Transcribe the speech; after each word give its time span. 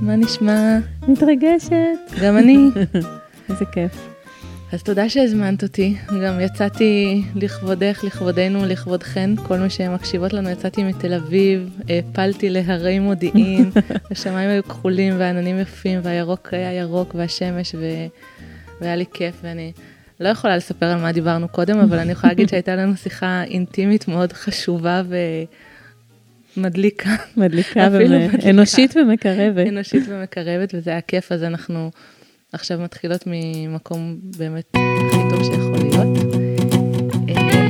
מה 0.00 0.16
נשמע? 0.16 0.78
מתרגשת. 1.08 1.72
גם 2.22 2.38
אני. 2.38 2.56
איזה 3.50 3.64
כיף. 3.72 4.08
אז 4.72 4.82
תודה 4.82 5.08
שהזמנת 5.08 5.62
אותי. 5.62 5.96
גם 6.24 6.40
יצאתי 6.40 7.22
לכבודך, 7.34 8.00
לכבודנו, 8.04 8.64
לכבודכן, 8.66 9.30
כל 9.36 9.58
מי 9.58 9.70
שמקשיבות 9.70 10.32
לנו, 10.32 10.50
יצאתי 10.50 10.84
מתל 10.84 11.14
אביב, 11.14 11.80
העפלתי 11.88 12.50
להרי 12.50 12.98
מודיעין, 12.98 13.70
השמיים 14.10 14.50
היו 14.50 14.64
כחולים 14.64 15.14
והעננים 15.18 15.58
יפים, 15.58 16.00
והירוק 16.02 16.48
היה 16.52 16.72
ירוק 16.72 17.14
והשמש, 17.14 17.74
ו... 17.74 17.84
והיה 18.80 18.96
לי 18.96 19.04
כיף, 19.12 19.34
ואני 19.42 19.72
לא 20.20 20.28
יכולה 20.28 20.56
לספר 20.56 20.86
על 20.86 21.00
מה 21.00 21.12
דיברנו 21.12 21.48
קודם, 21.48 21.78
אבל 21.78 21.98
אני 21.98 22.12
יכולה 22.12 22.32
להגיד 22.32 22.48
שהייתה 22.48 22.76
לנו 22.76 22.96
שיחה 22.96 23.42
אינטימית 23.42 24.08
מאוד 24.08 24.32
חשובה 24.32 25.02
ומדליקה. 25.08 25.65
מדליקה, 26.56 27.10
מדליקה. 27.36 27.86
אנושית 28.50 28.96
ומקרבת. 28.96 29.66
אנושית 29.68 30.04
ומקרבת, 30.08 30.74
וזה 30.74 30.90
היה 30.90 31.00
כיף, 31.00 31.32
אז 31.32 31.42
אנחנו 31.42 31.90
עכשיו 32.52 32.78
מתחילות 32.80 33.24
ממקום 33.26 34.16
באמת 34.38 34.64
הכי 34.74 35.18
טוב 35.30 35.44
שיכול 35.44 35.78
להיות. 35.78 36.16
אה, 37.28 37.68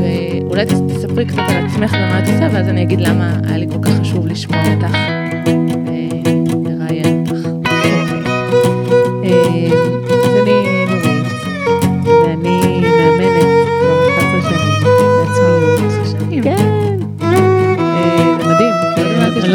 ואולי 0.00 0.66
תספרי 0.66 1.26
קצת 1.26 1.38
על 1.38 1.66
עצמך 1.66 1.92
ומה 1.92 2.18
את 2.18 2.28
עושה, 2.28 2.48
ואז 2.52 2.68
אני 2.68 2.82
אגיד 2.82 3.00
למה 3.00 3.40
היה 3.44 3.58
לי 3.58 3.66
כל 3.68 3.78
כך 3.82 4.00
חשוב 4.00 4.26
לשמוע 4.26 4.74
אותך, 4.74 5.15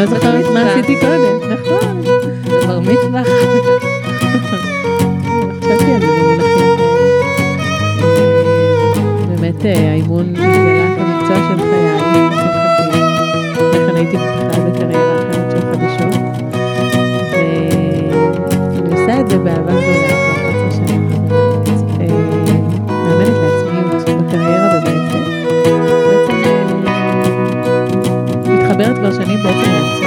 לא 0.02 0.08
זוכרת 0.08 0.44
מה. 0.54 0.72
עשיתי 0.72 0.96
קודם. 1.00 1.52
נכון. 1.52 2.02
זה 2.44 2.66
בר 2.66 2.80
מצווה. 2.80 3.22
חשבתי 5.60 5.92
על 5.92 6.00
זה 6.00 6.06
במונחים. 6.06 6.76
אה, 8.02 9.26
באמת 9.28 9.66
אה, 9.66 9.90
האימון 9.90 10.28
התגלה 10.36 10.96
כמקצוע 10.96 11.36
של 11.36 11.58
חיי, 11.58 11.86
לשמחתי. 11.96 12.98
לכן 13.78 13.96
הייתי 13.96 14.16
בכלל 14.16 14.70
בקריירה 14.70 15.16
אחרת 15.16 15.50
של 15.50 15.60
חדשות. 15.60 16.14
ואני 17.32 18.92
עושה 18.92 19.20
את 19.20 19.30
זה 19.30 19.38
באהבה 19.38 19.72
גדולה 19.72 20.31
כבר 29.02 29.12
שנים 29.12 29.38
בעצם 29.42 29.70
לעצמי. 29.72 30.06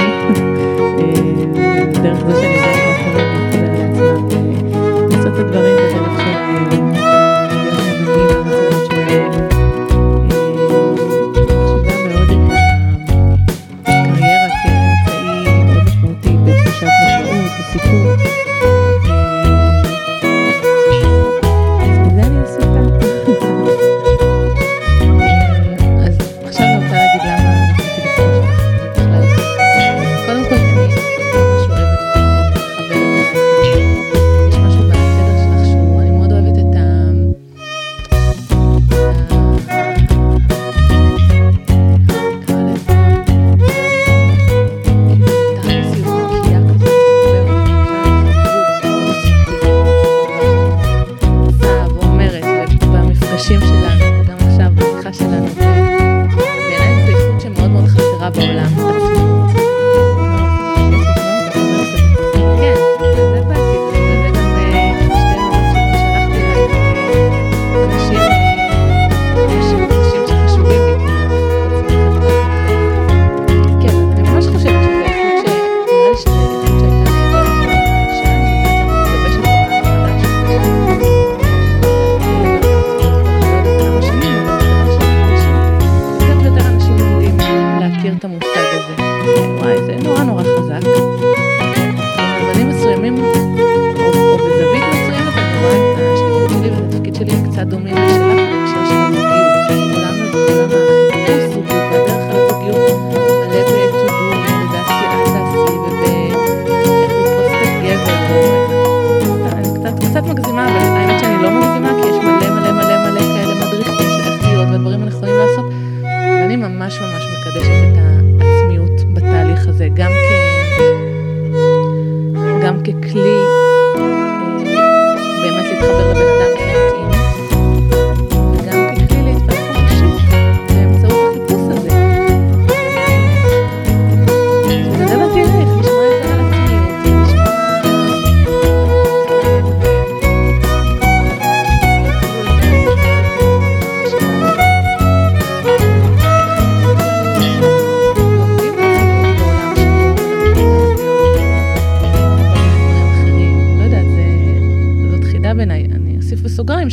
אה, 0.99 1.85
דרך 2.03 2.25
זה 2.25 2.35
שאני 2.35 2.55
עוזרת 2.55 2.87
לאחרים 2.87 3.63
להתחבר 3.63 4.13
לעצמם. 4.13 5.09
לעשות 5.11 5.33
את 5.33 5.39
הדברים 5.39 5.75
בדרך 5.75 6.11
שלהם, 6.17 6.94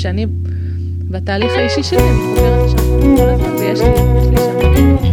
שאני, 0.02 0.26
בתהליך 1.10 1.52
האישי 1.56 1.82
שלי, 1.82 1.98
אני 1.98 2.18
חוברת 2.18 2.70
לשם. 2.70 3.14
כל 3.16 3.28
הזמן, 3.28 3.56
ויש 3.58 3.80
לי, 3.80 3.88
יש 3.88 4.26
לי 4.30 4.36
שם, 4.36 5.11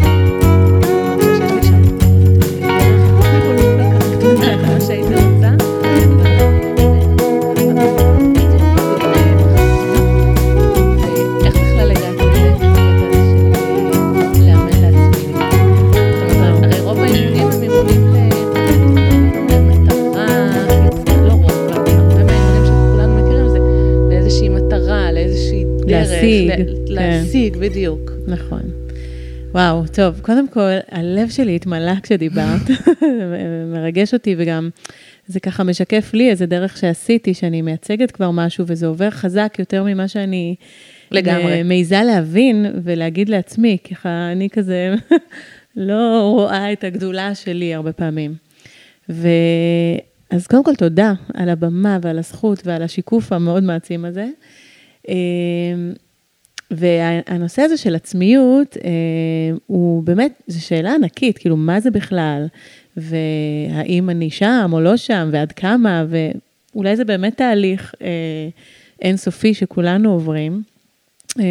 להשיג, 27.50 27.70
בדיוק. 27.70 28.12
נכון. 28.28 28.62
וואו, 29.52 29.84
טוב, 29.94 30.20
קודם 30.20 30.48
כל, 30.48 30.70
הלב 30.92 31.30
שלי 31.30 31.56
התמלא 31.56 32.00
כשדיברת, 32.04 32.62
מרגש 33.74 34.14
אותי 34.14 34.36
וגם 34.38 34.70
זה 35.28 35.40
ככה 35.40 35.64
משקף 35.64 36.14
לי 36.14 36.30
איזה 36.30 36.46
דרך 36.46 36.78
שעשיתי, 36.78 37.34
שאני 37.34 37.62
מייצגת 37.62 38.12
כבר 38.12 38.32
משהו 38.32 38.66
וזה 38.68 38.88
עובר 38.88 39.10
חזק 39.10 39.56
יותר 39.60 39.84
ממה 39.84 40.08
שאני 40.08 40.56
לגמרי. 41.12 41.64
מעיזה 41.64 42.02
להבין 42.04 42.66
ולהגיד 42.84 43.30
לעצמי, 43.30 43.78
ככה 43.92 44.32
אני 44.32 44.50
כזה 44.50 44.96
לא 45.76 46.32
רואה 46.36 46.74
את 46.74 46.84
הגדולה 46.84 47.36
שלי 47.36 47.74
הרבה 47.74 47.94
פעמים. 47.94 48.36
ואז 49.10 50.48
קודם 50.48 50.64
כל 50.64 50.76
תודה 50.76 51.14
על 51.34 51.50
הבמה 51.50 51.98
ועל 52.02 52.20
הזכות 52.20 52.62
ועל 52.66 52.84
השיקוף 52.84 53.32
המאוד 53.32 53.64
מעצים 53.64 54.06
הזה. 54.06 54.28
והנושא 56.72 57.62
הזה 57.62 57.78
של 57.78 57.96
עצמיות, 57.96 58.78
אה, 58.84 59.58
הוא 59.68 60.04
באמת, 60.04 60.42
זו 60.48 60.66
שאלה 60.66 60.96
ענקית, 60.96 61.38
כאילו, 61.38 61.58
מה 61.58 61.80
זה 61.80 61.92
בכלל? 61.92 62.48
והאם 62.98 64.10
אני 64.10 64.30
שם 64.30 64.70
או 64.74 64.82
לא 64.82 64.98
שם, 64.98 65.30
ועד 65.32 65.52
כמה, 65.52 66.06
ואולי 66.10 66.96
זה 66.96 67.06
באמת 67.06 67.38
תהליך 67.38 67.96
אה, 68.02 68.08
אינסופי 69.02 69.54
שכולנו 69.54 70.12
עוברים. 70.12 70.62
אה, 71.40 71.46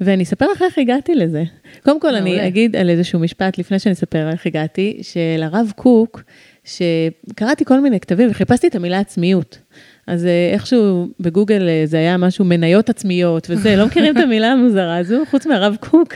ואני 0.00 0.22
אספר 0.22 0.46
לך 0.52 0.62
איך 0.62 0.78
הגעתי 0.78 1.14
לזה. 1.14 1.42
קודם 1.82 2.00
כל, 2.00 2.14
אני 2.14 2.46
אגיד 2.46 2.76
על 2.76 2.90
איזשהו 2.90 3.18
משפט, 3.18 3.58
לפני 3.58 3.78
שאני 3.78 3.92
אספר 3.92 4.30
איך 4.30 4.46
הגעתי, 4.46 4.98
של 5.02 5.42
הרב 5.42 5.72
קוק, 5.76 6.22
שקראתי 6.64 7.64
כל 7.64 7.80
מיני 7.80 8.00
כתבים 8.00 8.30
וחיפשתי 8.30 8.66
את 8.66 8.74
המילה 8.74 8.98
עצמיות. 8.98 9.58
אז 10.06 10.26
אה, 10.26 10.50
איכשהו 10.52 11.08
בגוגל 11.20 11.68
אה, 11.68 11.82
זה 11.86 11.96
היה 11.96 12.16
משהו 12.16 12.44
מניות 12.44 12.90
עצמיות 12.90 13.46
וזה, 13.50 13.76
לא 13.76 13.86
מכירים 13.86 14.16
את 14.16 14.22
המילה 14.22 14.52
המוזרה 14.52 14.96
הזו, 14.96 15.22
חוץ 15.30 15.46
מהרב 15.46 15.76
קוק, 15.80 16.14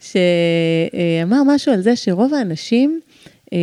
שאמר 0.00 1.42
משהו 1.46 1.72
על 1.72 1.80
זה 1.80 1.96
שרוב 1.96 2.34
האנשים 2.34 3.00
אה, 3.52 3.58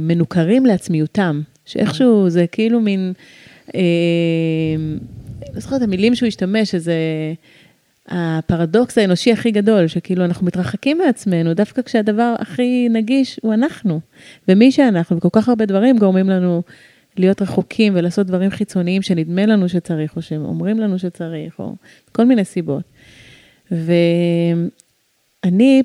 מנוכרים 0.00 0.66
לעצמיותם, 0.66 1.40
שאיכשהו 1.64 2.30
זה 2.30 2.46
כאילו 2.52 2.80
מין, 2.80 3.12
לא 5.54 5.60
זוכרת, 5.60 5.82
המילים 5.82 6.14
שהוא 6.14 6.26
השתמש, 6.26 6.74
איזה... 6.74 6.94
הפרדוקס 8.08 8.98
האנושי 8.98 9.32
הכי 9.32 9.50
גדול, 9.50 9.86
שכאילו 9.86 10.24
אנחנו 10.24 10.46
מתרחקים 10.46 10.98
מעצמנו, 10.98 11.54
דווקא 11.54 11.82
כשהדבר 11.82 12.34
הכי 12.38 12.88
נגיש 12.90 13.40
הוא 13.42 13.54
אנחנו. 13.54 14.00
ומי 14.48 14.72
שאנחנו, 14.72 15.16
וכל 15.16 15.28
כך 15.32 15.48
הרבה 15.48 15.66
דברים 15.66 15.98
גורמים 15.98 16.30
לנו 16.30 16.62
להיות 17.18 17.42
רחוקים 17.42 17.92
ולעשות 17.96 18.26
דברים 18.26 18.50
חיצוניים 18.50 19.02
שנדמה 19.02 19.46
לנו 19.46 19.68
שצריך, 19.68 20.16
או 20.16 20.22
שאומרים 20.22 20.80
לנו 20.80 20.98
שצריך, 20.98 21.58
או 21.58 21.74
כל 22.12 22.24
מיני 22.24 22.44
סיבות. 22.44 22.82
ואני 23.70 24.70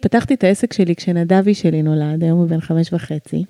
פתחתי 0.02 0.34
את 0.34 0.44
העסק 0.44 0.74
שלי 0.74 0.96
כשנדבי 0.96 1.54
שלי 1.54 1.82
נולד, 1.82 2.24
היום 2.24 2.40
הוא 2.40 2.48
בן 2.48 2.62
חמש 2.62 2.94
וחצי, 2.94 3.44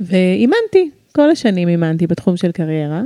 ואימנתי, 0.00 0.90
כל 1.12 1.30
השנים 1.30 1.68
אימנתי 1.68 2.06
בתחום 2.06 2.36
של 2.36 2.52
קריירה. 2.52 3.02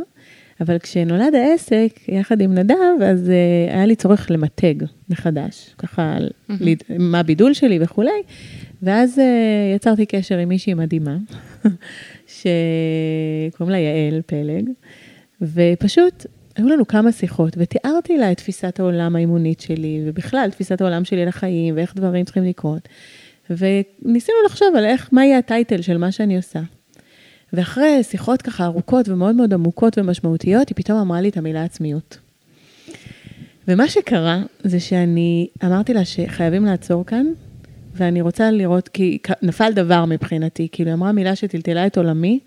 אבל 0.60 0.78
כשנולד 0.78 1.34
העסק, 1.34 1.88
יחד 2.08 2.40
עם 2.40 2.54
נדב, 2.54 3.02
אז 3.04 3.28
uh, 3.28 3.72
היה 3.72 3.86
לי 3.86 3.96
צורך 3.96 4.30
למתג 4.30 4.74
מחדש, 5.08 5.74
ככה, 5.78 6.16
mm-hmm. 6.18 6.52
מה 6.98 7.20
הבידול 7.20 7.54
שלי 7.54 7.78
וכולי, 7.82 8.22
ואז 8.82 9.18
uh, 9.18 9.22
יצרתי 9.76 10.06
קשר 10.06 10.38
עם 10.38 10.48
מישהי 10.48 10.74
מדהימה, 10.74 11.16
שקוראים 12.26 13.70
לה 13.72 13.78
יעל 13.78 14.20
פלג, 14.26 14.70
ופשוט 15.42 16.26
היו 16.56 16.68
לנו 16.68 16.86
כמה 16.86 17.12
שיחות, 17.12 17.56
ותיארתי 17.58 18.18
לה 18.18 18.32
את 18.32 18.36
תפיסת 18.36 18.80
העולם 18.80 19.16
האימונית 19.16 19.60
שלי, 19.60 20.02
ובכלל, 20.06 20.48
תפיסת 20.50 20.80
העולם 20.80 21.04
שלי 21.04 21.26
לחיים, 21.26 21.76
ואיך 21.76 21.96
דברים 21.96 22.24
צריכים 22.24 22.44
לקרות. 22.44 22.88
וניסינו 23.50 24.38
לחשוב 24.46 24.68
על 24.76 24.84
איך, 24.84 25.08
מה 25.12 25.24
יהיה 25.24 25.38
הטייטל 25.38 25.82
של 25.82 25.96
מה 25.96 26.12
שאני 26.12 26.36
עושה. 26.36 26.60
ואחרי 27.52 28.02
שיחות 28.02 28.42
ככה 28.42 28.64
ארוכות 28.64 29.08
ומאוד 29.08 29.34
מאוד 29.34 29.54
עמוקות 29.54 29.98
ומשמעותיות, 29.98 30.68
היא 30.68 30.76
פתאום 30.76 30.98
אמרה 30.98 31.20
לי 31.20 31.28
את 31.28 31.36
המילה 31.36 31.64
עצמיות. 31.64 32.18
ומה 33.68 33.88
שקרה 33.88 34.42
זה 34.64 34.80
שאני 34.80 35.48
אמרתי 35.64 35.94
לה 35.94 36.04
שחייבים 36.04 36.64
לעצור 36.64 37.06
כאן, 37.06 37.26
ואני 37.96 38.20
רוצה 38.20 38.50
לראות, 38.50 38.88
כי 38.88 39.18
נפל 39.42 39.72
דבר 39.72 40.04
מבחינתי, 40.04 40.68
כאילו 40.72 40.88
היא 40.88 40.94
אמרה 40.94 41.12
מילה 41.12 41.36
שטלטלה 41.36 41.86
את 41.86 41.96
עולמי, 41.96 42.40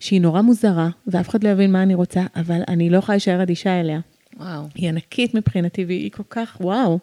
שהיא 0.00 0.20
נורא 0.20 0.42
מוזרה, 0.42 0.88
ואף 1.06 1.28
אחד 1.28 1.44
לא 1.44 1.48
יבין 1.48 1.72
מה 1.72 1.82
אני 1.82 1.94
רוצה, 1.94 2.22
אבל 2.36 2.62
אני 2.68 2.90
לא 2.90 2.98
יכולה 2.98 3.16
להישאר 3.16 3.42
אדישה 3.42 3.80
אליה. 3.80 4.00
וואו. 4.36 4.62
היא 4.74 4.88
ענקית 4.88 5.34
מבחינתי, 5.34 5.84
והיא 5.84 6.10
כל 6.10 6.22
כך, 6.30 6.56
וואו. 6.60 6.98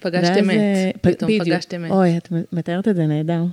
פגשת 0.00 0.32
אמת, 0.40 0.56
אה, 0.56 0.90
פתאום 1.00 1.30
פגשת 1.38 1.74
אמת. 1.74 1.90
אוי, 1.90 2.16
את 2.16 2.28
מתארת 2.52 2.88
את 2.88 2.96
זה 2.96 3.06
נהדר. 3.06 3.44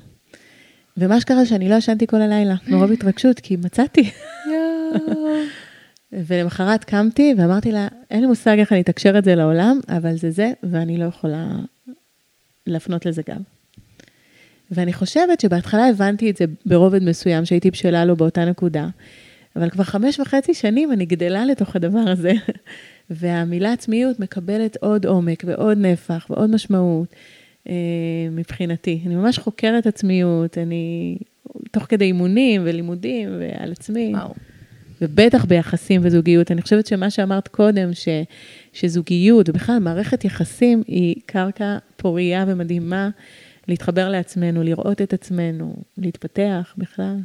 ומה 0.97 1.21
שקרה 1.21 1.45
שאני 1.45 1.69
לא 1.69 1.75
ישנתי 1.75 2.07
כל 2.07 2.21
הלילה, 2.21 2.55
מרוב 2.67 2.91
התרגשות, 2.91 3.39
כי 3.39 3.55
מצאתי. 3.55 4.11
ולמחרת 6.11 6.83
קמתי 6.83 7.35
ואמרתי 7.37 7.71
לה, 7.71 7.87
אין 8.11 8.21
לי 8.21 8.27
מושג 8.27 8.59
איך 8.59 8.71
אני 8.71 8.81
אתקשר 8.81 9.17
את 9.17 9.23
זה 9.23 9.35
לעולם, 9.35 9.79
אבל 9.89 10.15
זה 10.17 10.31
זה, 10.31 10.51
ואני 10.63 10.97
לא 10.97 11.05
יכולה 11.05 11.47
להפנות 12.67 13.05
לזה 13.05 13.21
גם. 13.29 13.54
ואני 14.71 14.93
חושבת 14.93 15.39
שבהתחלה 15.39 15.87
הבנתי 15.87 16.29
את 16.29 16.37
זה 16.37 16.45
ברובד 16.65 17.03
מסוים, 17.03 17.45
שהייתי 17.45 17.71
בשלה 17.71 18.05
לו 18.05 18.15
באותה 18.15 18.45
נקודה, 18.45 18.87
אבל 19.55 19.69
כבר 19.69 19.83
חמש 19.83 20.19
וחצי 20.19 20.53
שנים 20.53 20.91
אני 20.91 21.05
גדלה 21.05 21.45
לתוך 21.45 21.75
הדבר 21.75 22.03
הזה, 22.07 22.33
והמילה 23.09 23.73
עצמיות 23.73 24.19
מקבלת 24.19 24.77
עוד 24.81 25.05
עומק 25.05 25.43
ועוד 25.47 25.77
נפח 25.77 26.27
ועוד 26.29 26.49
משמעות. 26.49 27.15
אה, 27.69 27.73
מבחינתי. 28.31 29.01
אני 29.05 29.15
ממש 29.15 29.39
חוקרת 29.39 29.87
עצמיות, 29.87 30.57
אני 30.57 31.17
תוך 31.71 31.83
כדי 31.89 32.05
אימונים 32.05 32.61
ולימודים 32.65 33.29
ועל 33.39 33.71
עצמי. 33.71 34.11
וואו. 34.15 34.33
ובטח 35.01 35.45
ביחסים 35.45 36.01
וזוגיות. 36.03 36.51
אני 36.51 36.61
חושבת 36.61 36.87
שמה 36.87 37.09
שאמרת 37.09 37.47
קודם, 37.47 37.93
ש, 37.93 38.07
שזוגיות, 38.73 39.49
ובכלל 39.49 39.79
מערכת 39.79 40.25
יחסים, 40.25 40.83
היא 40.87 41.15
קרקע 41.25 41.77
פורייה 41.97 42.45
ומדהימה 42.47 43.09
להתחבר 43.67 44.09
לעצמנו, 44.09 44.63
לראות 44.63 45.01
את 45.01 45.13
עצמנו, 45.13 45.75
להתפתח 45.97 46.73
בכלל. 46.77 47.17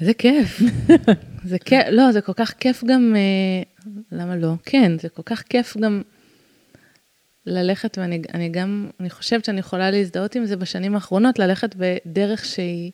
איזה 0.00 0.14
כיף. 0.14 0.60
זה 1.50 1.58
כיף, 1.58 1.86
לא, 1.90 2.12
זה 2.12 2.20
כל 2.20 2.32
כך 2.32 2.54
כיף 2.60 2.84
גם, 2.84 3.16
אה, 3.16 3.92
למה 4.12 4.36
לא? 4.36 4.52
כן, 4.64 4.98
זה 4.98 5.08
כל 5.08 5.22
כך 5.24 5.42
כיף 5.42 5.76
גם 5.76 6.02
ללכת, 7.46 7.98
ואני 7.98 8.22
אני 8.34 8.48
גם, 8.48 8.90
אני 9.00 9.10
חושבת 9.10 9.44
שאני 9.44 9.60
יכולה 9.60 9.90
להזדהות 9.90 10.34
עם 10.34 10.46
זה 10.46 10.56
בשנים 10.56 10.94
האחרונות, 10.94 11.38
ללכת 11.38 11.74
בדרך 11.76 12.44
שהיא 12.44 12.90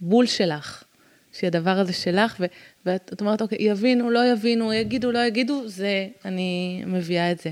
בול 0.00 0.26
שלך, 0.26 0.84
שהדבר 1.32 1.78
הזה 1.78 1.92
שלך, 1.92 2.36
ו, 2.40 2.44
ואת 2.86 3.20
אומרת, 3.20 3.42
אוקיי, 3.42 3.58
יבינו, 3.60 4.10
לא 4.10 4.32
יבינו, 4.32 4.72
יגידו, 4.72 5.12
לא 5.12 5.18
יגידו, 5.18 5.62
זה, 5.66 6.06
אני 6.24 6.82
מביאה 6.86 7.32
את 7.32 7.40
זה. 7.40 7.50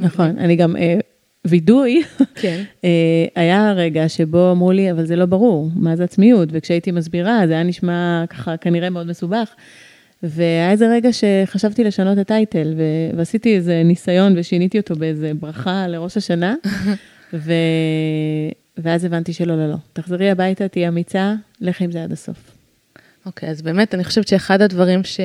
נכון. 0.00 0.38
אני 0.38 0.56
גם, 0.56 0.76
אה, 0.76 0.98
וידוי, 1.44 2.02
כן. 2.34 2.62
אה, 2.84 3.24
היה 3.34 3.72
רגע 3.72 4.08
שבו 4.08 4.50
אמרו 4.50 4.72
לי, 4.72 4.90
אבל 4.90 5.06
זה 5.06 5.16
לא 5.16 5.26
ברור, 5.26 5.70
מה 5.74 5.96
זה 5.96 6.04
עצמיות, 6.04 6.48
וכשהייתי 6.52 6.90
מסבירה, 6.90 7.46
זה 7.46 7.52
היה 7.52 7.62
נשמע 7.62 8.24
ככה 8.30 8.56
כנראה 8.56 8.90
מאוד 8.90 9.06
מסובך. 9.06 9.54
והיה 10.22 10.70
איזה 10.70 10.88
רגע 10.88 11.08
שחשבתי 11.12 11.84
לשנות 11.84 12.12
את 12.12 12.18
הטייטל, 12.18 12.74
ו- 12.76 13.16
ועשיתי 13.16 13.56
איזה 13.56 13.82
ניסיון 13.84 14.38
ושיניתי 14.38 14.78
אותו 14.78 14.96
באיזה 14.96 15.32
ברכה 15.40 15.86
לראש 15.88 16.16
השנה, 16.16 16.54
ו... 17.32 17.52
ואז 18.78 19.04
הבנתי 19.04 19.32
שלא, 19.32 19.56
לא, 19.56 19.70
לא. 19.70 19.76
תחזרי 19.92 20.30
הביתה, 20.30 20.68
תהיי 20.68 20.88
אמיצה, 20.88 21.34
לכי 21.60 21.84
עם 21.84 21.92
זה 21.92 22.02
עד 22.02 22.12
הסוף. 22.12 22.50
אוקיי, 23.26 23.48
okay, 23.48 23.52
אז 23.52 23.62
באמת, 23.62 23.94
אני 23.94 24.04
חושבת 24.04 24.28
שאחד 24.28 24.62
הדברים 24.62 25.04
ש... 25.04 25.20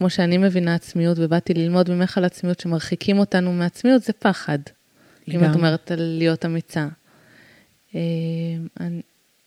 כמו 0.00 0.10
שאני 0.10 0.38
מבינה 0.38 0.74
עצמיות, 0.74 1.18
ובאתי 1.20 1.54
ללמוד 1.54 1.90
ממך 1.90 2.18
על 2.18 2.24
עצמיות, 2.24 2.60
שמרחיקים 2.60 3.18
אותנו 3.18 3.52
מעצמיות, 3.52 4.02
זה 4.02 4.12
פחד. 4.12 4.58
אם 5.28 5.44
את 5.44 5.54
אומרת 5.54 5.90
על 5.90 6.00
להיות 6.18 6.44
אמיצה. 6.44 6.88
אה, 7.94 8.00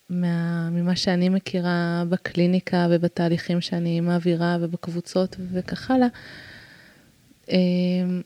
מה, 0.09 0.69
ממה 0.69 0.95
שאני 0.95 1.29
מכירה 1.29 2.03
בקליניקה 2.09 2.87
ובתהליכים 2.89 3.61
שאני 3.61 3.99
מעבירה 3.99 4.57
ובקבוצות 4.61 5.35
וכך 5.53 5.91
הלאה. 5.91 6.07
אמ, 7.49 8.21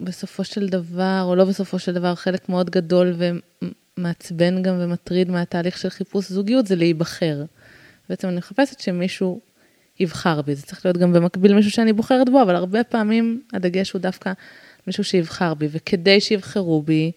בסופו 0.00 0.44
של 0.44 0.68
דבר, 0.68 1.22
או 1.24 1.36
לא 1.36 1.44
בסופו 1.44 1.78
של 1.78 1.92
דבר, 1.92 2.14
חלק 2.14 2.48
מאוד 2.48 2.70
גדול 2.70 3.14
ומעצבן 3.98 4.62
גם 4.62 4.74
ומטריד 4.80 5.30
מהתהליך 5.30 5.78
של 5.78 5.88
חיפוש 5.88 6.28
זוגיות 6.28 6.66
זה 6.66 6.76
להיבחר. 6.76 7.44
בעצם 8.08 8.28
אני 8.28 8.36
מחפשת 8.36 8.80
שמישהו 8.80 9.40
יבחר 10.00 10.42
בי, 10.42 10.54
זה 10.54 10.62
צריך 10.62 10.86
להיות 10.86 10.96
גם 10.96 11.12
במקביל 11.12 11.54
מישהו 11.54 11.70
שאני 11.70 11.92
בוחרת 11.92 12.28
בו, 12.28 12.42
אבל 12.42 12.56
הרבה 12.56 12.84
פעמים 12.84 13.42
הדגש 13.52 13.90
הוא 13.90 14.00
דווקא 14.00 14.32
מישהו 14.86 15.04
שיבחר 15.04 15.54
בי, 15.54 15.68
וכדי 15.70 16.20
שיבחרו 16.20 16.82
בי, 16.82 17.12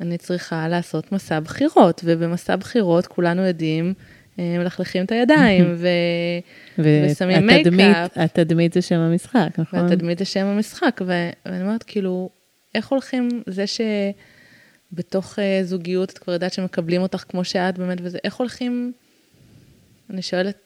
אני 0.00 0.18
צריכה 0.18 0.68
לעשות 0.68 1.12
מסע 1.12 1.40
בחירות, 1.40 2.00
ובמסע 2.04 2.56
בחירות 2.56 3.06
כולנו 3.06 3.42
יודעים, 3.42 3.94
אה, 4.38 4.58
מלכלכים 4.58 5.04
את 5.04 5.12
הידיים, 5.12 5.74
ו... 5.78 5.88
ושמים 6.78 7.46
מייקאפ. 7.46 8.18
התדמית 8.18 8.72
זה 8.72 8.82
שם 8.82 8.98
המשחק, 8.98 9.48
נכון? 9.58 9.80
והתדמית 9.80 10.18
זה 10.18 10.24
שם 10.24 10.46
המשחק, 10.46 11.00
ואני 11.06 11.62
אומרת, 11.62 11.82
כאילו, 11.82 12.30
איך 12.74 12.88
הולכים, 12.88 13.28
זה 13.46 13.64
שבתוך 14.92 15.38
אה, 15.38 15.60
זוגיות 15.64 16.10
את 16.10 16.18
כבר 16.18 16.32
יודעת 16.32 16.52
שמקבלים 16.52 17.02
אותך 17.02 17.24
כמו 17.28 17.44
שאת 17.44 17.78
באמת, 17.78 17.98
וזה, 18.02 18.18
איך 18.24 18.34
הולכים, 18.34 18.92
אני 20.10 20.22
שואלת, 20.22 20.56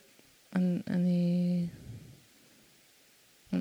אני, 0.90 1.66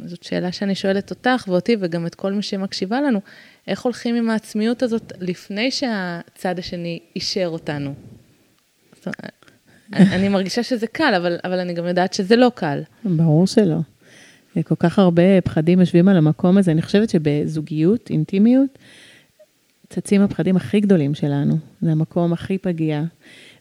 זאת 0.06 0.24
שאלה 0.24 0.52
שאני 0.52 0.76
שואלת 0.76 1.10
אותך 1.10 1.46
ואותי 1.48 1.76
וגם 1.80 2.08
את 2.08 2.16
כל 2.16 2.34
מי 2.34 2.42
שמקשיבה 2.42 3.02
לנו, 3.02 3.20
איך 3.68 3.82
הולכים 3.82 4.16
עם 4.16 4.30
העצמיות 4.30 4.84
הזאת 4.84 5.14
לפני 5.20 5.72
שהצד 5.72 6.60
השני 6.60 7.00
אישר 7.16 7.48
אותנו? 7.48 7.94
אני 9.94 10.30
מרגישה 10.30 10.64
שזה 10.64 10.88
קל, 10.88 11.14
אבל, 11.18 11.38
אבל 11.44 11.60
אני 11.60 11.74
גם 11.74 11.86
יודעת 11.86 12.14
שזה 12.14 12.36
לא 12.36 12.52
קל. 12.56 12.82
ברור 13.04 13.48
שלא. 13.48 13.78
כל 14.64 14.76
כך 14.80 15.00
הרבה 15.00 15.42
פחדים 15.44 15.80
יושבים 15.80 16.08
על 16.08 16.18
המקום 16.18 16.58
הזה. 16.58 16.72
אני 16.72 16.82
חושבת 16.82 17.10
שבזוגיות, 17.10 18.10
אינטימיות, 18.10 18.78
צצים 19.90 20.22
הפחדים 20.22 20.56
הכי 20.56 20.80
גדולים 20.80 21.16
שלנו. 21.16 21.58
זה 21.82 21.92
המקום 21.92 22.34
הכי 22.34 22.58
פגיע. 22.58 23.04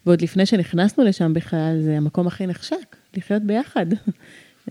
ועוד 0.05 0.21
לפני 0.21 0.45
שנכנסנו 0.45 1.03
לשם 1.03 1.33
בכלל, 1.33 1.77
זה 1.81 1.97
המקום 1.97 2.27
הכי 2.27 2.47
נחשק, 2.47 2.95
לחיות 3.17 3.41
ביחד. 3.41 3.85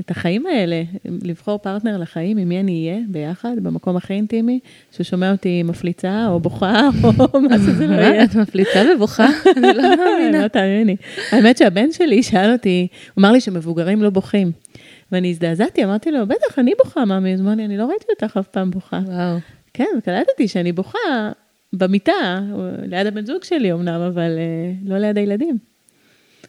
את 0.01 0.11
החיים 0.11 0.47
האלה, 0.47 0.83
לבחור 1.05 1.59
פרטנר 1.59 1.99
לחיים, 1.99 2.37
עם 2.37 2.49
מי 2.49 2.61
אני 2.61 2.89
אהיה 2.89 3.03
ביחד, 3.09 3.57
במקום 3.63 3.97
הכי 3.97 4.15
אינטימי, 4.15 4.61
ששומע 4.93 5.33
אותי 5.33 5.63
מפליצה 5.63 6.27
או 6.29 6.41
בוכה, 6.41 6.89
או 7.35 7.41
מה 7.41 7.59
שזה 7.59 7.87
לא 7.87 7.95
יהיה. 7.95 8.25
את 8.25 8.35
מפליצה 8.35 8.83
ובוכה? 8.95 9.27
אני 9.57 9.73
לא 9.75 9.97
מאמינה. 9.97 10.43
לא 10.43 10.49
תאמיני. 10.49 10.97
האמת 11.31 11.59
שהבן 11.59 11.93
שלי 11.93 12.23
שאל 12.23 12.53
אותי, 12.53 12.87
הוא 13.15 13.23
אמר 13.23 13.33
לי 13.33 13.41
שמבוגרים 13.41 14.03
לא 14.03 14.11
בוכים. 14.11 14.53
ואני 15.13 15.31
הזדעזעתי, 15.31 15.85
אמרתי 15.85 16.11
לו, 16.11 16.27
בטח, 16.27 16.59
אני 16.59 16.73
בוכה, 16.85 17.05
מאמי. 17.05 17.35
אז 17.35 17.41
אמר 17.41 17.55
לי, 17.55 17.65
אני 17.65 17.77
לא 17.77 17.85
ראיתי 17.85 18.05
אותך 18.11 18.37
אף 18.37 18.49
פעם 18.49 18.71
בוכה. 18.71 19.01
וואו. 19.07 19.39
כן, 19.75 19.87
וקלטתי 19.99 20.49
שאני 20.49 20.73
בוכה 20.73 20.99
במיטה, 21.79 22.41
ליד 22.83 23.07
הבן 23.07 23.27
זוג 23.27 23.45
שלי 23.45 23.73
אמנם, 23.73 24.01
אבל 24.01 24.31
uh, 24.37 24.89
לא 24.91 24.99
ליד 24.99 25.19
הילדים. 25.19 25.59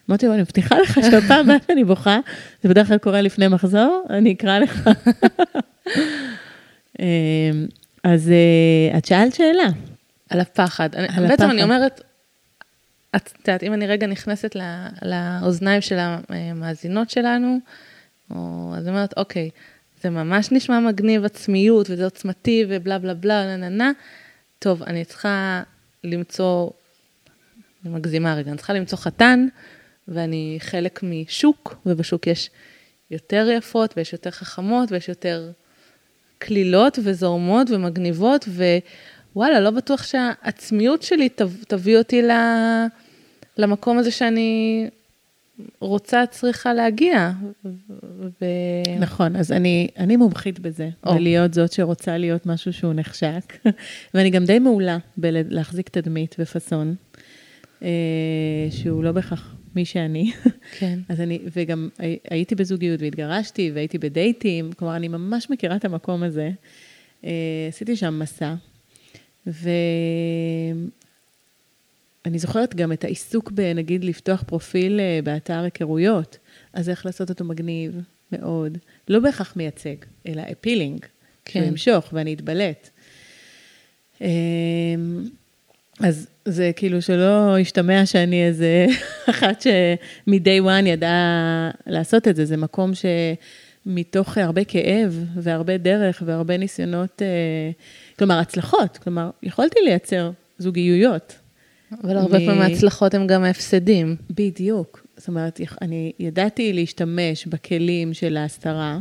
אמרתי 0.09 0.25
לו, 0.25 0.33
אני 0.33 0.41
מבטיחה 0.41 0.79
לך 0.79 0.99
שהפעם 1.11 1.39
הבאה 1.39 1.57
שאני 1.67 1.83
בוכה, 1.83 2.19
זה 2.63 2.69
בדרך 2.69 2.87
כלל 2.87 2.97
קורה 2.97 3.21
לפני 3.21 3.47
מחזור, 3.47 4.05
אני 4.09 4.33
אקרא 4.33 4.59
לך. 4.59 4.89
אמ, 6.99 7.05
אז 8.03 8.31
uh, 8.93 8.97
את 8.97 9.05
שאלת 9.05 9.33
שאלה. 9.33 9.67
על 10.29 10.39
הפחד. 10.39 10.89
על 10.95 11.05
בעצם 11.07 11.33
הפחד. 11.33 11.49
אני 11.49 11.63
אומרת, 11.63 12.01
את 13.15 13.29
יודעת, 13.39 13.63
אם 13.63 13.73
אני 13.73 13.87
רגע 13.87 14.07
נכנסת 14.07 14.55
לא, 14.55 14.63
לאוזניים 15.01 15.81
של 15.81 15.97
המאזינות 15.99 17.09
שלנו, 17.09 17.59
או, 18.31 18.71
אז 18.77 18.87
אומרת, 18.87 19.13
אוקיי, 19.17 19.49
זה 20.01 20.09
ממש 20.09 20.51
נשמע 20.51 20.79
מגניב 20.79 21.25
עצמיות, 21.25 21.89
וזה 21.89 22.03
עוצמתי, 22.03 22.65
ובלה 22.69 22.99
בלה 22.99 23.13
בלה, 23.13 23.45
נה 23.45 23.57
נה 23.57 23.69
נה. 23.69 23.91
טוב, 24.65 24.83
אני 24.83 25.05
צריכה 25.05 25.63
למצוא, 26.03 26.69
אני 27.85 27.93
מגזימה 27.93 28.35
רגע, 28.35 28.49
אני 28.49 28.57
צריכה 28.57 28.73
למצוא 28.73 28.97
חתן, 28.97 29.47
ואני 30.07 30.57
חלק 30.59 31.03
משוק, 31.03 31.75
ובשוק 31.85 32.27
יש 32.27 32.49
יותר 33.11 33.47
יפות, 33.57 33.93
ויש 33.97 34.13
יותר 34.13 34.31
חכמות, 34.31 34.91
ויש 34.91 35.09
יותר 35.09 35.51
קלילות 36.37 36.99
וזורמות 37.03 37.69
ומגניבות, 37.69 38.45
ווואלה, 39.35 39.59
לא 39.59 39.71
בטוח 39.71 40.03
שהעצמיות 40.03 41.01
שלי 41.01 41.29
תביא 41.67 41.97
אותי 41.97 42.21
למקום 43.57 43.97
הזה 43.97 44.11
שאני 44.11 44.89
רוצה, 45.79 46.23
צריכה 46.31 46.73
להגיע. 46.73 47.31
ו... 48.41 48.45
נכון, 48.99 49.35
אז 49.35 49.51
אני, 49.51 49.87
אני 49.97 50.15
מומחית 50.15 50.59
בזה, 50.59 50.89
או. 51.05 51.13
בלהיות 51.13 51.53
זאת 51.53 51.71
שרוצה 51.71 52.17
להיות 52.17 52.45
משהו 52.45 52.73
שהוא 52.73 52.93
נחשק, 52.93 53.53
ואני 54.13 54.29
גם 54.29 54.45
די 54.45 54.59
מעולה 54.59 54.97
בלהחזיק 55.17 55.89
תדמית 55.89 56.35
ופאסון, 56.39 56.95
אה, 57.83 57.89
שהוא 58.69 59.03
לא 59.03 59.11
בהכרח 59.11 59.55
מי 59.75 59.85
שאני. 59.85 60.31
כן. 60.71 60.99
אז 61.09 61.21
אני, 61.21 61.39
וגם 61.55 61.89
הייתי 62.29 62.55
בזוגיות 62.55 63.01
והתגרשתי 63.01 63.71
והייתי 63.73 63.97
בדייטים, 63.97 64.71
כלומר, 64.71 64.95
אני 64.95 65.07
ממש 65.07 65.49
מכירה 65.49 65.75
את 65.75 65.85
המקום 65.85 66.23
הזה. 66.23 66.51
אה, 67.25 67.31
עשיתי 67.69 67.95
שם 67.95 68.19
מסע, 68.19 68.53
ו... 69.47 69.69
אני 72.25 72.39
זוכרת 72.39 72.75
גם 72.75 72.91
את 72.91 73.03
העיסוק 73.03 73.51
בנגיד 73.51 74.03
לפתוח 74.03 74.43
פרופיל 74.47 74.99
אה, 74.99 75.19
באתר 75.23 75.59
היכרויות, 75.59 76.37
אז 76.73 76.89
איך 76.89 77.05
לעשות 77.05 77.29
אותו 77.29 77.45
מגניב 77.45 78.01
מאוד. 78.31 78.77
לא 79.07 79.19
בהכרח 79.19 79.55
מייצג, 79.55 79.95
אלא 80.27 80.41
אפילינג, 80.51 81.05
כן. 81.45 81.59
שהוא 81.59 81.69
ימשוך 81.71 82.09
ואני 82.13 82.33
אתבלט. 82.33 82.89
אמ, 84.21 84.27
אז 85.99 86.27
זה 86.45 86.71
כאילו 86.75 87.01
שלא 87.01 87.59
ישתמע 87.59 88.05
שאני 88.05 88.47
איזה 88.47 88.85
אחת 89.29 89.61
שמ-day 89.61 90.63
one 90.65 90.87
ידעה 90.87 91.71
לעשות 91.87 92.27
את 92.27 92.35
זה, 92.35 92.45
זה 92.45 92.57
מקום 92.57 92.91
שמתוך 93.85 94.37
הרבה 94.37 94.63
כאב 94.63 95.25
והרבה 95.35 95.77
דרך 95.77 96.23
והרבה 96.25 96.57
ניסיונות, 96.57 97.21
אה, 97.21 97.71
כלומר 98.19 98.39
הצלחות, 98.39 98.97
כלומר 98.97 99.29
יכולתי 99.43 99.79
לייצר 99.85 100.31
זוגיות, 100.57 101.35
אבל 102.03 102.17
הרבה 102.17 102.39
פעמים 102.39 102.61
ההצלחות 102.61 103.13
הן 103.13 103.27
גם 103.27 103.43
ההפסדים. 103.43 104.15
בדיוק. 104.29 105.07
זאת 105.17 105.27
אומרת, 105.27 105.59
אני 105.81 106.11
ידעתי 106.19 106.73
להשתמש 106.73 107.47
בכלים 107.47 108.13
של 108.13 108.37
ההסתרה 108.37 108.99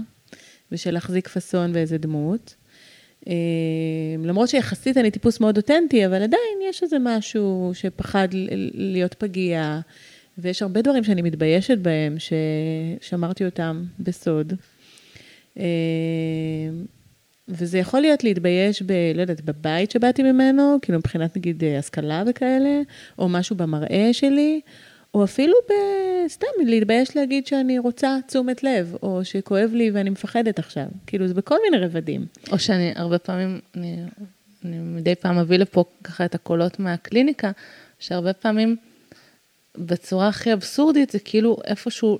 ושל 0.72 0.90
להחזיק 0.90 1.28
פאסון 1.28 1.70
ואיזה 1.74 1.98
דמות. 1.98 2.54
אה, 3.28 3.34
למרות 4.24 4.48
שיחסית 4.48 4.96
אני 4.96 5.10
טיפוס 5.10 5.40
מאוד 5.40 5.56
אותנטי, 5.56 6.06
אבל 6.06 6.22
עדיין 6.22 6.58
יש 6.68 6.82
איזה 6.82 6.96
משהו 7.00 7.70
שפחד 7.74 8.28
להיות 8.74 9.14
פגיע, 9.14 9.80
ויש 10.38 10.62
הרבה 10.62 10.82
דברים 10.82 11.04
שאני 11.04 11.22
מתביישת 11.22 11.78
בהם, 11.78 12.16
ששמרתי 12.18 13.44
אותם 13.44 13.84
בסוד. 14.00 14.52
וזה 17.48 17.78
יכול 17.78 18.00
להיות 18.00 18.24
להתבייש 18.24 18.82
ב... 18.82 18.92
לא 19.14 19.20
יודעת, 19.20 19.40
בבית 19.40 19.90
שבאתי 19.90 20.22
ממנו, 20.22 20.78
כאילו 20.82 20.98
מבחינת 20.98 21.36
נגיד 21.36 21.64
אה, 21.64 21.78
השכלה 21.78 22.22
וכאלה, 22.26 22.80
או 23.18 23.28
משהו 23.28 23.56
במראה 23.56 24.08
שלי, 24.12 24.60
או 25.14 25.24
אפילו 25.24 25.54
ב... 25.68 25.72
סתם 26.28 26.46
להתבייש 26.66 27.16
להגיד 27.16 27.46
שאני 27.46 27.78
רוצה 27.78 28.18
תשומת 28.26 28.62
לב, 28.62 28.96
או 29.02 29.24
שכואב 29.24 29.70
לי 29.72 29.90
ואני 29.90 30.10
מפחדת 30.10 30.58
עכשיו. 30.58 30.86
כאילו, 31.06 31.28
זה 31.28 31.34
בכל 31.34 31.56
מיני 31.64 31.84
רבדים. 31.84 32.26
או 32.52 32.58
שאני, 32.58 32.92
הרבה 32.96 33.18
פעמים, 33.18 33.60
אני, 33.76 33.96
אני 34.64 34.78
מדי 34.78 35.14
פעם 35.14 35.38
מביא 35.38 35.56
לפה 35.58 35.84
ככה 36.04 36.24
את 36.24 36.34
הקולות 36.34 36.80
מהקליניקה, 36.80 37.50
שהרבה 37.98 38.32
פעמים, 38.32 38.76
בצורה 39.78 40.28
הכי 40.28 40.52
אבסורדית, 40.52 41.10
זה 41.10 41.18
כאילו 41.18 41.56
איפשהו 41.64 42.18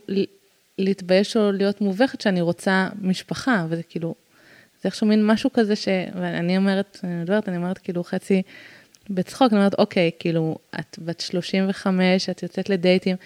להתבייש 0.79 1.37
או 1.37 1.53
להיות 1.53 1.81
מובכת 1.81 2.21
שאני 2.21 2.41
רוצה 2.41 2.89
משפחה, 3.01 3.67
וזה 3.69 3.83
כאילו, 3.83 4.15
זה 4.85 4.89
איכשהו 4.89 5.07
מין 5.07 5.27
משהו 5.27 5.53
כזה 5.53 5.77
ש... 5.77 5.89
ואני 6.15 6.57
אומרת, 6.57 6.99
אני 7.05 7.15
מדברת, 7.15 7.49
אני 7.49 7.57
אומרת 7.57 7.79
כאילו 7.79 8.05
חצי 8.05 8.43
בצחוק, 9.11 9.53
אני 9.53 9.59
אומרת, 9.59 9.75
אוקיי, 9.79 10.11
כאילו, 10.19 10.57
את 10.81 10.99
בת 10.99 11.21
35, 11.21 12.29
את 12.29 12.43
יוצאת 12.43 12.69
לדייטים, 12.69 13.17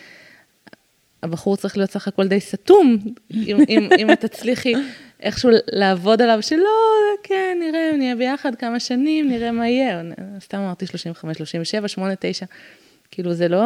הבחור 1.22 1.56
צריך 1.56 1.76
להיות 1.76 1.90
סך 1.90 2.08
הכל 2.08 2.28
די 2.28 2.40
סתום, 2.40 2.96
אם, 3.30 3.56
אם, 3.68 3.88
אם 3.98 4.12
את 4.12 4.20
תצליחי 4.20 4.72
איכשהו 5.20 5.50
לעבוד 5.72 6.22
עליו, 6.22 6.42
שלא, 6.42 6.68
כן, 7.22 7.58
נראה, 7.60 7.96
נהיה 7.96 8.16
ביחד 8.16 8.54
כמה 8.54 8.80
שנים, 8.80 9.28
נראה 9.28 9.52
מה 9.52 9.68
יהיה. 9.68 10.02
סתם 10.40 10.58
אמרתי 10.58 10.86
35, 10.86 11.38
37, 11.38 11.88
8, 11.88 12.14
9, 12.20 12.46
כאילו, 13.10 13.34
זה 13.34 13.48
לא... 13.48 13.64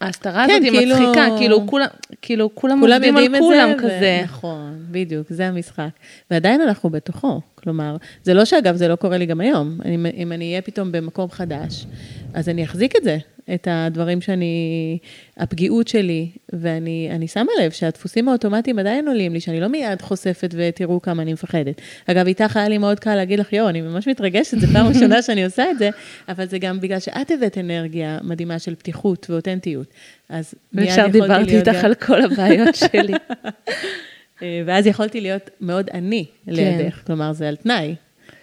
ההסתרה 0.00 0.46
כן, 0.46 0.52
הזאת 0.52 0.62
היא 0.62 0.80
כאילו... 0.80 0.94
מצחיקה, 0.94 1.26
כאילו 1.38 1.66
כולם, 1.66 1.86
כאילו 2.22 2.54
כולם 2.54 2.80
עובדים 2.80 3.16
על 3.16 3.38
כולם 3.38 3.70
ו... 3.70 3.78
כזה. 3.78 4.20
נכון, 4.24 4.84
בדיוק, 4.90 5.26
זה 5.30 5.46
המשחק. 5.46 5.88
ועדיין 6.30 6.60
אנחנו 6.60 6.90
בתוכו, 6.90 7.40
כלומר, 7.54 7.96
זה 8.22 8.34
לא 8.34 8.44
שאגב, 8.44 8.76
זה 8.76 8.88
לא 8.88 8.96
קורה 8.96 9.18
לי 9.18 9.26
גם 9.26 9.40
היום. 9.40 9.78
אני, 9.84 9.96
אם 10.16 10.32
אני 10.32 10.50
אהיה 10.50 10.62
פתאום 10.62 10.92
במקום 10.92 11.30
חדש, 11.30 11.86
אז 12.34 12.48
אני 12.48 12.64
אחזיק 12.64 12.96
את 12.96 13.04
זה, 13.04 13.18
את 13.54 13.68
הדברים 13.70 14.20
שאני, 14.20 14.98
הפגיעות 15.36 15.88
שלי, 15.88 16.28
ואני 16.52 17.28
שמה 17.28 17.52
לב 17.62 17.70
שהדפוסים 17.70 18.28
האוטומטיים 18.28 18.78
עדיין 18.78 19.08
עולים 19.08 19.32
לי, 19.32 19.40
שאני 19.40 19.60
לא 19.60 19.66
מיד 19.68 20.02
חושפת 20.02 20.54
ותראו 20.56 21.02
כמה 21.02 21.22
אני 21.22 21.32
מפחדת. 21.32 21.80
אגב, 22.06 22.26
איתך 22.26 22.56
היה 22.56 22.68
לי 22.68 22.78
מאוד 22.78 23.00
קל 23.00 23.14
להגיד 23.14 23.38
לך, 23.38 23.52
יואו, 23.52 23.68
אני 23.68 23.80
ממש 23.80 24.08
מתרגשת, 24.08 24.58
זו 24.58 24.66
פעם 24.72 24.86
ראשונה 24.86 25.22
שאני 25.26 25.44
עושה 25.44 25.70
את 25.70 25.78
זה, 25.78 25.90
אבל 26.28 26.46
זה 26.46 26.58
גם 26.58 26.80
בגלל 26.80 26.98
שאת 26.98 27.30
הבאת 27.30 27.58
אנרגיה 27.58 28.18
מדהימה 28.22 28.58
של 28.58 28.74
פתיחות 28.74 29.30
ואותנטיות. 29.30 29.86
אז 30.28 30.54
מיד 30.72 30.88
יכולתי 30.88 31.18
להיות... 31.18 31.28
דיברתי 31.28 31.58
איתך 31.58 31.84
על 31.84 31.94
כל 31.94 32.22
הבעיות 32.22 32.74
שלי. 32.74 33.14
ואז 34.66 34.86
יכולתי 34.86 35.20
להיות 35.20 35.50
מאוד 35.60 35.90
אני 35.94 36.24
לידך, 36.46 36.94
כן. 36.94 37.02
כלומר, 37.06 37.32
זה 37.32 37.48
על 37.48 37.56
תנאי, 37.56 37.94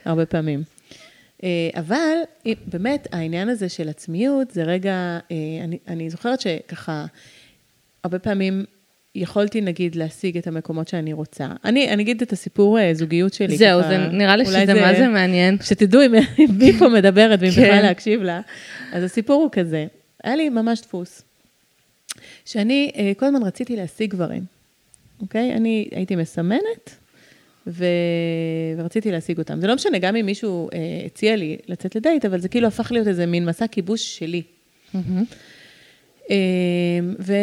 הרבה 0.06 0.26
פעמים. 0.26 0.77
אה, 1.44 1.70
אבל 1.76 2.18
באמת, 2.68 3.08
העניין 3.12 3.50
הזה 3.50 3.70
של 3.70 3.90
עצמיות, 3.90 4.52
זה 4.52 4.64
רגע, 4.64 5.20
אה, 5.32 5.36
אני, 5.64 5.78
אני 5.88 6.10
זוכרת 6.10 6.42
שככה, 6.42 7.06
הרבה 8.04 8.20
פעמים 8.20 8.66
יכולתי 9.16 9.62
נגיד 9.62 9.96
להשיג 9.96 10.38
את 10.38 10.48
המקומות 10.48 10.88
שאני 10.88 11.14
רוצה. 11.14 11.48
אני, 11.66 11.90
אני 11.90 12.04
אגיד 12.04 12.22
את 12.22 12.34
הסיפור 12.34 12.80
אה, 12.80 12.94
זוגיות 12.94 13.34
שלי. 13.34 13.58
זהו, 13.58 13.82
ככה, 13.82 13.90
זה 13.90 13.98
נראה 13.98 14.36
לי 14.36 14.46
שזה 14.46 14.66
זה, 14.66 14.74
מה 14.74 14.94
זה 14.94 15.08
מעניין. 15.08 15.58
שתדעו 15.62 16.02
אם 16.02 16.14
מי 16.60 16.74
פה 16.74 16.90
מדברת 16.90 17.40
ואם 17.42 17.50
בכלל 17.50 17.66
כן. 17.66 17.82
להקשיב 17.82 18.22
לה. 18.22 18.42
אז 18.94 19.04
הסיפור 19.04 19.42
הוא 19.44 19.50
כזה, 19.52 19.86
היה 20.24 20.36
לי 20.36 20.50
ממש 20.50 20.82
דפוס, 20.82 21.22
שאני 22.46 22.92
כל 23.18 23.26
הזמן 23.26 23.44
רציתי 23.44 23.76
להשיג 23.76 24.16
דברים. 24.16 24.44
אוקיי? 25.22 25.54
אני 25.54 25.90
הייתי 25.92 26.16
מסמנת, 26.16 26.96
ו... 27.68 27.86
ורציתי 28.78 29.12
להשיג 29.12 29.38
אותם. 29.38 29.62
זה 29.62 29.68
לא 29.68 29.76
משנה, 29.76 29.98
גם 29.98 30.16
אם 30.16 30.26
מישהו 30.26 30.70
אה, 30.74 30.80
הציע 31.06 31.36
לי 31.36 31.58
לצאת 31.68 31.96
לדייט, 31.96 32.26
אבל 32.26 32.40
זה 32.40 32.50
כאילו 32.50 32.68
הפך 32.68 32.92
להיות 32.92 33.08
איזה 33.08 33.26
מין 33.26 33.46
מסע 33.46 33.68
כיבוש 33.68 34.18
שלי. 34.18 34.42
אה, 36.32 36.36
ו... 37.20 37.34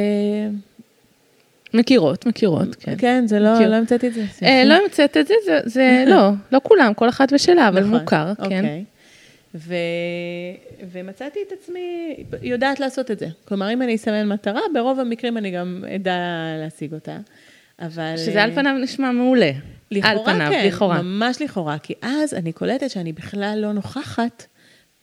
מכירות, 1.75 2.27
מכירות, 2.27 2.75
כן. 2.75 2.95
כן, 2.99 3.25
זה 3.27 3.39
לא, 3.39 3.55
מכיר. 3.55 3.71
לא 3.71 3.75
המצאתי 3.75 4.09
את 4.09 4.15
זה. 4.15 4.25
אה, 4.43 4.65
לא 4.65 4.75
המצאת 4.75 5.17
את 5.17 5.27
זה, 5.27 5.35
זה, 5.45 5.61
זה 5.65 6.05
לא, 6.13 6.31
לא 6.53 6.61
כולם, 6.63 6.95
כל 6.95 7.09
אחת 7.09 7.33
ושלה, 7.33 7.69
אבל 7.69 7.81
נכון, 7.81 8.01
מוכר, 8.01 8.33
כן. 8.37 8.43
אוקיי. 8.45 8.85
ו... 9.55 9.75
ומצאתי 10.93 11.39
את 11.49 11.53
עצמי 11.53 12.17
יודעת 12.43 12.81
לעשות 12.81 13.11
את 13.11 13.19
זה. 13.19 13.27
כלומר, 13.45 13.73
אם 13.73 13.83
אני 13.83 13.95
אסמן 13.95 14.29
מטרה, 14.29 14.61
ברוב 14.75 15.01
המקרים 15.01 15.37
אני 15.37 15.51
גם 15.51 15.85
אדע 15.95 16.17
להשיג 16.59 16.95
אותה. 16.95 17.19
אבל... 17.81 18.17
שזה 18.17 18.43
על 18.43 18.55
פניו 18.55 18.73
נשמע 18.79 19.11
מעולה. 19.11 19.51
לכאורה 19.91 20.13
על 20.13 20.19
פניו, 20.25 20.51
כן, 20.51 20.67
לכאורה. 20.67 21.03
ממש 21.03 21.43
לכאורה, 21.43 21.79
כי 21.79 21.95
אז 22.03 22.35
אני 22.35 22.53
קולטת 22.53 22.91
שאני 22.91 23.13
בכלל 23.13 23.59
לא 23.63 23.73
נוכחת 23.73 24.47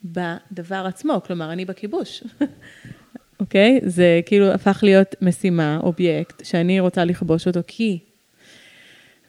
בדבר 0.03 0.83
עצמו, 0.87 1.21
כלומר, 1.25 1.51
אני 1.53 1.65
בכיבוש. 1.65 2.23
אוקיי? 3.39 3.79
זה 3.83 4.21
כאילו 4.25 4.51
הפך 4.51 4.79
להיות 4.83 5.15
משימה, 5.21 5.79
אובייקט, 5.83 6.45
שאני 6.45 6.79
רוצה 6.79 7.05
לכבוש 7.05 7.47
אותו 7.47 7.59
כי... 7.67 7.99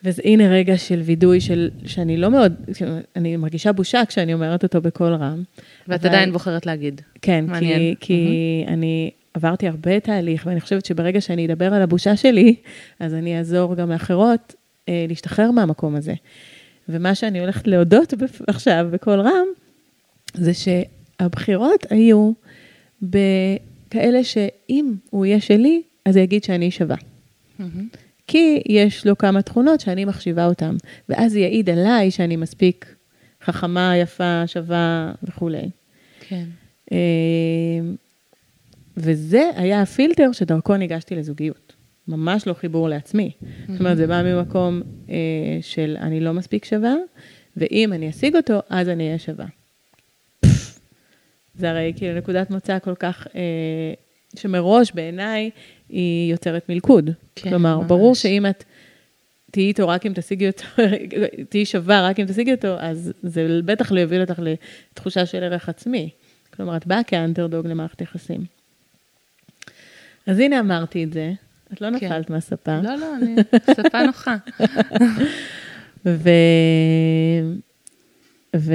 וזה 0.05 0.21
הנה 0.25 0.47
רגע 0.47 0.77
של 0.77 0.99
וידוי 0.99 1.41
של, 1.41 1.69
שאני 1.85 2.17
לא 2.17 2.31
מאוד, 2.31 2.53
אני 3.15 3.37
מרגישה 3.37 3.71
בושה 3.71 4.01
כשאני 4.07 4.33
אומרת 4.33 4.63
אותו 4.63 4.81
בקול 4.81 5.13
רם. 5.13 5.43
ואת 5.87 5.99
אבל- 5.99 6.09
עדיין 6.09 6.31
בוחרת 6.31 6.65
להגיד. 6.65 7.01
כן, 7.21 7.45
מעניין. 7.47 7.95
כי, 7.95 7.95
כי 7.99 8.65
אני 8.67 9.11
עברתי 9.33 9.67
הרבה 9.67 9.99
תהליך, 9.99 10.45
ואני 10.45 10.61
חושבת 10.61 10.85
שברגע 10.85 11.21
שאני 11.21 11.45
אדבר 11.45 11.73
על 11.73 11.81
הבושה 11.81 12.15
שלי, 12.15 12.55
אז 12.99 13.13
אני 13.13 13.37
אעזור 13.37 13.75
גם 13.75 13.91
לאחרות 13.91 14.55
להשתחרר 14.87 15.51
מהמקום 15.51 15.95
הזה. 15.95 16.13
ומה 16.89 17.15
שאני 17.15 17.39
הולכת 17.39 17.67
להודות 17.67 18.13
עכשיו 18.47 18.87
בקול 18.91 19.19
רם, 19.19 19.47
זה 20.33 20.51
שהבחירות 20.53 21.85
היו 21.89 22.31
בכאלה 23.01 24.23
שאם 24.23 24.93
הוא 25.09 25.25
יהיה 25.25 25.41
שלי, 25.41 25.81
אז 26.05 26.15
הוא 26.15 26.23
יגיד 26.23 26.43
שאני 26.43 26.71
שווה. 26.71 26.95
כי 28.27 28.61
יש 28.65 29.07
לו 29.07 29.17
כמה 29.17 29.41
תכונות 29.41 29.79
שאני 29.79 30.05
מחשיבה 30.05 30.45
אותן, 30.45 30.75
ואז 31.09 31.35
יעיד 31.35 31.69
עליי 31.69 32.11
שאני 32.11 32.35
מספיק 32.35 32.95
חכמה, 33.43 33.97
יפה, 33.97 34.43
שווה 34.47 35.11
וכולי. 35.23 35.69
כן. 36.19 36.45
אה, 36.91 36.97
וזה 38.97 39.49
היה 39.55 39.81
הפילטר 39.81 40.31
שדרכו 40.31 40.77
ניגשתי 40.77 41.15
לזוגיות. 41.15 41.62
ממש 42.07 42.47
לא 42.47 42.53
חיבור 42.53 42.89
לעצמי. 42.89 43.31
זאת 43.69 43.79
אומרת, 43.79 43.97
זה 43.97 44.07
בא 44.07 44.21
ממקום 44.23 44.81
אה, 45.09 45.15
של 45.61 45.97
אני 45.99 46.19
לא 46.19 46.33
מספיק 46.33 46.65
שווה, 46.65 46.95
ואם 47.57 47.93
אני 47.93 48.09
אשיג 48.09 48.35
אותו, 48.35 48.59
אז 48.69 48.89
אני 48.89 49.07
אהיה 49.07 49.19
שווה. 49.19 49.45
זה 51.55 51.69
הרי 51.69 51.93
כאילו 51.95 52.17
נקודת 52.17 52.49
מוצא 52.49 52.79
כל 52.79 52.95
כך, 52.95 53.27
אה, 53.35 53.93
שמראש 54.35 54.91
בעיניי 54.91 55.49
היא 55.89 56.31
יוצרת 56.31 56.69
מלכוד. 56.69 57.09
כן, 57.35 57.49
כלומר, 57.49 57.77
ממש. 57.77 57.87
ברור 57.87 58.15
שאם 58.15 58.45
את 58.49 58.63
תהיי 59.51 59.67
איתו 59.67 59.87
רק 59.87 60.05
אם 60.05 60.11
תשיגי 60.15 60.47
אותו, 60.47 60.63
תהיי 61.49 61.65
שווה 61.65 62.09
רק 62.09 62.19
אם 62.19 62.25
תשיגי 62.25 62.51
אותו, 62.51 62.79
אז 62.79 63.13
זה 63.23 63.59
בטח 63.65 63.91
לא 63.91 63.99
יוביל 63.99 64.21
אותך 64.21 64.41
לתחושה 64.43 65.25
של 65.25 65.43
ערך 65.43 65.69
עצמי. 65.69 66.09
כלומר, 66.53 66.77
את 66.77 66.87
באה 66.87 67.03
כאנטרדוג 67.03 67.67
למערכת 67.67 68.01
יחסים. 68.01 68.45
אז 70.27 70.39
הנה 70.39 70.59
אמרתי 70.59 71.03
את 71.03 71.13
זה, 71.13 71.33
את 71.73 71.81
לא 71.81 71.87
כן. 71.99 72.05
נפלת 72.05 72.29
מהספה. 72.29 72.79
לא, 72.83 72.95
לא, 72.95 73.15
אני... 73.15 73.35
שפה 73.71 74.03
נוחה. 74.03 74.35
ו... 76.05 76.29
ו... 78.55 78.73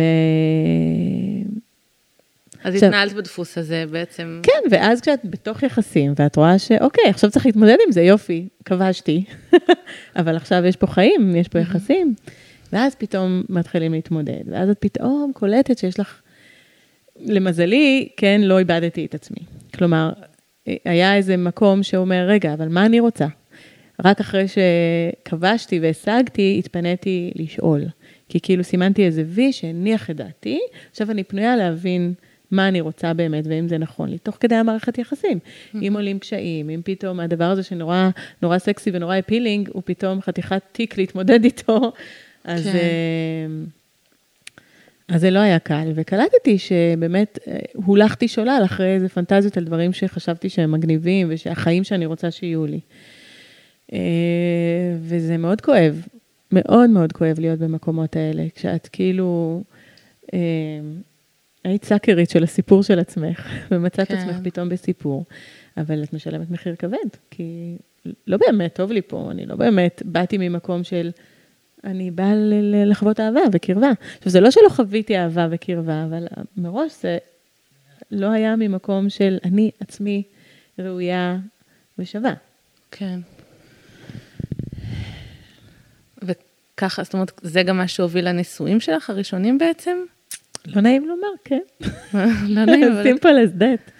אז 2.65 2.75
עכשיו- 2.75 2.89
התנהלת 2.89 3.13
בדפוס 3.13 3.59
הזה 3.59 3.85
בעצם. 3.91 4.41
כן, 4.43 4.69
ואז 4.71 5.01
כשאת 5.01 5.21
בתוך 5.25 5.63
יחסים, 5.63 6.15
ואת 6.17 6.37
רואה 6.37 6.59
שאוקיי, 6.59 7.05
עכשיו 7.09 7.31
צריך 7.31 7.47
להתמודד 7.47 7.77
עם 7.87 7.93
זה, 7.93 8.03
יופי, 8.03 8.49
כבשתי. 8.65 9.25
אבל 10.17 10.37
עכשיו 10.37 10.65
יש 10.65 10.77
פה 10.77 10.87
חיים, 10.87 11.37
יש 11.37 11.49
פה 11.49 11.59
יחסים, 11.59 12.15
ואז 12.73 12.95
פתאום 12.95 13.43
מתחילים 13.49 13.93
להתמודד, 13.93 14.43
ואז 14.47 14.71
את 14.71 14.77
פתאום 14.81 15.33
קולטת 15.35 15.79
שיש 15.79 16.01
לך, 16.01 16.21
למזלי, 17.21 18.09
כן, 18.17 18.41
לא 18.45 18.59
איבדתי 18.59 19.05
את 19.05 19.15
עצמי. 19.15 19.41
כלומר, 19.75 20.13
היה 20.85 21.16
איזה 21.16 21.37
מקום 21.37 21.83
שאומר, 21.83 22.26
רגע, 22.28 22.54
אבל 22.54 22.68
מה 22.68 22.87
אני 22.87 23.00
רוצה? 23.00 23.26
רק 24.04 24.20
אחרי 24.20 24.44
שכבשתי 24.48 25.81
והשגתי, 25.81 26.57
התפניתי 26.59 27.31
לשאול. 27.35 27.85
כי 28.28 28.40
כאילו 28.40 28.64
סימנתי 28.64 29.07
איזה 29.07 29.24
וי 29.26 29.52
שהניח 29.52 30.11
את 30.11 30.16
דעתי, 30.16 30.61
עכשיו 30.90 31.11
אני 31.11 31.24
פנויה 31.24 31.57
להבין 31.57 32.14
מה 32.50 32.68
אני 32.68 32.81
רוצה 32.81 33.14
באמת, 33.14 33.44
ואם 33.46 33.68
זה 33.68 33.78
נכון 33.78 34.09
לי, 34.09 34.18
תוך 34.18 34.37
כדי 34.40 34.54
המערכת 34.54 34.98
יחסים. 34.98 35.38
אם 35.74 35.92
עולים 35.94 36.18
קשיים, 36.18 36.70
אם 36.70 36.81
פתאום 36.85 37.20
הדבר 37.20 37.44
הזה 37.44 37.62
שנורא 37.62 38.09
נורא 38.42 38.59
סקסי 38.59 38.90
ונורא 38.94 39.18
אפילינג, 39.18 39.68
הוא 39.72 39.83
פתאום 39.85 40.22
חתיכת 40.22 40.62
תיק 40.72 40.98
להתמודד 40.98 41.44
איתו, 41.44 41.92
אז... 42.44 42.64
כן. 42.64 43.50
אז 45.09 45.21
זה 45.21 45.31
לא 45.31 45.38
היה 45.38 45.59
קל, 45.59 45.92
וקלטתי 45.94 46.59
שבאמת 46.59 47.38
אה, 47.49 47.59
הולכתי 47.75 48.29
שולל 48.29 48.62
אחרי 48.64 48.94
איזה 48.94 49.09
פנטזיות 49.09 49.57
על 49.57 49.64
דברים 49.64 49.92
שחשבתי 49.92 50.49
שהם 50.49 50.73
מגניבים, 50.73 51.27
ושהחיים 51.31 51.85
שאני 51.85 52.07
רוצה 52.07 52.31
שיהיו 52.31 52.66
לי. 52.66 52.81
אה, 53.92 53.99
וזה 55.01 55.37
מאוד 55.37 55.61
כואב, 55.61 56.07
מאוד 56.53 56.90
מאוד 56.90 57.12
כואב 57.12 57.38
להיות 57.38 57.59
במקומות 57.59 58.16
האלה, 58.16 58.44
כשאת 58.55 58.88
כאילו 58.92 59.62
אה, 60.35 60.38
היית 61.64 61.85
סאקרית 61.85 62.31
של 62.31 62.44
הסיפור 62.44 62.83
של 62.83 62.99
עצמך, 62.99 63.49
ומצאת 63.71 64.09
כן. 64.09 64.16
עצמך 64.16 64.37
פתאום 64.44 64.68
בסיפור, 64.68 65.25
אבל 65.77 66.03
את 66.03 66.12
משלמת 66.12 66.51
מחיר 66.51 66.75
כבד, 66.75 67.09
כי 67.31 67.77
לא 68.27 68.37
באמת 68.37 68.75
טוב 68.75 68.92
לי 68.92 69.03
פה, 69.03 69.29
אני 69.31 69.47
לא 69.47 69.57
באמת 69.57 70.03
באתי 70.05 70.38
ממקום 70.38 70.85
של... 70.85 71.11
אני 71.85 72.11
באה 72.11 72.33
לחוות 72.87 73.21
אהבה 73.21 73.41
וקרבה. 73.53 73.91
עכשיו, 74.19 74.33
זה 74.33 74.41
לא 74.41 74.51
שלא 74.51 74.69
חוויתי 74.69 75.19
אהבה 75.19 75.49
וקרבה, 75.51 76.05
אבל 76.05 76.27
מראש 76.57 76.93
זה 77.03 77.19
לא 78.11 78.27
היה 78.27 78.57
ממקום 78.57 79.11
של 79.11 79.38
אני 79.45 79.71
עצמי 79.81 80.23
ראויה 80.79 81.37
ושווה. 81.99 82.35
כן. 82.91 83.21
וככה, 86.23 87.03
זאת 87.03 87.14
אומרת, 87.14 87.33
זה 87.43 87.62
גם 87.62 87.77
מה 87.77 87.88
שהוביל 87.88 88.29
לנישואים 88.29 88.81
שלך, 88.81 89.11
הראשונים 89.11 89.59
בעצם? 89.59 89.99
לא 90.67 90.83
נעים 90.83 91.09
לומר, 91.09 91.29
כן. 91.45 91.61
לא 92.55 92.64
נעים, 92.64 92.93
אבל... 92.93 93.12
simple 93.12 93.49
as 93.49 93.61
that. 93.61 93.91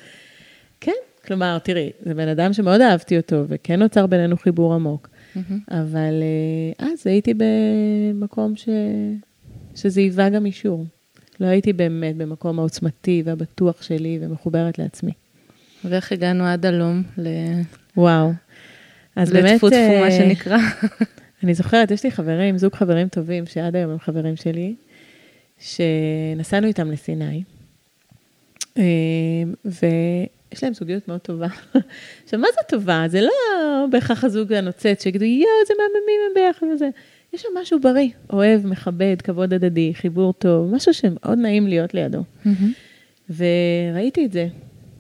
כן, 0.81 0.93
כלומר, 1.27 1.59
תראי, 1.59 1.91
זה 2.01 2.15
בן 2.15 2.29
אדם 2.29 2.53
שמאוד 2.53 2.81
אהבתי 2.81 3.17
אותו, 3.17 3.45
וכן 3.49 3.79
נוצר 3.79 4.07
בינינו 4.07 4.37
חיבור 4.37 4.75
עמוק. 4.75 5.09
מהמם. 5.37 5.61
אבל 5.71 6.23
אה, 6.81 6.87
אז 6.87 7.07
הייתי 7.07 7.35
במקום 7.35 8.57
ש... 8.57 8.69
שזה 9.75 10.01
היווה 10.01 10.29
גם 10.29 10.47
אישור. 10.47 10.87
לא 11.41 11.47
הייתי 11.47 11.73
באמת 11.73 12.17
במקום 12.17 12.59
העוצמתי 12.59 13.23
והבטוח 13.25 13.83
שלי 13.83 14.19
ומחוברת 14.23 14.79
לעצמי. 14.79 15.13
ואיך 15.85 16.13
הגענו 16.13 16.45
עד 16.45 16.67
הלום 16.67 17.03
ל... 17.19 17.29
וואו. 17.97 18.33
אז 19.17 19.31
באמת, 19.31 19.53
לטפו 19.53 19.71
טפו, 19.71 19.99
מה 20.01 20.05
אה, 20.05 20.11
שנקרא. 20.11 20.59
אני 21.43 21.55
זוכרת, 21.55 21.91
יש 21.91 22.05
לי 22.05 22.11
חברים, 22.11 22.59
זוג 22.59 22.75
חברים 22.75 23.09
טובים, 23.09 23.47
שעד 23.47 23.77
היום 23.77 23.91
הם 23.91 23.99
חברים 23.99 24.37
שלי, 24.37 24.75
שנסענו 25.59 26.67
איתם 26.67 26.91
לסיני, 26.91 27.43
אה, 28.79 28.85
ויש 30.53 30.65
להם 30.65 30.75
זוגיות 30.75 31.09
מאוד 31.09 31.21
טובה. 31.21 31.47
עכשיו, 32.25 32.41
מה 32.41 32.49
זה 32.55 32.61
טובה? 32.69 33.05
זה 33.09 33.21
לא 33.21 33.87
בהכרח 33.91 34.25
הזוג 34.25 34.53
הנוצץ, 34.53 35.03
שיגידו, 35.03 35.25
יואו, 35.25 35.51
איזה 35.63 35.75
מהממים 35.79 36.21
הם 36.29 36.35
ביחד 36.35 36.67
וזה. 36.75 36.89
יש 37.33 37.43
שם 37.43 37.49
משהו 37.63 37.81
בריא, 37.81 38.09
אוהב, 38.33 38.67
מכבד, 38.67 39.17
כבוד 39.25 39.55
הדדי, 39.55 39.95
חיבור 39.95 40.33
טוב, 40.33 40.75
משהו 40.75 40.95
שמאוד 40.95 41.39
נעים 41.39 41.67
להיות 41.67 41.95
לידו. 41.95 42.23
וראיתי 43.37 44.25
את 44.25 44.33
זה, 44.33 44.49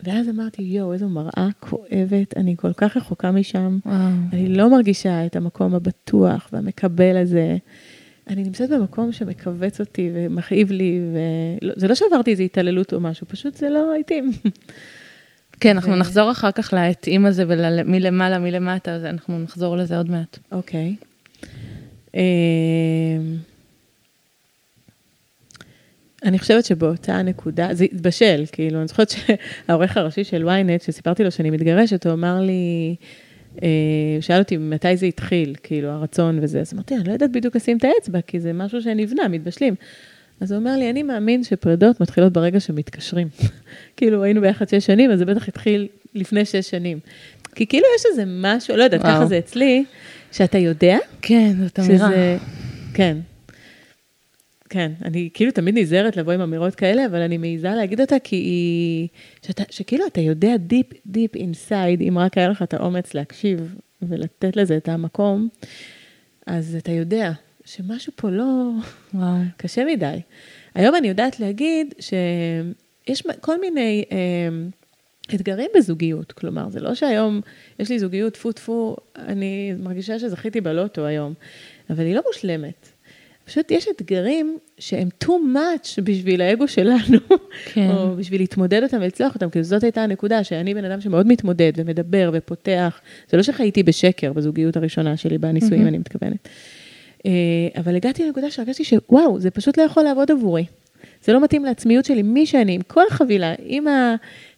ואז 0.03 0.29
אמרתי, 0.29 0.63
יואו, 0.63 0.93
איזו 0.93 1.09
מראה 1.09 1.49
כואבת, 1.61 2.37
אני 2.37 2.57
כל 2.57 2.73
כך 2.73 2.97
רחוקה 2.97 3.31
משם. 3.31 3.79
וואו. 3.87 3.97
אני 4.33 4.49
לא 4.49 4.71
מרגישה 4.71 5.27
את 5.27 5.37
המקום 5.37 5.75
הבטוח 5.75 6.49
והמקבל 6.53 7.17
הזה. 7.17 7.57
אני 8.29 8.43
נמצאת 8.43 8.71
במקום 8.71 9.13
שמכווץ 9.13 9.81
אותי 9.81 10.11
ומכאיב 10.15 10.73
לי, 10.73 11.01
וזה 11.13 11.89
לא 11.89 11.95
שעברתי 11.95 12.31
איזו 12.31 12.43
התעללות 12.43 12.93
או 12.93 13.01
משהו, 13.01 13.27
פשוט 13.29 13.55
זה 13.55 13.71
לא 13.71 13.95
התאים. 14.01 14.31
כן, 15.61 15.77
אנחנו 15.77 15.92
ו- 15.92 15.97
נחזור 15.97 16.31
אחר 16.31 16.51
כך 16.53 16.73
להתאים 16.73 17.27
הזה 17.27 17.44
ומלמעלה, 17.47 18.38
מלמטה, 18.38 18.94
אז 18.94 19.05
אנחנו 19.05 19.38
נחזור 19.38 19.77
לזה 19.77 19.97
עוד 19.97 20.11
מעט. 20.11 20.38
אוקיי. 20.53 20.94
אמ, 22.14 22.21
אני 26.25 26.38
חושבת 26.38 26.64
שבאותה 26.64 27.23
נקודה, 27.23 27.68
זה 27.73 27.85
התבשל, 27.85 28.44
כאילו, 28.53 28.79
אני 28.79 28.88
זוכרת 28.88 29.11
שהעורך 29.11 29.97
הראשי 29.97 30.25
של 30.25 30.49
ynet, 30.49 30.85
שסיפרתי 30.85 31.25
לו 31.25 31.31
שאני 31.31 31.51
מתגרשת, 31.51 32.07
הוא 32.07 32.12
אמר 32.12 32.40
לי, 32.40 32.97
הוא 33.53 33.61
שאל 34.21 34.38
אותי 34.38 34.57
מתי 34.57 34.97
זה 34.97 35.07
התחיל, 35.07 35.55
כאילו, 35.62 35.88
הרצון 35.88 36.38
וזה, 36.42 36.61
אז 36.61 36.75
אמרתי, 36.75 36.94
אני 36.97 37.05
לא 37.05 37.12
יודעת 37.12 37.33
בדיוק 37.33 37.57
לשים 37.57 37.77
את 37.77 37.85
האצבע, 37.85 38.21
כי 38.21 38.40
זה 38.40 38.53
משהו 38.53 38.83
שנבנה, 38.83 39.29
מתבשלים. 39.29 39.75
אז 40.40 40.53
הוא 40.53 40.59
אומר 40.59 40.77
לי, 40.77 40.90
אני 40.90 41.03
מאמין 41.03 41.44
שפרידות 41.44 42.01
מתחילות 42.01 42.33
ברגע 42.33 42.61
שמתקשרים. 42.61 43.29
כאילו, 43.96 44.22
היינו 44.22 44.40
ביחד 44.40 44.68
שש 44.68 44.87
שנים, 44.87 45.11
אז 45.11 45.18
זה 45.18 45.24
בטח 45.24 45.48
התחיל 45.48 45.88
לפני 46.14 46.44
שש 46.44 46.70
שנים. 46.70 46.98
כי 47.55 47.66
כאילו 47.66 47.85
יש 47.96 48.05
איזה 48.11 48.24
משהו, 48.27 48.77
לא 48.77 48.83
יודעת, 48.83 49.03
ככה 49.03 49.27
זה 49.27 49.38
אצלי, 49.38 49.85
שאתה 50.33 50.59
יודע. 50.59 50.98
כן, 51.22 51.53
זאת 51.64 51.79
אמירה. 51.79 52.09
שזה, 52.09 52.37
כן. 52.94 53.16
כן, 54.70 54.92
אני 55.05 55.29
כאילו 55.35 55.51
תמיד 55.51 55.79
נזהרת 55.79 56.16
לבוא 56.16 56.33
עם 56.33 56.40
אמירות 56.40 56.74
כאלה, 56.74 57.07
אבל 57.07 57.20
אני 57.20 57.38
מעיזה 57.38 57.70
להגיד 57.70 58.01
אותה 58.01 58.18
כי 58.18 58.37
היא... 58.37 59.09
שאתה, 59.46 59.62
שכאילו 59.70 60.07
אתה 60.07 60.20
יודע 60.20 60.57
deep, 60.57 60.87
deep 61.07 61.35
inside, 61.35 62.01
אם 62.01 62.18
רק 62.18 62.38
היה 62.38 62.48
לך 62.48 62.62
את 62.62 62.74
האומץ 62.74 63.14
להקשיב 63.14 63.74
ולתת 64.03 64.57
לזה 64.57 64.77
את 64.77 64.88
המקום, 64.88 65.48
אז 66.46 66.77
אתה 66.79 66.92
יודע 66.92 67.33
שמשהו 67.68 68.12
פה 68.16 68.31
לא... 68.31 68.70
וואו. 69.14 69.37
קשה 69.57 69.85
מדי. 69.85 70.20
היום 70.74 70.94
אני 70.94 71.09
יודעת 71.09 71.40
להגיד 71.40 71.94
שיש 72.00 73.22
כל 73.40 73.61
מיני 73.61 74.04
אה, 74.12 74.16
אתגרים 75.35 75.70
בזוגיות, 75.76 76.33
כלומר, 76.33 76.70
זה 76.70 76.81
לא 76.81 76.94
שהיום 76.94 77.40
יש 77.78 77.90
לי 77.90 77.98
זוגיות 77.98 78.33
טפו 78.33 78.52
טפו, 78.52 78.96
אני 79.16 79.72
מרגישה 79.78 80.18
שזכיתי 80.18 80.61
בלוטו 80.61 81.04
היום, 81.07 81.35
אבל 81.90 82.04
היא 82.04 82.14
לא 82.14 82.22
מושלמת. 82.26 82.88
פשוט 83.44 83.70
יש 83.70 83.88
אתגרים 83.88 84.59
שהם 84.78 85.09
too 85.24 85.28
much 85.54 86.02
בשביל 86.04 86.40
האגו 86.40 86.68
שלנו, 86.68 87.18
כן. 87.64 87.90
או 87.96 88.16
בשביל 88.16 88.40
להתמודד 88.40 88.83
אותם 88.83 88.96
ולצלוח 88.96 89.35
אותם, 89.35 89.50
כי 89.50 89.62
זאת 89.62 89.83
הייתה 89.83 90.02
הנקודה, 90.02 90.44
שאני 90.44 90.74
בן 90.74 90.85
אדם 90.85 91.00
שמאוד 91.00 91.26
מתמודד 91.26 91.72
ומדבר 91.76 92.31
ופותח. 92.33 93.00
זה 93.31 93.37
לא 93.37 93.42
שחייתי 93.42 93.83
בשקר 93.83 94.33
בזוגיות 94.33 94.76
הראשונה 94.76 95.16
שלי, 95.16 95.38
בנישואים, 95.38 95.85
mm-hmm. 95.85 95.88
אני 95.88 95.98
מתכוונת. 95.98 96.48
אה, 97.26 97.31
אבל 97.81 97.96
הגעתי 97.96 98.24
לנקודה 98.26 98.50
שהרגשתי 98.50 98.85
שוואו, 98.85 99.40
זה 99.40 99.50
פשוט 99.50 99.78
לא 99.78 99.83
יכול 99.83 100.02
לעבוד 100.02 100.31
עבורי. 100.31 100.64
זה 101.24 101.33
לא 101.33 101.44
מתאים 101.44 101.64
לעצמיות 101.64 102.04
שלי, 102.04 102.22
מי 102.22 102.46
שאני, 102.46 102.74
עם 102.74 102.83
כל 102.83 103.02
החבילה, 103.11 103.54
עם 103.59 103.85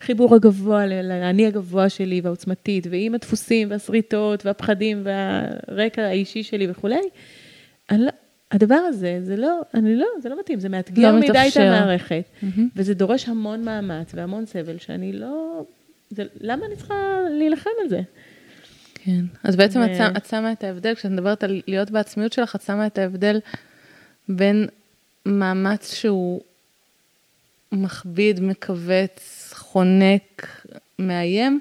החיבור 0.01 0.35
הגבוה, 0.35 0.87
לאני 0.87 1.47
הגבוה 1.47 1.89
שלי 1.89 2.21
והעוצמתית, 2.21 2.87
ועם 2.91 3.15
הדפוסים 3.15 3.71
והשריטות 3.71 4.47
והפחדים 4.47 5.03
והרקע 5.05 6.03
האישי 6.03 6.43
שלי 6.43 6.71
וכולי, 6.71 7.01
אני 7.91 8.05
לא, 8.05 8.11
הדבר 8.53 8.75
הזה, 8.75 9.19
זה 9.23 9.37
לא, 9.37 9.61
אני 9.75 9.97
לא, 9.97 10.07
זה 10.23 10.29
לא 10.29 10.41
מתאים, 10.41 10.61
זה 10.61 10.69
מאתגר 10.69 11.13
לא 11.13 11.19
מדי 11.19 11.49
את 11.53 11.57
המערכת, 11.57 12.25
mm-hmm. 12.43 12.61
וזה 12.77 12.95
דורש 12.95 13.29
המון 13.29 13.65
מאמץ 13.65 14.13
והמון 14.15 14.47
סבל, 14.47 14.79
שאני 14.79 15.13
לא, 15.13 15.65
זה, 16.11 16.25
למה 16.41 16.67
אני 16.67 16.77
צריכה 16.77 17.21
להילחם 17.31 17.71
על 17.83 17.89
זה? 17.89 18.01
כן, 19.05 19.25
אז 19.45 19.57
בעצם 19.57 19.81
ו... 19.81 19.85
את, 19.85 20.17
את 20.17 20.27
שמה 20.27 20.53
את 20.53 20.65
ההבדל, 20.65 20.95
כשאת 20.95 21.11
מדברת 21.11 21.45
על 21.45 21.63
להיות 21.67 21.91
בעצמיות 21.91 22.33
שלך, 22.33 22.57
את 22.57 22.63
שמה 22.63 22.87
את 22.87 22.99
ההבדל 22.99 23.41
בין 24.29 24.67
מאמץ 25.27 25.95
שהוא 25.95 26.41
מכביד, 27.73 28.41
מכווץ, 28.41 29.53
חונק, 29.57 30.67
מאיים, 30.99 31.61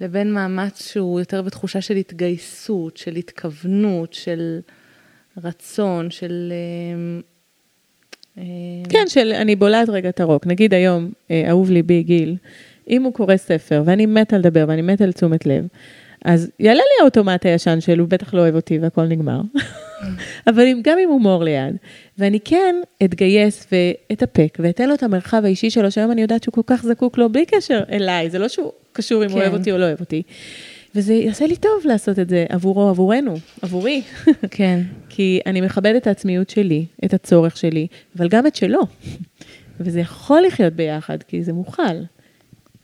לבין 0.00 0.32
מאמץ 0.32 0.92
שהוא 0.92 1.20
יותר 1.20 1.42
בתחושה 1.42 1.80
של 1.80 1.96
התגייסות, 1.96 2.96
של 2.96 3.16
התכוונות, 3.16 4.12
של... 4.12 4.60
רצון, 5.44 6.10
של... 6.10 6.52
אה, 6.52 7.20
אה, 8.38 8.44
כן, 8.88 9.04
של 9.08 9.32
אני 9.32 9.56
בולעת 9.56 9.88
רגע 9.88 10.08
את 10.08 10.20
הרוק. 10.20 10.46
נגיד 10.46 10.74
היום, 10.74 11.10
אה, 11.30 11.44
אהוב 11.48 11.70
ליבי 11.70 12.02
גיל, 12.02 12.36
אם 12.88 13.02
הוא 13.02 13.12
קורא 13.12 13.36
ספר 13.36 13.82
ואני 13.86 14.06
מתה 14.06 14.38
לדבר 14.38 14.64
ואני 14.68 14.82
מתה 14.82 15.04
על 15.04 15.12
תשומת 15.12 15.46
לב, 15.46 15.66
אז 16.26 16.50
יעלה 16.60 16.80
לי 16.80 17.02
האוטומט 17.02 17.46
הישן 17.46 17.80
של 17.80 17.98
הוא 17.98 18.08
בטח 18.08 18.34
לא 18.34 18.40
אוהב 18.40 18.54
אותי 18.54 18.78
והכל 18.78 19.02
נגמר. 19.02 19.40
אבל 20.50 20.64
גם 20.82 20.98
עם 20.98 21.08
הומור 21.08 21.44
ליד, 21.44 21.76
ואני 22.18 22.40
כן 22.40 22.76
אתגייס 23.04 23.66
ואתאפק 23.72 24.58
ואתן 24.60 24.88
לו 24.88 24.94
את 24.94 25.02
המרחב 25.02 25.42
האישי 25.44 25.70
שלו, 25.70 25.90
שהיום 25.90 26.10
אני 26.10 26.22
יודעת 26.22 26.42
שהוא 26.42 26.52
כל 26.52 26.62
כך 26.66 26.82
זקוק 26.82 27.18
לו 27.18 27.32
בלי 27.32 27.46
קשר 27.46 27.80
אליי, 27.90 28.30
זה 28.30 28.38
לא 28.38 28.48
שהוא 28.48 28.72
קשור 28.92 29.24
אם 29.24 29.28
כן. 29.28 29.34
הוא 29.34 29.42
אוהב 29.42 29.54
אותי 29.54 29.72
או 29.72 29.78
לא 29.78 29.84
אוהב 29.84 30.00
אותי. 30.00 30.22
וזה 30.94 31.14
יעשה 31.14 31.46
לי 31.46 31.56
טוב 31.56 31.82
לעשות 31.84 32.18
את 32.18 32.28
זה 32.28 32.46
עבורו, 32.48 32.88
עבורנו, 32.88 33.34
עבורי. 33.62 34.02
כן. 34.50 34.80
כי 35.08 35.40
אני 35.46 35.60
מכבדת 35.60 36.02
את 36.02 36.06
העצמיות 36.06 36.50
שלי, 36.50 36.86
את 37.04 37.14
הצורך 37.14 37.56
שלי, 37.56 37.86
אבל 38.18 38.28
גם 38.28 38.46
את 38.46 38.56
שלו. 38.56 38.80
וזה 39.80 40.00
יכול 40.00 40.42
לחיות 40.46 40.72
ביחד, 40.72 41.22
כי 41.22 41.42
זה 41.42 41.52
מוכל. 41.52 41.82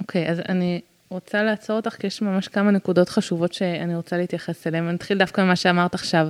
אוקיי, 0.00 0.26
okay, 0.26 0.30
אז 0.30 0.40
אני 0.48 0.80
רוצה 1.12 1.42
לעצור 1.42 1.76
אותך, 1.76 1.94
כי 1.94 2.06
יש 2.06 2.22
ממש 2.22 2.48
כמה 2.48 2.70
נקודות 2.70 3.08
חשובות 3.08 3.52
שאני 3.52 3.96
רוצה 3.96 4.16
להתייחס 4.16 4.66
אליהן. 4.66 4.86
אני 4.88 4.96
אתחיל 4.96 5.18
דווקא 5.18 5.40
ממה 5.40 5.56
שאמרת 5.56 5.94
עכשיו. 5.94 6.28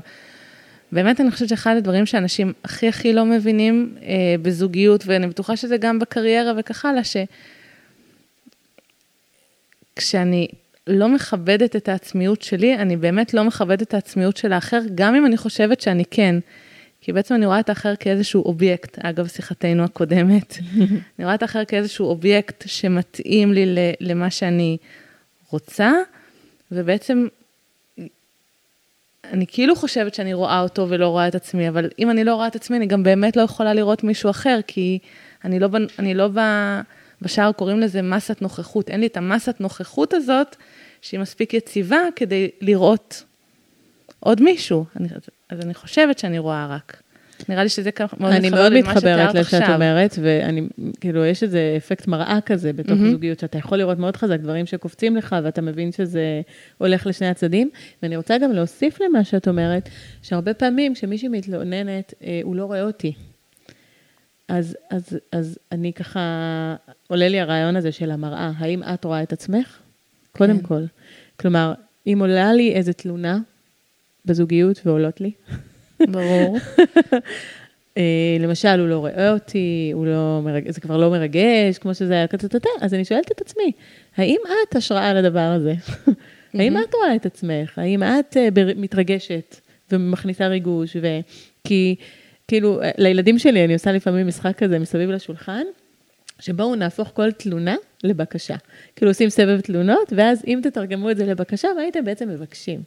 באמת, 0.93 1.21
אני 1.21 1.31
חושבת 1.31 1.49
שאחד 1.49 1.77
הדברים 1.77 2.07
שאנשים 2.07 2.53
הכי 2.65 2.89
הכי 2.89 3.13
לא 3.13 3.25
מבינים 3.25 3.95
אה, 4.03 4.35
בזוגיות, 4.43 5.05
ואני 5.07 5.27
בטוחה 5.27 5.57
שזה 5.57 5.77
גם 5.77 5.99
בקריירה 5.99 6.53
וכך 6.57 6.85
הלאה, 6.85 7.03
שכשאני 9.95 10.49
לא 10.87 11.09
מכבדת 11.09 11.77
את 11.77 11.89
העצמיות 11.89 12.43
שלי, 12.43 12.77
אני 12.77 12.97
באמת 12.97 13.35
לא 13.35 13.45
מכבדת 13.45 13.83
את 13.83 13.95
העצמיות 13.95 14.37
של 14.37 14.53
האחר, 14.53 14.81
גם 14.95 15.15
אם 15.15 15.27
אני 15.27 15.37
חושבת 15.37 15.81
שאני 15.81 16.05
כן. 16.11 16.37
כי 17.03 17.13
בעצם 17.13 17.35
אני 17.35 17.47
רואה 17.47 17.61
את 17.61 17.69
האחר 17.69 17.97
כאיזשהו 17.97 18.43
אובייקט, 18.45 18.99
אגב, 18.99 19.27
שיחתנו 19.27 19.85
הקודמת. 19.85 20.59
אני 21.19 21.25
רואה 21.25 21.35
את 21.35 21.43
האחר 21.43 21.65
כאיזשהו 21.65 22.07
אובייקט 22.07 22.65
שמתאים 22.67 23.53
לי 23.53 23.95
למה 24.01 24.31
שאני 24.31 24.77
רוצה, 25.51 25.93
ובעצם 26.73 27.27
אני 29.25 29.47
כאילו 29.47 29.77
חושבת 29.77 30.15
שאני 30.15 30.35
רואה 30.35 30.61
אותו 30.61 30.87
ולא 30.89 31.09
רואה 31.09 31.29
את 31.29 31.35
עצמי, 31.35 31.69
אבל 31.69 31.91
אם 31.99 32.11
אני 32.11 32.25
לא 32.25 32.35
רואה 32.35 32.47
את 32.47 32.57
עצמי, 32.57 32.77
אני 32.77 32.87
גם 32.87 33.03
באמת 33.03 33.37
לא 33.37 33.43
יכולה 33.43 33.75
לראות 33.75 34.05
מישהו 34.05 34.31
אחר, 34.31 34.61
כי 34.67 34.99
אני 35.45 35.59
לא, 35.59 35.69
אני 35.99 36.15
לא 36.15 36.29
ב... 36.35 36.41
בשאר 37.23 37.53
קוראים 37.53 37.81
לזה 37.81 38.03
מסת 38.03 38.43
נוכחות. 38.43 38.91
אין 38.91 39.01
לי 39.01 39.07
את 39.07 39.17
המסת 39.17 39.61
נוכחות 39.61 40.15
הזאת, 40.15 40.57
שהיא 41.03 41.21
מספיק 41.21 41.55
יציבה 41.55 42.01
כדי 42.17 42.51
לראות 42.61 43.25
עוד 44.25 44.43
מישהו. 44.43 44.85
אני, 45.01 45.09
אז 45.49 45.61
אני 45.61 45.75
חושבת 45.75 46.19
שאני 46.19 46.39
רואה 46.39 46.67
רק. 46.67 47.03
נראה 47.49 47.63
לי 47.63 47.69
שזה 47.69 47.91
מאוד. 48.21 48.33
אני 48.33 48.51
מאוד 48.51 48.73
מתחברת 48.73 49.35
למה 49.35 49.45
שאת 49.45 49.69
אומרת, 49.75 50.19
ואני, 50.23 50.63
כאילו, 51.01 51.25
יש 51.25 51.43
איזה 51.43 51.75
אפקט 51.77 52.07
מראה 52.07 52.39
כזה 52.47 52.73
בתוך 52.73 52.99
mm-hmm. 52.99 53.11
זוגיות, 53.11 53.39
שאתה 53.39 53.59
יכול 53.59 53.79
לראות 53.79 53.99
מאוד 53.99 54.17
חזק 54.17 54.41
דברים 54.41 54.67
שקופצים 54.67 55.17
לך, 55.17 55.37
ואתה 55.45 55.63
מבין 55.63 55.93
שזה 55.93 56.41
הולך 56.79 57.07
לשני 57.07 57.29
הצדדים. 57.29 57.71
ואני 58.03 58.17
רוצה 58.17 58.39
גם 58.39 58.53
להוסיף 58.53 59.01
למה 59.01 59.25
שאת 59.25 59.49
אומרת, 59.49 59.89
שהרבה 60.23 60.55
פעמים 60.55 60.95
כשמישהי 60.95 61.29
מתלוננת, 61.29 62.15
אה, 62.25 62.41
הוא 62.43 62.57
לא 62.57 62.65
רואה 62.65 62.83
אותי. 62.83 63.13
אז, 64.49 64.77
אז, 64.91 65.19
אז 65.33 65.59
אני 65.73 65.93
ככה, 65.93 66.21
עולה 67.09 67.29
לי 67.29 67.41
הרעיון 67.41 67.77
הזה 67.77 67.93
של 67.93 68.11
המראה, 68.11 68.51
האם 68.59 68.83
את 68.83 69.05
רואה 69.05 69.23
את 69.23 69.33
עצמך? 69.33 69.79
קודם 70.33 70.59
כן. 70.59 70.67
כל. 70.67 70.83
כלומר, 71.37 71.75
אם 72.07 72.19
עולה 72.21 72.53
לי 72.53 72.73
איזה 72.73 72.93
תלונה 72.93 73.39
בזוגיות 74.25 74.81
ועולות 74.87 75.21
לי. 75.21 75.31
ברור. 76.01 76.59
אה, 77.99 78.37
למשל, 78.41 78.81
הוא 78.81 78.89
לא 78.89 78.99
רואה 78.99 79.33
אותי, 79.33 79.91
הוא 79.95 80.07
לא 80.07 80.41
מרג... 80.45 80.71
זה 80.71 80.81
כבר 80.81 80.97
לא 80.97 81.11
מרגש, 81.11 81.79
כמו 81.79 81.95
שזה 81.95 82.13
היה 82.13 82.27
כזה, 82.27 82.49
אז 82.81 82.95
אני 82.95 83.05
שואלת 83.05 83.33
את 83.33 83.41
עצמי, 83.41 83.73
האם 84.17 84.39
את 84.69 84.77
השראה 84.77 85.15
לדבר 85.15 85.41
הזה? 85.41 85.75
האם 86.55 86.77
את 86.79 86.95
רואה 86.95 87.15
את 87.17 87.27
עצמך? 87.27 87.79
האם 87.79 88.03
את 88.03 88.37
אה, 88.37 88.49
מתרגשת 88.77 89.61
ומכניסה 89.93 90.47
ריגוש? 90.47 90.97
כי 91.65 91.95
כאילו, 92.49 92.81
לילדים 92.99 93.39
שלי 93.39 93.65
אני 93.65 93.73
עושה 93.73 93.93
לפעמים 93.93 94.27
משחק 94.27 94.59
כזה 94.59 94.79
מסביב 94.79 95.11
לשולחן, 95.11 95.63
שבואו 96.43 96.75
נהפוך 96.75 97.11
כל 97.15 97.33
תלונה 97.33 97.75
לבקשה. 98.05 98.57
כאילו 98.97 99.11
עושים 99.11 99.31
סבב 99.31 99.61
תלונות, 99.61 100.13
ואז 100.17 100.43
אם 100.47 100.61
תתרגמו 100.63 101.11
את 101.11 101.17
זה 101.17 101.27
לבקשה, 101.27 101.69
מה 101.77 101.83
הייתם 101.83 102.05
בעצם 102.05 102.29
מבקשים? 102.29 102.83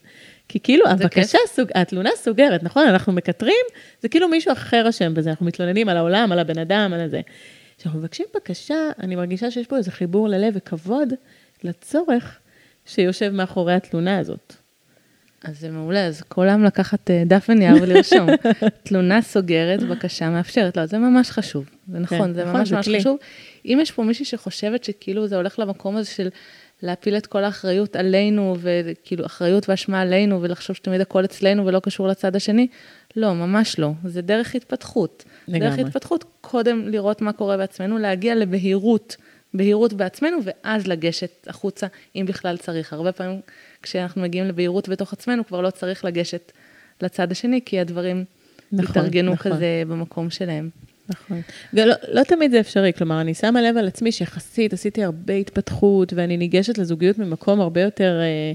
כי 0.49 0.59
כאילו 0.59 0.87
הבקשה, 0.87 1.37
סוג, 1.47 1.69
התלונה 1.75 2.09
סוגרת, 2.15 2.63
נכון? 2.63 2.87
אנחנו 2.87 3.13
מקטרים, 3.13 3.65
זה 4.01 4.09
כאילו 4.09 4.27
מישהו 4.27 4.51
אחר 4.51 4.89
אשם 4.89 5.13
בזה, 5.13 5.29
אנחנו 5.29 5.45
מתלוננים 5.45 5.89
על 5.89 5.97
העולם, 5.97 6.31
על 6.31 6.39
הבן 6.39 6.59
אדם, 6.59 6.93
על 6.93 7.09
זה. 7.09 7.21
כשאנחנו 7.77 7.99
מבקשים 7.99 8.25
בקשה, 8.35 8.75
אני 8.99 9.15
מרגישה 9.15 9.51
שיש 9.51 9.67
פה 9.67 9.77
איזה 9.77 9.91
חיבור 9.91 10.29
ללב 10.29 10.53
וכבוד 10.57 11.13
לצורך 11.63 12.39
שיושב 12.85 13.29
מאחורי 13.29 13.73
התלונה 13.73 14.17
הזאת. 14.17 14.53
אז 15.43 15.59
זה 15.59 15.69
מעולה, 15.69 16.05
אז 16.05 16.21
כולם 16.21 16.63
לקחת 16.63 17.11
אה, 17.11 17.23
דף 17.25 17.45
ונייר 17.49 17.75
ולרשום. 17.81 18.27
תלונה 18.83 19.21
סוגרת, 19.21 19.83
בקשה 19.83 20.29
מאפשרת. 20.29 20.77
לא, 20.77 20.85
זה 20.85 20.97
ממש 20.97 21.31
חשוב. 21.31 21.74
זה 21.87 21.99
נכון, 21.99 22.17
כן, 22.17 22.33
זה 22.33 22.45
נכון, 22.45 22.59
ממש 22.59 22.71
ממש 22.71 22.89
חשוב. 22.99 23.17
אם 23.65 23.77
יש 23.81 23.91
פה 23.91 24.03
מישהי 24.03 24.25
שחושבת 24.25 24.83
שכאילו 24.83 25.27
זה 25.27 25.35
הולך 25.35 25.59
למקום 25.59 25.95
הזה 25.95 26.09
של 26.09 26.29
להפיל 26.83 27.17
את 27.17 27.27
כל 27.27 27.43
האחריות 27.43 27.95
עלינו, 27.95 28.55
וכאילו 28.59 29.25
אחריות 29.25 29.69
ואשמה 29.69 30.01
עלינו, 30.01 30.41
ולחשוב 30.41 30.75
שתמיד 30.75 31.01
הכל 31.01 31.25
אצלנו 31.25 31.65
ולא 31.65 31.79
קשור 31.79 32.07
לצד 32.07 32.35
השני, 32.35 32.67
לא, 33.15 33.33
ממש 33.33 33.79
לא. 33.79 33.91
זה 34.03 34.21
דרך 34.21 34.55
התפתחות. 34.55 35.23
לגמרי. 35.47 35.69
דרך 35.69 35.79
התפתחות, 35.79 36.25
קודם 36.41 36.87
לראות 36.87 37.21
מה 37.21 37.33
קורה 37.33 37.57
בעצמנו, 37.57 37.97
להגיע 37.97 38.35
לבהירות 38.35 39.15
בהירות 39.53 39.93
בעצמנו, 39.93 40.37
ואז 40.43 40.87
לגשת 40.87 41.47
החוצה, 41.47 41.87
אם 42.15 42.25
בכלל 42.27 42.57
צריך. 42.57 42.93
הרבה 42.93 43.11
פעמים 43.11 43.41
כשאנחנו 43.81 44.21
מגיעים 44.21 44.47
לבהירות 44.47 44.89
בתוך 44.89 45.13
עצמנו, 45.13 45.45
כבר 45.45 45.61
לא 45.61 45.69
צריך 45.69 46.05
לגשת 46.05 46.51
לצד 47.01 47.31
השני, 47.31 47.59
כי 47.65 47.79
הדברים 47.79 48.25
נכון, 48.71 48.89
התארגנו 48.89 49.33
נכון. 49.33 49.51
כזה 49.51 49.83
במקום 49.87 50.29
שלהם. 50.29 50.69
נכון. 51.09 51.41
לא, 51.73 51.83
לא 52.11 52.23
תמיד 52.23 52.51
זה 52.51 52.59
אפשרי, 52.59 52.93
כלומר, 52.93 53.21
אני 53.21 53.33
שמה 53.33 53.61
לב 53.61 53.77
על 53.77 53.87
עצמי 53.87 54.11
שיחסית 54.11 54.73
עשיתי 54.73 55.03
הרבה 55.03 55.33
התפתחות, 55.33 56.13
ואני 56.13 56.37
ניגשת 56.37 56.77
לזוגיות 56.77 57.17
ממקום 57.17 57.61
הרבה 57.61 57.81
יותר 57.81 58.19
אה, 58.21 58.53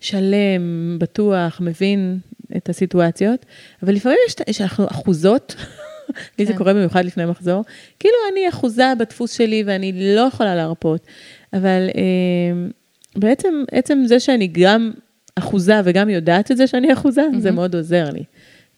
שלם, 0.00 0.96
בטוח, 0.98 1.60
מבין 1.60 2.18
את 2.56 2.68
הסיטואציות, 2.68 3.46
אבל 3.82 3.94
לפעמים 3.94 4.18
יש, 4.48 4.60
אנחנו 4.60 4.86
אחוזות, 4.86 5.54
לי 6.38 6.46
זה 6.46 6.52
כן. 6.52 6.58
קורה 6.58 6.74
במיוחד 6.74 7.04
לפני 7.04 7.26
מחזור, 7.26 7.64
כאילו 7.98 8.14
אני 8.32 8.48
אחוזה 8.48 8.92
בדפוס 8.98 9.32
שלי 9.32 9.62
ואני 9.66 10.16
לא 10.16 10.20
יכולה 10.20 10.54
להרפות, 10.54 11.06
אבל 11.52 11.88
אה, 11.94 12.68
בעצם 13.16 13.64
עצם 13.72 14.02
זה 14.06 14.20
שאני 14.20 14.48
גם 14.52 14.92
אחוזה 15.34 15.80
וגם 15.84 16.08
יודעת 16.08 16.50
את 16.50 16.56
זה 16.56 16.66
שאני 16.66 16.92
אחוזה, 16.92 17.22
mm-hmm. 17.22 17.40
זה 17.40 17.50
מאוד 17.50 17.74
עוזר 17.74 18.10
לי. 18.10 18.24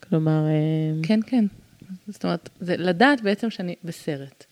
כלומר... 0.08 0.46
אה, 0.46 1.02
כן, 1.02 1.20
כן. 1.26 1.44
זאת 2.08 2.24
אומרת, 2.24 2.48
זה 2.60 2.76
לדעת 2.76 3.20
בעצם 3.20 3.50
שאני 3.50 3.74
בסרט. 3.84 4.44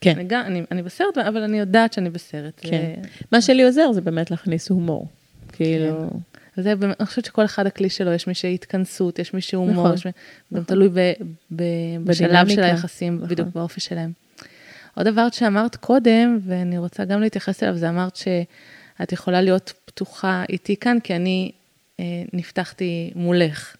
כן. 0.00 0.12
אני, 0.16 0.24
גם, 0.26 0.42
אני, 0.44 0.62
אני 0.70 0.82
בסרט, 0.82 1.18
אבל 1.18 1.42
אני 1.42 1.58
יודעת 1.58 1.92
שאני 1.92 2.10
בסרט. 2.10 2.60
כן. 2.62 2.94
ו... 3.02 3.06
מה 3.32 3.40
שלי 3.40 3.64
עוזר 3.64 3.92
זה 3.92 4.00
באמת 4.00 4.30
להכניס 4.30 4.68
הומור. 4.68 5.06
כאילו... 5.52 6.10
כן. 6.10 6.18
וזה, 6.58 6.72
אני 6.82 7.06
חושבת 7.06 7.24
שכל 7.24 7.44
אחד 7.44 7.66
הכלי 7.66 7.90
שלו, 7.90 8.12
יש 8.12 8.26
מי 8.26 8.34
שהתכנסות, 8.34 9.18
יש 9.18 9.34
מי 9.34 9.40
שהומור, 9.40 9.84
נכון, 9.84 9.94
יש 9.94 10.06
מי... 10.06 10.12
נכון. 10.50 10.58
גם 10.58 10.64
תלוי 10.64 10.88
ב, 10.88 11.12
ב, 11.56 11.62
בשלב 12.04 12.48
של 12.48 12.62
היחסים, 12.62 13.16
נכון. 13.16 13.28
בדיוק 13.28 13.48
באופי 13.54 13.80
שלהם. 13.80 14.12
עוד 14.94 15.08
דבר 15.08 15.28
שאמרת 15.32 15.76
קודם, 15.76 16.38
ואני 16.46 16.78
רוצה 16.78 17.04
גם 17.04 17.20
להתייחס 17.20 17.62
אליו, 17.62 17.76
זה 17.76 17.88
אמרת 17.88 18.16
שאת 18.16 19.12
יכולה 19.12 19.42
להיות 19.42 19.72
פתוחה 19.84 20.44
איתי 20.48 20.76
כאן, 20.76 21.00
כי 21.00 21.16
אני 21.16 21.52
אה, 22.00 22.04
נפתחתי 22.32 23.10
מולך. 23.14 23.76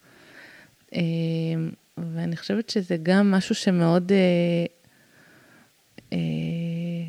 אה, 0.94 1.00
ואני 2.14 2.36
חושבת 2.36 2.70
שזה 2.70 2.96
גם 3.02 3.30
משהו 3.30 3.54
שמאוד, 3.54 4.12
אה, 4.12 4.16
אה, 6.12 6.18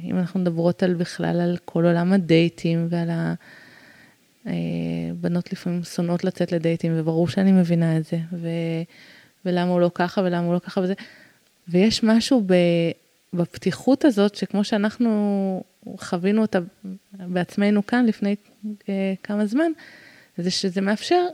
אם 0.04 0.18
אנחנו 0.18 0.40
מדברות 0.40 0.84
על 0.84 0.94
בכלל 0.94 1.42
על 1.42 1.58
כל 1.66 1.86
עולם 1.86 2.14
הדייטים 2.14 2.88
ועל 2.90 3.10
ה... 3.10 3.34
אה, 4.48 4.54
לפעמים 5.52 5.84
שונאות 5.84 6.24
לצאת 6.24 6.52
לדייטים, 6.52 6.92
וברור 6.96 7.28
שאני 7.28 7.52
מבינה 7.52 7.98
את 7.98 8.06
זה, 8.06 8.18
ו... 8.34 8.48
ולמה 9.46 9.72
הוא 9.72 9.82
לא 9.82 9.92
ככה 9.94 10.22
ולמה 10.22 10.46
הוא 10.46 10.54
לא 10.54 10.60
ככה 10.60 10.82
וזה. 10.82 10.94
ויש 11.68 12.04
משהו 12.04 12.44
ב... 12.46 12.54
בפתיחות 13.34 14.06
הזאת, 14.06 14.36
שכמו 14.36 14.64
שאנחנו 14.64 15.64
חווינו 15.98 16.42
אותה 16.42 16.60
בעצמנו 17.14 17.86
כאן 17.86 18.06
לפני 18.06 18.36
אה, 18.90 19.14
כמה 19.24 19.46
זמן, 19.46 19.72
זה 20.44 20.52
שזה 20.52 20.82
מאפשר, 20.82 21.26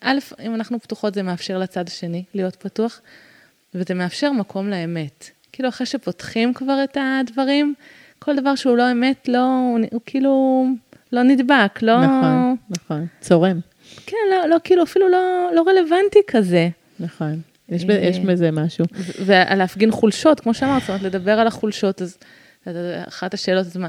א', 0.00 0.18
אם 0.40 0.54
אנחנו 0.54 0.80
פתוחות, 0.80 1.14
זה 1.14 1.22
מאפשר 1.22 1.58
לצד 1.58 1.88
השני 1.88 2.24
להיות 2.34 2.56
פתוח, 2.56 3.00
וזה 3.74 3.94
מאפשר 3.94 4.32
מקום 4.32 4.70
לאמת. 4.70 5.30
כאילו, 5.52 5.68
אחרי 5.68 5.86
שפותחים 5.86 6.54
כבר 6.54 6.84
את 6.84 6.96
הדברים, 7.00 7.74
כל 8.18 8.36
דבר 8.36 8.54
שהוא 8.54 8.76
לא 8.76 8.92
אמת, 8.92 9.28
לא, 9.28 9.44
הוא, 9.44 9.78
הוא 9.92 10.00
כאילו 10.06 10.64
לא 11.12 11.22
נדבק, 11.22 11.82
לא... 11.82 12.00
נכון, 12.02 12.56
נכון, 12.70 13.06
צורם. 13.20 13.60
כן, 14.06 14.16
לא, 14.30 14.48
לא 14.48 14.56
כאילו, 14.64 14.82
אפילו 14.82 15.08
לא, 15.08 15.50
לא 15.54 15.64
רלוונטי 15.68 16.18
כזה. 16.26 16.68
נכון, 17.00 17.40
יש, 17.68 17.82
יש 17.82 18.18
אה, 18.18 18.24
בזה 18.24 18.50
משהו. 18.50 18.84
ולהפגין 19.26 19.90
חולשות, 19.90 20.40
כמו 20.40 20.54
שאמרת, 20.54 20.80
זאת 20.80 20.88
אומרת, 20.88 21.02
לדבר 21.02 21.38
על 21.38 21.46
החולשות, 21.46 22.02
אז 22.02 22.18
אחת 23.08 23.34
השאלות, 23.34 23.66
זה 23.66 23.78
מה, 23.78 23.88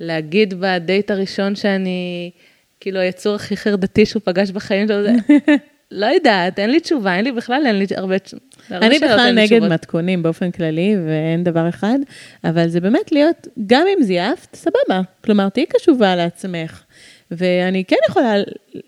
להגיד 0.00 0.54
בדייט 0.60 1.10
הראשון 1.10 1.56
שאני... 1.56 2.30
כאילו, 2.80 3.00
היצור 3.00 3.34
הכי 3.34 3.56
חרדתי 3.56 4.06
שהוא 4.06 4.22
פגש 4.24 4.50
בחיים 4.50 4.88
שלו, 4.88 5.02
זה... 5.02 5.12
לא 5.90 6.06
יודעת, 6.06 6.58
אין 6.58 6.70
לי 6.70 6.80
תשובה, 6.80 7.16
אין 7.16 7.24
לי 7.24 7.32
בכלל, 7.32 7.62
אין 7.66 7.78
לי 7.78 7.86
הרבה 7.96 8.18
תשובות. 8.18 8.56
אני 8.70 8.98
בכלל 8.98 9.32
נגד 9.34 9.62
מתכונים 9.62 10.22
באופן 10.22 10.50
כללי, 10.50 10.96
ואין 11.06 11.44
דבר 11.44 11.68
אחד, 11.68 11.98
אבל 12.44 12.68
זה 12.68 12.80
באמת 12.80 13.12
להיות, 13.12 13.48
גם 13.66 13.86
אם 13.96 14.02
זייפת, 14.02 14.56
סבבה. 14.56 15.00
כלומר, 15.24 15.48
תהיי 15.48 15.66
קשובה 15.66 16.16
לעצמך, 16.16 16.82
ואני 17.30 17.84
כן 17.84 17.96
יכולה 18.08 18.34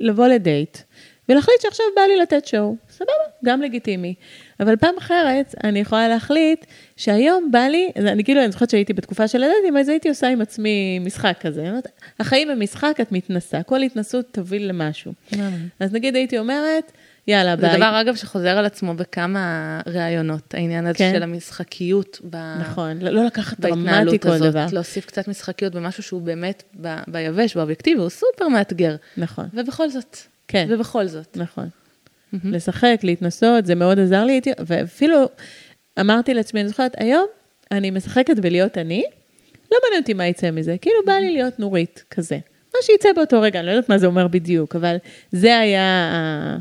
לבוא 0.01 0.29
לדייט, 0.29 0.79
ולהחליט 1.29 1.61
שעכשיו 1.61 1.87
בא 1.97 2.03
לי 2.03 2.17
לתת 2.17 2.47
שואו, 2.47 2.77
סבבה, 2.91 3.13
גם 3.45 3.63
לגיטימי. 3.63 4.15
אבל 4.61 4.77
פעם 4.77 4.95
אחרת, 4.99 5.55
אני 5.65 5.79
יכולה 5.79 6.09
להחליט 6.09 6.65
שהיום 6.97 7.51
בא 7.53 7.59
לי, 7.59 7.91
אני 7.97 8.25
כאילו, 8.25 8.43
אני 8.45 8.53
זוכרת 8.53 8.71
שהייתי 8.71 8.93
בתקופה 8.93 9.29
של 9.29 9.43
הדייטים, 9.43 9.77
אז 9.77 9.89
הייתי 9.89 10.09
עושה 10.09 10.29
עם 10.29 10.41
עצמי 10.41 10.99
משחק 10.99 11.37
כזה. 11.41 11.71
החיים 12.21 12.51
הם 12.51 12.61
משחק, 12.61 12.97
את 13.01 13.13
מתנסה, 13.13 13.63
כל 13.63 13.83
התנסות 13.83 14.27
תוביל 14.33 14.69
למשהו. 14.69 15.13
אז 15.81 15.93
נגיד 15.93 16.15
הייתי 16.15 16.39
אומרת, 16.39 16.93
יאללה, 17.27 17.57
ביי. 17.57 17.71
זה 17.71 17.77
דבר, 17.77 18.01
אגב, 18.01 18.15
שחוזר 18.15 18.59
על 18.59 18.65
עצמו 18.65 18.95
בכמה 18.95 19.81
ראיונות, 19.87 20.55
העניין 20.55 20.87
הזה 20.87 20.99
כן. 20.99 21.13
של 21.15 21.23
המשחקיות. 21.23 22.21
ב... 22.31 22.37
נכון, 22.61 22.99
לא, 23.03 23.11
לא 23.11 23.25
לקחת 23.25 23.61
דרמטי 23.61 24.19
כל 24.19 24.29
הזאת, 24.29 24.51
דבר. 24.51 24.67
להוסיף 24.73 25.07
קצת 25.07 25.29
משחקיות 25.29 25.75
במשהו 25.75 26.03
שהוא 26.03 26.23
באמת 26.23 26.63
ב... 26.81 26.97
ביבש, 27.09 27.57
באובייקטיבי, 27.57 28.01
הוא 28.01 28.09
סופר 28.09 28.49
מאתגר. 28.49 28.97
נכון. 29.17 29.49
ובכל 29.55 29.91
זאת. 29.91 30.17
כן. 30.49 30.67
ובכל 30.71 31.07
זאת. 31.07 31.37
נכון. 31.37 31.69
Mm-hmm. 32.35 32.39
לשחק, 32.45 33.01
להתנסות, 33.03 33.67
זה 33.67 33.75
מאוד 33.75 33.99
עזר 33.99 34.25
לי, 34.25 34.41
ואפילו 34.67 35.29
אמרתי 36.01 36.35
לעצמי, 36.35 36.61
אני 36.61 36.69
זוכרת, 36.69 36.95
היום 36.97 37.27
אני 37.71 37.91
משחקת 37.91 38.39
בלהיות 38.39 38.79
אני, 38.79 39.05
לא 39.73 39.79
מעניין 39.85 40.03
אותי 40.03 40.15
מה 40.15 40.27
יצא 40.27 40.51
מזה, 40.51 40.77
כאילו 40.81 40.97
בא 41.07 41.13
לי 41.13 41.33
להיות 41.33 41.59
נורית 41.59 42.05
כזה. 42.11 42.39
מה 42.75 42.79
שיצא 42.83 43.13
באותו 43.13 43.41
רגע, 43.41 43.59
אני 43.59 43.67
לא 43.67 43.73
יודעת 43.73 43.89
מה 43.89 43.99
זה 43.99 44.07
אומר 44.07 44.29
בדיוק, 44.29 44.77
אבל 44.77 44.97
זה 45.33 45.59
היה 45.59 46.59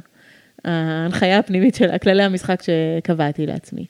ההנחיה 0.66 1.40
הפנימית 1.40 1.76
של 1.76 1.98
כללי 1.98 2.24
המשחק 2.24 2.62
שקבעתי 2.62 3.46
לעצמי. 3.46 3.86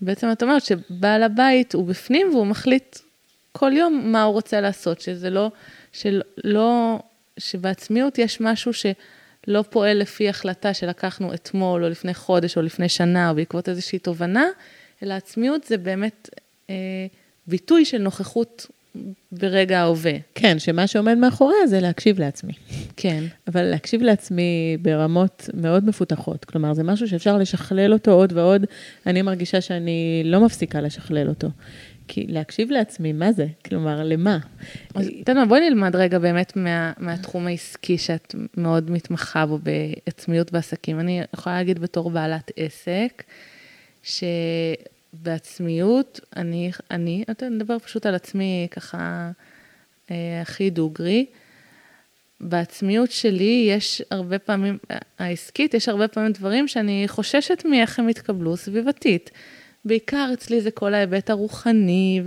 בעצם 0.00 0.32
את 0.32 0.42
אומרת 0.42 0.62
שבעל 0.64 1.22
הבית 1.22 1.74
הוא 1.74 1.86
בפנים 1.86 2.30
והוא 2.32 2.46
מחליט 2.46 2.98
כל 3.52 3.72
יום 3.74 4.02
מה 4.04 4.22
הוא 4.22 4.32
רוצה 4.32 4.60
לעשות, 4.60 5.00
שזה 5.00 5.30
לא, 5.30 5.50
שלא, 5.92 6.98
שבעצמיות 7.38 8.18
יש 8.18 8.40
משהו 8.40 8.72
שלא 9.48 9.64
פועל 9.70 9.98
לפי 9.98 10.28
החלטה 10.28 10.74
שלקחנו 10.74 11.34
אתמול 11.34 11.84
או 11.84 11.88
לפני 11.88 12.14
חודש 12.14 12.56
או 12.56 12.62
לפני 12.62 12.88
שנה 12.88 13.30
או 13.30 13.34
בעקבות 13.34 13.68
איזושהי 13.68 13.98
תובנה, 13.98 14.44
אלא 15.02 15.14
עצמיות 15.14 15.64
זה 15.64 15.78
באמת 15.78 16.30
אה, 16.70 16.74
ביטוי 17.46 17.84
של 17.84 17.98
נוכחות 17.98 18.66
ברגע 19.32 19.80
ההווה. 19.80 20.12
כן, 20.34 20.58
שמה 20.58 20.86
שעומד 20.86 21.14
מאחוריה 21.14 21.66
זה 21.66 21.80
להקשיב 21.80 22.20
לעצמי. 22.20 22.52
כן. 22.96 23.24
אבל 23.48 23.62
להקשיב 23.62 24.02
לעצמי 24.02 24.76
ברמות 24.82 25.50
מאוד 25.54 25.84
מפותחות. 25.84 26.44
כלומר, 26.44 26.74
זה 26.74 26.82
משהו 26.82 27.08
שאפשר 27.08 27.38
לשכלל 27.38 27.92
אותו 27.92 28.10
עוד 28.10 28.32
ועוד. 28.32 28.64
אני 29.06 29.22
מרגישה 29.22 29.60
שאני 29.60 30.22
לא 30.24 30.40
מפסיקה 30.40 30.80
לשכלל 30.80 31.28
אותו. 31.28 31.48
כי 32.08 32.26
להקשיב 32.28 32.70
לעצמי, 32.70 33.12
מה 33.12 33.32
זה? 33.32 33.46
כלומר, 33.64 34.04
למה? 34.04 34.38
אז 34.94 35.10
תנו, 35.24 35.48
בואי 35.48 35.70
נלמד 35.70 35.96
רגע 35.96 36.18
באמת 36.18 36.56
מה, 36.56 36.92
מהתחום 36.98 37.46
העסקי 37.46 37.98
שאת 37.98 38.34
מאוד 38.56 38.90
מתמחה 38.90 39.46
בו 39.46 39.58
בעצמיות 39.58 40.52
בעסקים. 40.52 41.00
אני 41.00 41.20
יכולה 41.34 41.56
להגיד 41.56 41.78
בתור 41.78 42.10
בעלת 42.10 42.50
עסק, 42.56 43.22
ש... 44.02 44.24
בעצמיות, 45.12 46.20
אני, 46.36 46.70
אני, 46.90 47.24
אני 47.42 47.48
מדבר 47.50 47.78
פשוט 47.78 48.06
על 48.06 48.14
עצמי 48.14 48.68
ככה 48.70 49.30
אה, 50.10 50.40
הכי 50.42 50.70
דוגרי. 50.70 51.26
בעצמיות 52.40 53.10
שלי 53.10 53.66
יש 53.70 54.02
הרבה 54.10 54.38
פעמים, 54.38 54.78
העסקית, 55.18 55.74
יש 55.74 55.88
הרבה 55.88 56.08
פעמים 56.08 56.32
דברים 56.32 56.68
שאני 56.68 57.04
חוששת 57.06 57.62
מאיך 57.64 57.98
הם 57.98 58.08
יתקבלו 58.08 58.56
סביבתית. 58.56 59.30
בעיקר 59.88 60.30
אצלי 60.32 60.60
זה 60.60 60.70
כל 60.70 60.94
ההיבט 60.94 61.30
הרוחני 61.30 62.22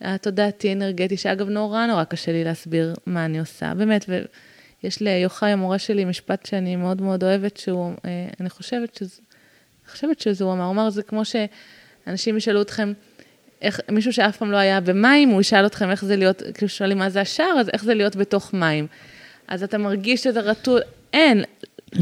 והתודעתי 0.00 0.72
אנרגטי, 0.72 1.16
שאגב 1.16 1.48
נורא 1.48 1.86
נורא 1.86 2.04
קשה 2.04 2.32
לי 2.32 2.44
להסביר 2.44 2.94
מה 3.06 3.24
אני 3.24 3.40
עושה, 3.40 3.74
באמת, 3.74 4.06
ויש 4.08 5.00
ליוחאי 5.00 5.50
המורה 5.50 5.78
שלי 5.78 6.04
משפט 6.04 6.46
שאני 6.46 6.76
מאוד 6.76 7.02
מאוד 7.02 7.24
אוהבת, 7.24 7.56
שהוא, 7.56 7.92
אה, 8.04 8.28
אני 8.40 8.50
חושבת 8.50 8.94
שזה, 8.94 9.20
אני 9.84 9.92
חושבת 9.92 10.20
שזה 10.20 10.44
הוא 10.44 10.52
אמר, 10.52 10.64
הוא 10.64 10.72
אמר, 10.72 10.90
זה 10.90 11.02
כמו 11.02 11.24
ש... 11.24 11.36
אנשים 12.06 12.36
ישאלו 12.36 12.62
אתכם, 12.62 12.92
איך, 13.62 13.80
מישהו 13.90 14.12
שאף 14.12 14.36
פעם 14.36 14.52
לא 14.52 14.56
היה 14.56 14.80
במים, 14.80 15.28
הוא 15.28 15.40
ישאל 15.40 15.66
אתכם 15.66 15.90
איך 15.90 16.04
זה 16.04 16.16
להיות, 16.16 16.42
כאילו 16.54 16.68
שואלים 16.68 16.98
מה 16.98 17.10
זה 17.10 17.20
השער, 17.20 17.56
אז 17.60 17.68
איך 17.68 17.84
זה 17.84 17.94
להיות 17.94 18.16
בתוך 18.16 18.54
מים. 18.54 18.86
אז 19.48 19.62
אתה 19.62 19.78
מרגיש 19.78 20.22
שזה 20.22 20.40
רטול, 20.40 20.80
אין. 21.12 21.44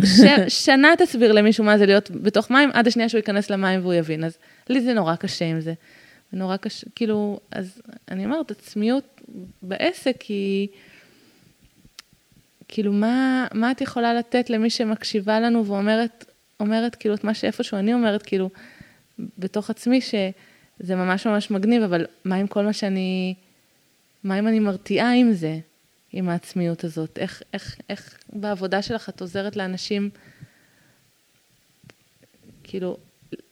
ש, 0.05 0.21
שנה 0.65 0.89
תסביר 0.99 1.33
למישהו 1.33 1.65
מה 1.65 1.79
זה 1.79 1.87
להיות 1.87 2.11
בתוך 2.11 2.51
מים, 2.51 2.71
עד 2.73 2.87
השנייה 2.87 3.09
שהוא 3.09 3.19
ייכנס 3.19 3.51
למים 3.51 3.81
והוא 3.81 3.95
יבין. 3.95 4.25
אז 4.25 4.37
לי 4.69 4.81
זה 4.81 4.95
נורא 4.95 5.17
קשה 5.17 5.45
עם 5.45 5.61
זה. 5.61 5.75
נורא 6.33 6.57
קשה, 6.57 6.87
כאילו, 6.95 7.41
אז 7.51 7.83
אני 8.11 8.25
אומרת, 8.25 8.51
עצמיות 8.51 9.21
בעסק 9.63 10.23
היא, 10.23 10.69
כאילו, 12.69 12.93
מה, 12.93 13.47
מה 13.55 13.71
את 13.71 13.81
יכולה 13.81 14.15
לתת 14.15 14.51
למי 14.51 14.71
שמקשיבה 14.71 15.41
לנו 15.41 15.67
ואומרת, 15.67 16.25
אומרת, 16.61 16.95
כאילו, 16.95 17.15
את 17.15 17.25
מה 17.25 17.35
שאיפשהו 17.35 17.79
אני 17.79 17.95
אומרת, 17.95 18.23
כאילו, 18.23 18.51
בתוך 19.39 19.71
עצמי 19.71 20.01
שזה 20.01 20.95
ממש 20.97 21.27
ממש 21.27 21.51
מגניב, 21.51 21.83
אבל 21.83 22.07
מה 22.25 22.35
עם 22.35 22.47
כל 22.47 22.65
מה 22.65 22.73
שאני 22.73 23.35
מה 24.25 24.39
אם 24.39 24.49
אני 24.49 24.59
מרתיעה 24.59 25.15
עם 25.15 25.33
זה, 25.33 25.59
עם 26.13 26.29
העצמיות 26.29 26.85
הזאת? 26.85 27.19
איך, 27.19 27.43
איך, 27.53 27.77
איך 27.89 28.19
בעבודה 28.33 28.83
שלך 28.83 29.09
את 29.09 29.21
עוזרת 29.21 29.57
לאנשים, 29.57 30.11
כאילו, 32.65 32.97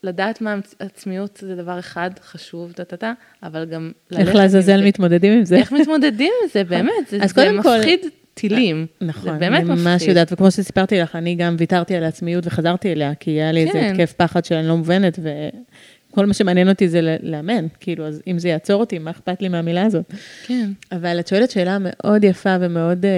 לדעת 0.03 0.41
מה 0.41 0.57
עצמיות 0.79 1.39
זה 1.43 1.57
דבר 1.57 1.79
אחד 1.79 2.11
חשוב, 2.23 2.73
טה-טה-טה, 2.73 3.13
אבל 3.43 3.65
גם 3.65 3.93
איך 4.19 4.35
לעזאזל 4.35 4.87
מתמודדים 4.87 5.33
עם 5.33 5.45
זה. 5.45 5.57
איך 5.57 5.73
מתמודדים 5.73 6.33
עם 6.43 6.49
זה, 6.53 6.65
באמת, 6.65 6.93
זה, 7.09 7.19
זה 7.35 7.53
מפחיד 7.53 8.01
טילים. 8.35 8.87
נכון, 9.01 9.33
זה 9.33 9.39
באמת 9.39 9.61
אני 9.61 9.69
ממש 9.69 9.87
מפחיד. 9.87 10.09
יודעת, 10.09 10.33
וכמו 10.33 10.51
שסיפרתי 10.51 10.99
לך, 10.99 11.17
אני 11.17 11.35
גם 11.35 11.57
ויתרתי 11.59 11.97
על 11.97 12.05
העצמיות 12.05 12.47
וחזרתי 12.47 12.93
אליה, 12.93 13.15
כי 13.15 13.31
היה 13.31 13.53
לי 13.53 13.61
איזה 13.61 13.73
כן. 13.73 13.91
התקף 13.93 14.13
פחד 14.13 14.45
שאני 14.45 14.69
לא 14.69 14.77
מובנת, 14.77 15.19
וכל 15.23 16.27
מה 16.27 16.35
שמעניין 16.35 16.69
אותי 16.69 16.89
זה 16.89 17.17
לאמן, 17.23 17.67
כאילו, 17.81 18.07
אז 18.07 18.23
אם 18.27 18.39
זה 18.39 18.49
יעצור 18.49 18.81
אותי, 18.81 18.99
מה 18.99 19.11
אכפת 19.11 19.43
לי 19.43 19.49
מהמילה 19.49 19.83
הזאת? 19.83 20.15
כן. 20.47 20.71
אבל 20.93 21.21
את 21.21 21.29
שואלת 21.29 21.51
שאלה 21.51 21.77
מאוד 21.81 22.25
יפה 22.25 22.57
ומאוד, 22.61 23.07
אה, 23.07 23.11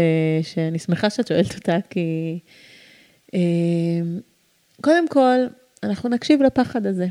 שאני 0.43 0.79
שמחה 0.79 1.11
שאת 1.11 1.27
שואלת 1.27 1.55
אותה, 1.55 1.77
כי 1.91 2.39
אה, 3.35 3.41
קודם 4.81 5.09
כל, 5.09 5.37
אנחנו 5.83 6.09
נקשיב 6.09 6.43
לפחד 6.43 6.87
הזה. 6.87 7.07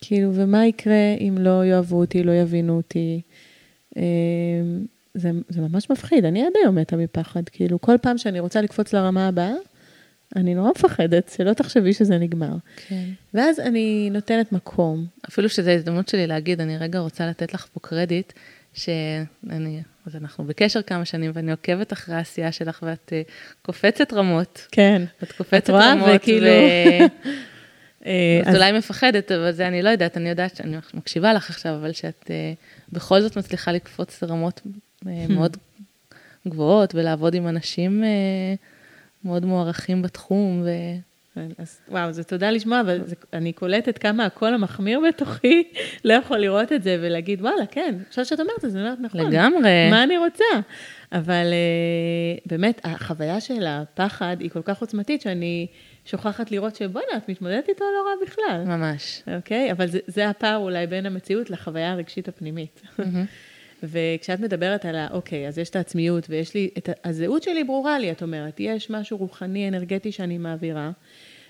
כאילו, 0.00 0.30
ומה 0.34 0.66
יקרה 0.66 1.14
אם 1.20 1.36
לא 1.38 1.64
יאהבו 1.64 2.00
אותי, 2.00 2.22
לא 2.22 2.32
יבינו 2.32 2.76
אותי. 2.76 3.20
אה, 3.96 4.02
זה, 5.14 5.30
זה 5.48 5.60
ממש 5.60 5.90
מפחיד, 5.90 6.24
אני 6.24 6.42
עד 6.42 6.52
היום 6.62 6.74
מתה 6.74 6.96
מפחד. 6.96 7.48
כאילו, 7.48 7.80
כל 7.80 7.96
פעם 8.02 8.18
שאני 8.18 8.40
רוצה 8.40 8.60
לקפוץ 8.60 8.92
לרמה 8.92 9.28
הבאה, 9.28 9.52
אני 10.36 10.54
נורא 10.54 10.70
מפחדת, 10.70 11.32
שלא 11.36 11.52
תחשבי 11.52 11.92
שזה 11.92 12.18
נגמר. 12.18 12.54
כן. 12.88 13.04
ואז 13.34 13.60
אני 13.60 14.08
נותנת 14.12 14.52
מקום. 14.52 15.06
אפילו 15.28 15.48
שזו 15.48 15.70
ההזדמנות 15.70 16.08
שלי 16.08 16.26
להגיד, 16.26 16.60
אני 16.60 16.78
רגע 16.78 16.98
רוצה 16.98 17.26
לתת 17.26 17.54
לך 17.54 17.66
פה 17.72 17.80
קרדיט, 17.80 18.32
שאני, 18.74 19.82
אז 20.06 20.16
אנחנו 20.16 20.44
בקשר 20.44 20.82
כמה 20.82 21.04
שנים, 21.04 21.30
ואני 21.34 21.50
עוקבת 21.50 21.92
אחרי 21.92 22.14
העשייה 22.14 22.52
שלך, 22.52 22.82
ואת 22.86 23.12
uh, 23.12 23.30
קופצת 23.62 24.12
רמות. 24.12 24.66
כן. 24.72 25.02
את 25.22 25.32
קופצת 25.32 25.70
רואה? 25.70 25.92
רמות, 25.92 26.08
וכאילו- 26.16 26.46
אה, 26.46 27.06
אז 28.04 28.10
אז- 28.46 28.54
אולי 28.54 28.72
מפחדת, 28.72 29.32
אבל 29.32 29.52
זה 29.52 29.68
אני 29.68 29.82
לא 29.82 29.88
יודעת, 29.88 30.16
אני 30.16 30.28
יודעת 30.28 30.56
שאני 30.56 30.76
מקשיבה 30.94 31.32
לך 31.32 31.50
עכשיו, 31.50 31.74
אבל 31.74 31.92
שאת 31.92 32.30
אה, 32.30 32.52
בכל 32.92 33.20
זאת 33.20 33.36
מצליחה 33.36 33.72
לקפוץ 33.72 34.22
לרמות 34.22 34.60
אה, 35.06 35.26
מאוד 35.34 35.56
גבוהות, 36.48 36.94
ולעבוד 36.94 37.34
עם 37.34 37.48
אנשים 37.48 38.04
אה, 38.04 38.08
מאוד 39.24 39.44
מוערכים 39.44 40.02
בתחום, 40.02 40.62
ו... 40.64 40.68
כן, 41.34 41.48
אז 41.58 41.80
וואו, 41.88 42.12
זה 42.12 42.24
תודה 42.24 42.50
לשמוע, 42.50 42.80
אבל 42.80 43.00
זה, 43.04 43.14
אני 43.32 43.52
קולטת 43.52 43.98
כמה 43.98 44.26
הקול 44.26 44.54
המחמיר 44.54 45.00
בתוכי 45.08 45.62
לא 46.04 46.14
יכול 46.14 46.38
לראות 46.38 46.72
את 46.72 46.82
זה 46.82 46.96
ולהגיד, 47.00 47.40
וואלה, 47.40 47.66
כן, 47.70 47.94
עכשיו 48.08 48.24
שאת 48.24 48.40
אומרת 48.40 48.64
את 48.64 48.70
זה, 48.70 48.78
אני 48.78 48.86
אומרת, 48.86 49.00
נכון. 49.00 49.20
לגמרי. 49.20 49.90
מה 49.90 50.02
אני 50.02 50.18
רוצה? 50.18 50.44
אבל 51.12 51.46
באמת, 52.46 52.80
החוויה 52.84 53.40
של 53.40 53.66
הפחד 53.66 54.36
היא 54.40 54.50
כל 54.50 54.62
כך 54.62 54.80
עוצמתית, 54.80 55.22
שאני 55.22 55.66
שוכחת 56.04 56.50
לראות 56.50 56.76
שבואנה, 56.76 57.16
את 57.16 57.28
מתמודדת 57.28 57.68
איתו 57.68 57.84
לא 57.84 58.08
רע 58.08 58.26
בכלל. 58.26 58.76
ממש. 58.76 59.22
אוקיי? 59.36 59.72
אבל 59.72 59.86
זה, 59.86 59.98
זה 60.06 60.28
הפער 60.28 60.56
אולי 60.56 60.86
בין 60.86 61.06
המציאות 61.06 61.50
לחוויה 61.50 61.92
הרגשית 61.92 62.28
הפנימית. 62.28 62.82
וכשאת 63.82 64.40
מדברת 64.40 64.84
על 64.84 64.96
ה... 64.96 65.08
אוקיי, 65.10 65.48
אז 65.48 65.58
יש 65.58 65.70
את 65.70 65.76
העצמיות 65.76 66.26
ויש 66.30 66.54
לי... 66.54 66.70
את 66.78 66.88
הזהות 67.04 67.42
שלי 67.42 67.64
ברורה 67.64 67.98
לי, 67.98 68.10
את 68.12 68.22
אומרת. 68.22 68.60
יש 68.60 68.90
משהו 68.90 69.18
רוחני, 69.18 69.68
אנרגטי 69.68 70.12
שאני 70.12 70.38
מעבירה, 70.38 70.90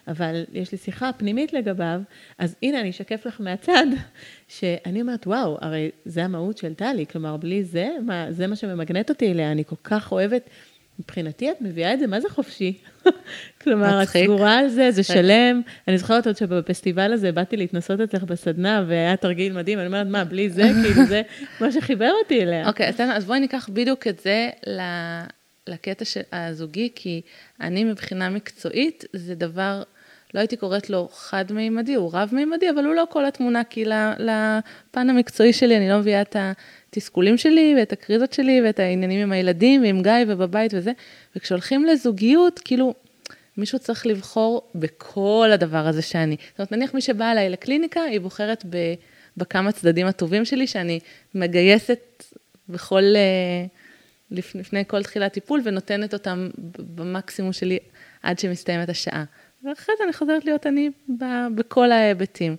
אבל 0.08 0.44
יש 0.52 0.72
לי 0.72 0.78
שיחה 0.78 1.10
פנימית 1.12 1.52
לגביו, 1.52 2.00
אז 2.38 2.56
הנה, 2.62 2.80
אני 2.80 2.90
אשקף 2.90 3.26
לך 3.26 3.40
מהצד, 3.40 3.86
שאני 4.58 5.00
אומרת, 5.00 5.26
וואו, 5.26 5.58
הרי 5.60 5.90
זה 6.04 6.24
המהות 6.24 6.58
של 6.58 6.74
טלי, 6.74 7.06
כלומר, 7.06 7.36
בלי 7.36 7.64
זה, 7.64 7.88
מה, 8.06 8.32
זה 8.32 8.46
מה 8.46 8.56
שממגנט 8.56 9.10
אותי 9.10 9.30
אליה, 9.30 9.52
אני 9.52 9.64
כל 9.64 9.76
כך 9.84 10.12
אוהבת. 10.12 10.50
מבחינתי 11.04 11.50
את 11.50 11.56
מביאה 11.60 11.94
את 11.94 11.98
זה, 12.00 12.06
מה 12.06 12.20
זה 12.20 12.28
חופשי? 12.28 12.78
כלומר, 13.62 14.02
את. 14.02 14.08
סגורה 14.08 14.58
על 14.58 14.68
זה, 14.68 14.90
זה 14.90 15.02
שלם. 15.02 15.60
אני 15.88 15.98
זוכרת 15.98 16.26
עוד 16.26 16.36
שבפסטיבל 16.36 17.12
הזה 17.12 17.32
באתי 17.32 17.56
להתנסות 17.56 18.00
אצלך 18.00 18.22
בסדנה, 18.22 18.84
והיה 18.88 19.16
תרגיל 19.16 19.52
מדהים, 19.52 19.78
אני 19.78 19.86
אומרת, 19.86 20.06
מה, 20.06 20.24
בלי 20.24 20.50
זה, 20.50 20.62
כאילו 20.84 21.06
זה 21.06 21.22
מה 21.60 21.72
שחיבר 21.72 22.10
אותי 22.22 22.42
אליה. 22.42 22.68
אוקיי, 22.68 22.88
אז, 22.88 22.96
תן- 22.96 23.10
אז 23.10 23.24
בואי 23.24 23.40
ניקח 23.40 23.68
בדיוק 23.72 24.06
את 24.06 24.20
זה 24.20 24.50
לקטע 25.66 26.04
הזוגי, 26.32 26.88
כי 26.94 27.20
אני 27.60 27.84
מבחינה 27.84 28.30
מקצועית, 28.30 29.04
זה 29.12 29.34
דבר, 29.34 29.82
לא 30.34 30.40
הייתי 30.40 30.56
קוראת 30.56 30.90
לו 30.90 31.08
חד-מימדי, 31.12 31.94
הוא 31.94 32.10
רב-מימדי, 32.14 32.70
אבל 32.70 32.84
הוא 32.84 32.94
לא 32.94 33.04
כל 33.10 33.24
התמונה, 33.26 33.64
כי 33.64 33.84
לפן 34.18 35.10
המקצועי 35.10 35.52
שלי 35.52 35.76
אני 35.76 35.88
לא 35.88 35.98
מביאה 35.98 36.22
את 36.22 36.36
התסכולים 36.90 37.36
שלי, 37.36 37.74
ואת 37.78 37.92
הקריזות 37.92 38.32
שלי, 38.32 38.60
ואת 38.64 38.78
העניינים 38.78 39.20
עם 39.20 39.32
הילדים, 39.32 39.82
ועם 39.82 40.02
גיא, 40.02 40.12
ובבית 40.28 40.74
וזה, 40.74 40.92
וכשהולכים 41.36 41.84
לזוגיות, 41.84 42.60
כאילו, 42.64 42.94
מישהו 43.56 43.78
צריך 43.78 44.06
לבחור 44.06 44.70
בכל 44.74 45.50
הדבר 45.52 45.86
הזה 45.86 46.02
שאני. 46.02 46.36
זאת 46.50 46.58
אומרת, 46.58 46.72
נניח 46.72 46.94
מי 46.94 47.00
שבאה 47.00 47.32
אליי 47.32 47.50
לקליניקה, 47.50 48.02
היא 48.02 48.20
בוחרת 48.20 48.64
ב, 48.70 48.76
בכמה 49.36 49.72
צדדים 49.72 50.06
הטובים 50.06 50.44
שלי, 50.44 50.66
שאני 50.66 51.00
מגייסת 51.34 52.24
בכל, 52.68 53.02
אה, 53.16 53.64
לפ- 54.30 54.54
לפני 54.54 54.84
כל 54.86 55.02
תחילת 55.02 55.32
טיפול, 55.32 55.60
ונותנת 55.64 56.14
אותם 56.14 56.50
במקסימום 56.94 57.52
שלי 57.52 57.78
עד 58.22 58.38
שמסתיימת 58.38 58.88
השעה. 58.88 59.24
ואחרי 59.64 59.94
זה 59.98 60.04
אני 60.04 60.12
חוזרת 60.12 60.44
להיות 60.44 60.66
אני 60.66 60.90
בכל 61.54 61.92
ההיבטים. 61.92 62.56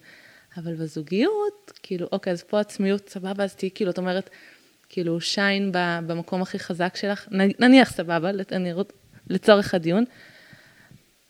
אבל 0.57 0.73
בזוגיות, 0.75 1.71
כאילו, 1.83 2.07
אוקיי, 2.11 2.33
אז 2.33 2.43
פה 2.43 2.59
עצמיות, 2.59 3.09
סבבה, 3.09 3.43
אז 3.43 3.55
תהיי, 3.55 3.69
כאילו, 3.75 3.91
את 3.91 3.97
אומרת, 3.97 4.29
כאילו, 4.89 5.21
שיין 5.21 5.69
במקום 6.07 6.41
הכי 6.41 6.59
חזק 6.59 6.95
שלך, 6.95 7.27
נניח 7.59 7.91
סבבה, 7.91 8.31
לצורך 9.29 9.73
הדיון, 9.73 10.03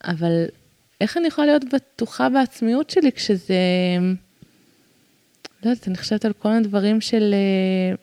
אבל 0.04 0.44
איך 1.00 1.16
אני 1.16 1.26
יכולה 1.26 1.46
להיות 1.46 1.64
בטוחה 1.74 2.28
בעצמיות 2.28 2.90
שלי 2.90 3.12
כשזה... 3.12 3.54
לא 5.64 5.70
יודעת, 5.70 5.88
אני 5.88 5.96
חושבת 5.96 6.24
על 6.24 6.32
כל 6.32 6.48
מיני 6.48 6.62
דברים 6.64 7.00
של... 7.00 7.34
אה, 7.34 7.94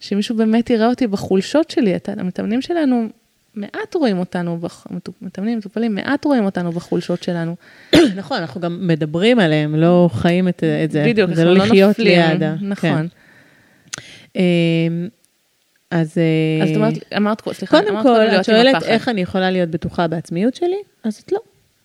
שמישהו 0.00 0.36
באמת 0.36 0.70
יראה 0.70 0.86
אותי 0.88 1.06
בחולשות 1.06 1.70
שלי. 1.70 1.96
את- 1.96 2.08
המתאמנים 2.08 2.62
שלנו, 2.62 3.08
מעט 3.56 3.94
רואים 3.94 4.18
אותנו, 4.18 4.58
בח- 4.58 4.86
מתאמנים, 5.22 5.58
מטופלים, 5.58 5.94
מעט 5.94 6.24
רואים 6.24 6.44
אותנו 6.44 6.72
בחולשות 6.72 7.22
שלנו. 7.22 7.56
נכון, 8.16 8.38
אנחנו 8.38 8.60
גם 8.60 8.78
מדברים 8.86 9.38
עליהם, 9.40 9.74
לא 9.74 10.08
חיים 10.12 10.48
את, 10.48 10.64
את 10.84 10.90
זה. 10.90 11.04
בדיוק, 11.08 11.30
זה 11.34 11.44
לא 11.44 11.54
לא 11.54 11.64
לחיות. 11.64 11.98
ליד. 11.98 12.42
נכון. 12.60 12.90
כן. 12.90 13.06
אמ, 14.36 15.08
אז... 15.90 16.18
אה, 16.18 16.64
אז 16.64 16.70
את 16.70 16.76
אומרת, 16.76 16.94
אמרת, 17.16 17.42
סליחה, 17.52 17.80
קודם 17.80 17.92
אמרת 17.96 18.02
כל, 18.02 18.20
את 18.40 18.44
שואלת. 18.44 18.82
איך 18.82 19.08
אני 19.08 19.20
יכולה 19.20 19.50
להיות 19.50 19.68
בטוחה 19.70 20.06
בעצמיות 20.06 20.54
שלי, 20.54 20.76
אז 21.04 21.22
את 21.26 21.32
לא. 21.32 21.38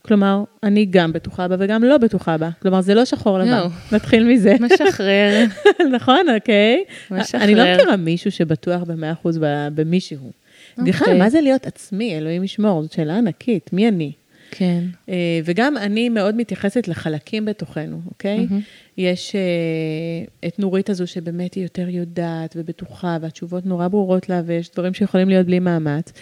כלומר, 0.06 0.44
אני 0.64 0.86
גם 0.86 1.14
בטוחה 1.14 1.48
בה 1.48 1.56
וגם 1.60 1.84
לא 1.84 1.98
בטוחה 1.98 2.38
בה. 2.38 2.50
כלומר, 2.62 2.82
זה 2.82 2.94
לא 2.94 3.06
שחור 3.06 3.40
לבן. 3.40 3.68
נתחיל 3.92 4.24
מזה. 4.24 4.56
משחרר. 4.60 5.46
נכון, 5.96 6.26
אוקיי. 6.36 6.84
משחרר. 7.12 7.44
אני 7.44 7.56
לא 7.56 7.64
מכירה 7.74 7.96
מישהו 7.96 8.32
שבטוח 8.32 8.82
ב-100% 8.84 9.28
ב- 9.42 9.68
במישהו. 9.76 10.32
בכלל, 10.78 11.08
אוקיי. 11.08 11.20
מה 11.20 11.30
זה 11.30 11.42
להיות 11.42 11.68
עצמי? 11.68 12.18
אלוהים 12.18 12.44
ישמור, 12.44 12.84
זאת 12.84 12.92
שאלה 12.92 13.18
ענקית. 13.18 13.74
מי 13.74 13.88
אני? 13.88 14.12
כן. 14.52 14.84
אה, 15.10 15.40
וגם 15.46 15.78
אני 15.78 16.10
מאוד 16.10 16.36
מתייחסת 16.36 16.88
לחלקים 16.88 17.46
בתוכנו, 17.46 18.02
אוקיי? 18.06 18.38
מהמם. 18.38 18.62
יש 18.98 19.36
אה, 19.36 20.48
את 20.48 20.60
נורית 20.60 20.90
הזו 20.90 21.08
שבאמת 21.08 21.54
היא 21.54 21.64
יותר 21.64 21.90
יודעת 21.90 22.54
ובטוחה, 22.60 23.18
והתשובות 23.22 23.66
נורא 23.66 23.88
ברורות 23.88 24.30
לה, 24.30 24.42
ויש 24.46 24.72
דברים 24.72 24.94
שיכולים 24.94 25.30
להיות 25.30 25.46
בלי 25.46 25.60
מאמץ. 25.60 26.14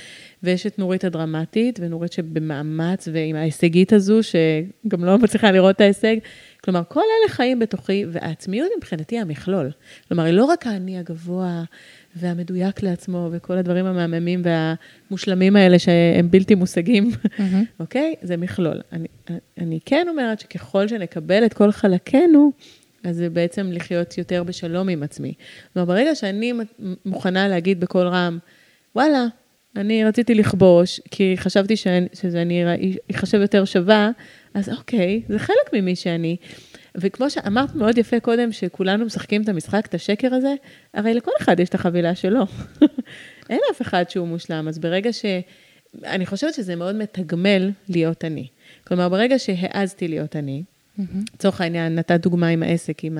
ויש 0.43 0.67
את 0.67 0.79
נורית 0.79 1.03
הדרמטית, 1.03 1.79
ונורית 1.81 2.13
שבמאמץ, 2.13 3.07
ועם 3.11 3.35
ההישגית 3.35 3.93
הזו, 3.93 4.19
שגם 4.23 5.05
לא 5.05 5.17
מצליחה 5.17 5.51
לראות 5.51 5.75
את 5.75 5.81
ההישג. 5.81 6.15
כלומר, 6.63 6.81
כל 6.87 6.99
אלה 6.99 7.29
חיים 7.29 7.59
בתוכי, 7.59 8.05
והעצמיות 8.11 8.69
מבחינתי 8.77 9.19
המכלול. 9.19 9.71
כלומר, 10.07 10.23
היא 10.23 10.33
לא 10.33 10.45
רק 10.45 10.67
האני 10.67 10.97
הגבוה 10.99 11.63
והמדויק 12.15 12.83
לעצמו, 12.83 13.29
וכל 13.31 13.57
הדברים 13.57 13.85
המהממים 13.85 14.41
והמושלמים 14.43 15.55
האלה 15.55 15.79
שהם 15.79 16.31
בלתי 16.31 16.55
מושגים, 16.55 17.11
מהמם. 17.39 17.63
אוקיי? 17.79 18.15
זה 18.21 18.37
מכלול. 18.37 18.81
אני, 18.91 19.07
אני 19.57 19.79
כן 19.85 20.05
אומרת 20.09 20.39
שככל 20.39 20.87
שנקבל 20.87 21.45
את 21.45 21.53
כל 21.53 21.71
חלקינו, 21.71 22.51
אז 23.03 23.15
זה 23.15 23.29
בעצם 23.29 23.71
לחיות 23.71 24.17
יותר 24.17 24.43
בשלום 24.43 24.89
עם 24.89 25.03
עצמי. 25.03 25.33
כלומר, 25.73 25.85
ברגע 25.85 26.15
שאני 26.15 26.53
מוכנה 27.05 27.47
להגיד 27.47 27.79
בקול 27.79 28.07
רם, 28.07 28.37
וואלה, 28.95 29.25
אני 29.75 30.05
רציתי 30.05 30.35
לכבוש, 30.35 30.99
כי 31.11 31.33
חשבתי 31.37 31.75
שאני, 31.75 32.07
שזה 32.13 32.41
אני 32.41 32.63
אחשב 33.11 33.41
יותר 33.41 33.65
שווה, 33.65 34.09
אז 34.53 34.69
אוקיי, 34.69 35.21
זה 35.29 35.39
חלק 35.39 35.73
ממי 35.73 35.95
שאני. 35.95 36.35
וכמו 36.97 37.29
שאמרת 37.29 37.75
מאוד 37.75 37.97
יפה 37.97 38.19
קודם, 38.19 38.51
שכולנו 38.51 39.05
משחקים 39.05 39.41
את 39.41 39.49
המשחק, 39.49 39.85
את 39.85 39.93
השקר 39.93 40.33
הזה, 40.33 40.53
הרי 40.93 41.13
לכל 41.13 41.31
אחד 41.41 41.59
יש 41.59 41.69
את 41.69 41.75
החבילה 41.75 42.15
שלו. 42.15 42.43
אין 43.49 43.59
אף 43.71 43.81
אחד 43.81 44.09
שהוא 44.09 44.27
מושלם, 44.27 44.67
אז 44.67 44.79
ברגע 44.79 45.13
ש... 45.13 45.25
אני 46.03 46.25
חושבת 46.25 46.53
שזה 46.53 46.75
מאוד 46.75 46.95
מתגמל 46.95 47.71
להיות 47.89 48.25
אני. 48.25 48.47
כלומר, 48.87 49.09
ברגע 49.09 49.39
שהעזתי 49.39 50.07
להיות 50.07 50.35
אני, 50.35 50.63
לצורך 51.33 51.61
העניין, 51.61 51.95
נתת 51.95 52.21
דוגמה 52.21 52.47
עם 52.47 52.63
העסק, 52.63 53.03
עם 53.03 53.17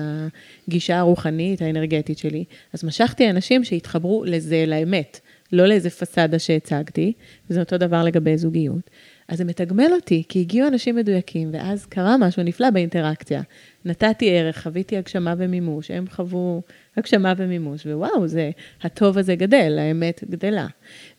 הגישה 0.68 0.98
הרוחנית, 0.98 1.62
האנרגטית 1.62 2.18
שלי. 2.18 2.44
אז 2.72 2.84
משכתי 2.84 3.30
אנשים 3.30 3.64
שהתחברו 3.64 4.24
לזה, 4.24 4.64
לאמת, 4.66 5.20
לא 5.52 5.66
לאיזה 5.66 5.90
פסאדה 5.90 6.38
שהצגתי, 6.38 7.12
וזה 7.50 7.60
אותו 7.60 7.78
דבר 7.78 8.04
לגבי 8.04 8.38
זוגיות. 8.38 8.90
אז 9.28 9.38
זה 9.38 9.44
מתגמל 9.44 9.92
אותי, 9.92 10.22
כי 10.28 10.40
הגיעו 10.40 10.68
אנשים 10.68 10.96
מדויקים, 10.96 11.48
ואז 11.52 11.86
קרה 11.86 12.16
משהו 12.16 12.42
נפלא 12.42 12.70
באינטראקציה. 12.70 13.42
נתתי 13.84 14.38
ערך, 14.38 14.62
חוויתי 14.62 14.96
הגשמה 14.96 15.34
ומימוש, 15.38 15.90
הם 15.90 16.04
חוו 16.10 16.62
הגשמה 16.96 17.32
ומימוש, 17.36 17.86
ווואו, 17.86 18.28
זה, 18.28 18.50
הטוב 18.82 19.18
הזה 19.18 19.34
גדל, 19.34 19.78
האמת 19.80 20.24
גדלה. 20.30 20.66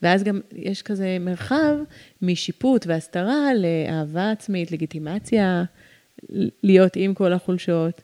ואז 0.02 0.24
גם 0.24 0.40
יש 0.56 0.82
כזה 0.82 1.18
מרחב 1.20 1.76
משיפוט 2.22 2.88
והסתרה 2.88 3.50
לאהבה 3.54 4.32
עצמית, 4.32 4.72
לגיטימציה, 4.72 5.64
להיות 6.64 6.96
עם 6.96 7.14
כל 7.14 7.34
החולשות. 7.34 8.02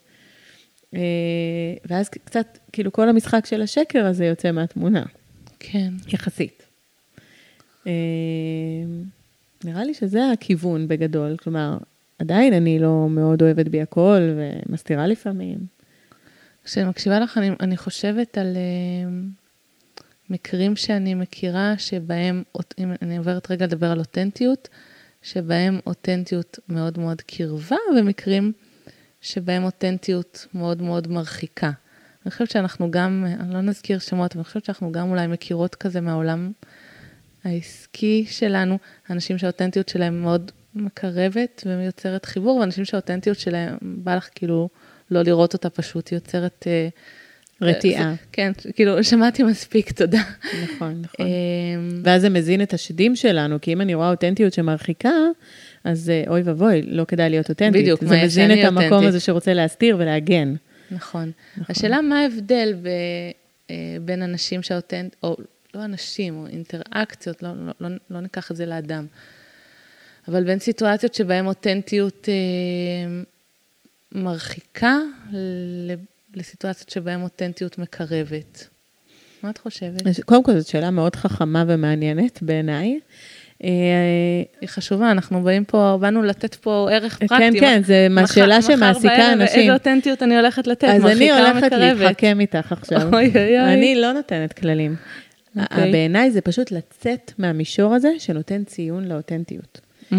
אה, 0.94 1.00
ואז 1.84 2.08
קצת, 2.08 2.58
כאילו 2.72 2.92
כל 2.92 3.08
המשחק 3.08 3.46
של 3.46 3.62
השקר 3.62 4.06
הזה 4.06 4.24
יוצא 4.24 4.52
מהתמונה. 4.52 5.02
כן. 5.58 5.92
יחסית. 6.08 6.62
אה, 7.86 7.92
נראה 9.64 9.84
לי 9.84 9.94
שזה 9.94 10.30
הכיוון 10.30 10.88
בגדול, 10.88 11.36
כלומר, 11.36 11.78
עדיין 12.18 12.52
אני 12.52 12.78
לא 12.78 13.08
מאוד 13.08 13.42
אוהבת 13.42 13.68
בי 13.68 13.82
הכל 13.82 14.20
ומסתירה 14.36 15.06
לפעמים. 15.06 15.58
כשאני 16.64 16.88
מקשיבה 16.88 17.20
לך, 17.20 17.38
אני, 17.38 17.50
אני 17.60 17.76
חושבת 17.76 18.38
על 18.38 18.56
uh, 18.56 19.10
מקרים 20.30 20.76
שאני 20.76 21.14
מכירה 21.14 21.74
שבהם, 21.78 22.42
אם 22.78 22.92
אני 23.02 23.18
עוברת 23.18 23.50
רגע 23.50 23.66
לדבר 23.66 23.86
על 23.86 23.98
אותנטיות, 23.98 24.68
שבהם 25.22 25.80
אותנטיות 25.86 26.58
מאוד 26.68 26.98
מאוד 26.98 27.20
קרבה, 27.22 27.76
ומקרים 27.98 28.52
שבהם 29.20 29.64
אותנטיות 29.64 30.46
מאוד 30.54 30.82
מאוד 30.82 31.08
מרחיקה. 31.08 31.70
אני 32.24 32.30
חושבת 32.30 32.50
שאנחנו 32.50 32.90
גם, 32.90 33.24
אני 33.40 33.54
לא 33.54 33.60
נזכיר 33.60 33.98
שמות, 33.98 34.32
אבל 34.32 34.40
אני 34.40 34.44
חושבת 34.44 34.64
שאנחנו 34.64 34.92
גם 34.92 35.10
אולי 35.10 35.26
מכירות 35.26 35.74
כזה 35.74 36.00
מהעולם 36.00 36.52
העסקי 37.44 38.26
שלנו, 38.28 38.78
אנשים 39.10 39.38
שהאותנטיות 39.38 39.88
שלהם 39.88 40.22
מאוד 40.22 40.50
מקרבת 40.74 41.62
ויוצרת 41.66 42.24
חיבור, 42.24 42.56
ואנשים 42.56 42.84
שהאותנטיות 42.84 43.38
שלהם, 43.38 43.78
בא 43.82 44.16
לך 44.16 44.28
כאילו 44.34 44.68
לא 45.10 45.22
לראות 45.22 45.54
אותה 45.54 45.70
פשוט, 45.70 46.12
יוצרת... 46.12 46.64
אה, 46.66 46.88
רתיעה. 47.60 48.10
אה, 48.10 48.14
כן, 48.32 48.52
כאילו, 48.74 49.04
שמעתי 49.04 49.42
מספיק, 49.42 49.92
תודה. 49.92 50.22
נכון, 50.62 51.02
נכון. 51.02 51.26
אמ, 51.26 52.00
ואז 52.04 52.22
זה 52.22 52.28
מזין 52.28 52.62
את 52.62 52.74
השדים 52.74 53.16
שלנו, 53.16 53.60
כי 53.60 53.72
אם 53.72 53.80
אני 53.80 53.94
רואה 53.94 54.10
אותנטיות 54.10 54.52
שמרחיקה, 54.52 55.10
אז 55.84 56.10
אה, 56.10 56.24
אוי 56.28 56.42
ואבוי, 56.42 56.82
לא 56.82 57.04
כדאי 57.04 57.30
להיות 57.30 57.48
אותנטית. 57.48 57.82
בדיוק, 57.82 58.02
מה 58.02 58.08
שאני 58.08 58.16
אותנטית. 58.22 58.34
זה 58.34 58.44
מזין 58.46 58.60
את 58.60 58.72
המקום 58.72 59.06
הזה 59.06 59.20
שרוצה 59.20 59.54
להסתיר 59.54 59.96
ולהגן. 59.98 60.54
נכון. 60.90 61.32
נכון. 61.56 61.64
השאלה 61.68 62.00
מה 62.00 62.20
ההבדל 62.20 62.74
ב, 62.82 62.88
בין 64.00 64.22
אנשים 64.22 64.62
שהאותנט... 64.62 65.16
או 65.22 65.36
לא 65.74 65.84
אנשים, 65.84 66.36
או 66.36 66.46
אינטראקציות, 66.46 67.42
לא, 67.42 67.48
לא, 67.66 67.72
לא, 67.80 67.88
לא 68.10 68.20
ניקח 68.20 68.50
את 68.50 68.56
זה 68.56 68.66
לאדם. 68.66 69.06
אבל 70.28 70.44
בין 70.44 70.58
סיטואציות 70.58 71.14
שבהן 71.14 71.46
אותנטיות 71.46 72.28
אה, 72.28 73.22
מרחיקה 74.12 74.98
לסיטואציות 76.38 76.88
שבהן 76.88 77.22
אותנטיות 77.22 77.78
מקרבת. 77.78 78.68
מה 79.42 79.50
את 79.50 79.58
חושבת? 79.58 80.02
קודם 80.24 80.44
כל, 80.44 80.58
זאת 80.58 80.66
שאלה 80.66 80.90
מאוד 80.90 81.16
חכמה 81.16 81.64
ומעניינת 81.66 82.42
בעיניי. 82.42 82.98
אה, 83.64 83.68
היא 84.60 84.68
חשובה, 84.68 85.10
אנחנו 85.10 85.42
באים 85.42 85.64
פה, 85.64 85.98
באנו 86.00 86.22
לתת 86.22 86.54
פה 86.54 86.88
ערך 86.92 87.18
כן, 87.18 87.26
פרקטי. 87.26 87.60
כן, 87.60 87.82
כן, 87.86 88.26
זו 88.26 88.34
שאלה 88.34 88.62
שמעסיקה 88.62 89.32
אנשים. 89.32 89.60
איזה 89.60 89.72
אותנטיות 89.72 90.22
אני 90.22 90.36
הולכת 90.36 90.66
לתת, 90.66 90.84
מרחיקה 90.84 91.14
מקרבת? 91.14 91.72
אז 91.72 91.72
אני 91.72 91.90
הולכת 91.90 92.00
להתחכם 92.00 92.40
איתך 92.40 92.72
עכשיו. 92.72 93.14
אוי 93.14 93.30
אוי 93.34 93.60
אוי. 93.60 93.74
אני 93.74 93.94
לא 93.94 94.12
נותנת 94.12 94.52
כללים. 94.52 94.96
Okay. 95.56 95.60
אוקיי. 95.62 95.92
בעיניי 95.92 96.30
זה 96.30 96.40
פשוט 96.40 96.70
לצאת 96.70 97.32
מהמישור 97.38 97.94
הזה 97.94 98.08
שנותן 98.18 98.64
ציון 98.64 99.04
לאותנטיות. 99.08 99.80
Mm. 100.10 100.14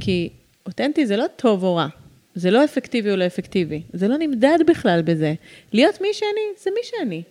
כי 0.00 0.28
אותנטי 0.66 1.06
זה 1.06 1.16
לא 1.16 1.26
טוב 1.36 1.62
או 1.64 1.76
רע, 1.76 1.88
זה 2.34 2.50
לא 2.50 2.64
אפקטיבי 2.64 3.10
או 3.10 3.16
לא 3.16 3.26
אפקטיבי, 3.26 3.82
זה 3.92 4.08
לא 4.08 4.16
נמדד 4.18 4.58
בכלל 4.66 5.02
בזה. 5.02 5.34
להיות 5.72 6.00
מי 6.00 6.08
שאני, 6.12 6.62
זה 6.62 6.70
מי 6.74 6.80
שאני. 6.82 7.22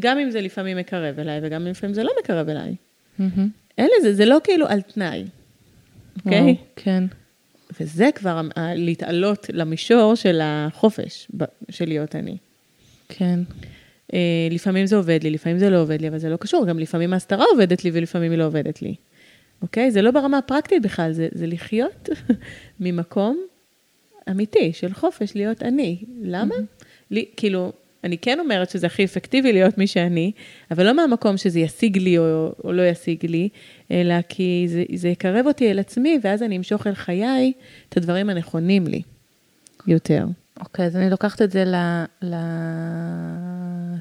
גם 0.00 0.18
אם 0.18 0.30
זה 0.30 0.40
לפעמים 0.40 0.76
מקרב 0.76 1.18
אליי, 1.18 1.40
וגם 1.42 1.62
אם 1.62 1.68
לפעמים 1.68 1.94
זה 1.94 2.02
לא 2.02 2.10
מקרב 2.22 2.48
אליי. 2.48 2.74
Mm-hmm. 3.20 3.40
אין 3.78 3.88
לזה, 3.98 4.14
זה 4.14 4.24
לא 4.24 4.38
כאילו 4.44 4.66
על 4.66 4.80
תנאי, 4.80 5.24
אוקיי? 6.16 6.52
Okay? 6.52 6.54
כן. 6.76 7.04
וזה 7.80 8.08
כבר 8.14 8.40
להתעלות 8.74 9.46
למישור 9.52 10.14
של 10.14 10.40
החופש, 10.42 11.28
של 11.70 11.88
להיות 11.88 12.16
אני. 12.16 12.36
כן. 13.08 13.40
אה, 14.14 14.48
לפעמים 14.50 14.86
זה 14.86 14.96
עובד 14.96 15.22
לי, 15.22 15.30
לפעמים 15.30 15.58
זה 15.58 15.70
לא 15.70 15.80
עובד 15.80 16.00
לי, 16.00 16.08
אבל 16.08 16.18
זה 16.18 16.28
לא 16.28 16.36
קשור, 16.36 16.66
גם 16.66 16.78
לפעמים 16.78 17.12
ההסתרה 17.12 17.44
עובדת 17.52 17.84
לי 17.84 17.90
ולפעמים 17.94 18.30
היא 18.30 18.38
לא 18.38 18.44
עובדת 18.44 18.82
לי. 18.82 18.94
אוקיי? 19.62 19.90
זה 19.90 20.02
לא 20.02 20.10
ברמה 20.10 20.38
הפרקטית 20.38 20.82
בכלל, 20.82 21.12
זה, 21.12 21.28
זה 21.32 21.46
לחיות 21.46 22.08
ממקום 22.80 23.46
אמיתי 24.30 24.72
של 24.72 24.94
חופש 24.94 25.34
להיות 25.34 25.62
אני. 25.62 26.04
למה? 26.22 26.54
Mm-hmm. 26.54 26.84
לי, 27.10 27.24
כאילו, 27.36 27.72
אני 28.04 28.18
כן 28.18 28.38
אומרת 28.40 28.70
שזה 28.70 28.86
הכי 28.86 29.04
אפקטיבי 29.04 29.52
להיות 29.52 29.78
מי 29.78 29.86
שאני, 29.86 30.32
אבל 30.70 30.86
לא 30.86 30.96
מהמקום 30.96 31.36
שזה 31.36 31.60
ישיג 31.60 31.98
לי 31.98 32.18
או, 32.18 32.52
או 32.64 32.72
לא 32.72 32.82
ישיג 32.82 33.26
לי, 33.26 33.48
אלא 33.90 34.14
כי 34.28 34.64
זה, 34.68 34.84
זה 34.94 35.08
יקרב 35.08 35.46
אותי 35.46 35.70
אל 35.70 35.78
עצמי, 35.78 36.20
ואז 36.22 36.42
אני 36.42 36.56
אמשוך 36.56 36.86
אל 36.86 36.94
חיי 36.94 37.52
את 37.88 37.96
הדברים 37.96 38.30
הנכונים 38.30 38.86
לי 38.86 39.02
יותר. 39.86 40.26
אוקיי, 40.60 40.84
okay, 40.84 40.88
אז 40.88 40.96
אני 40.96 41.10
לוקחת 41.10 41.42
את 41.42 41.50
זה 41.50 41.64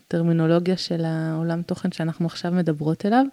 לטרמינולוגיה 0.07 0.77
של 0.77 1.05
העולם 1.05 1.61
תוכן 1.61 1.91
שאנחנו 1.91 2.25
עכשיו 2.25 2.51
מדברות 2.51 3.05
אליו. 3.05 3.25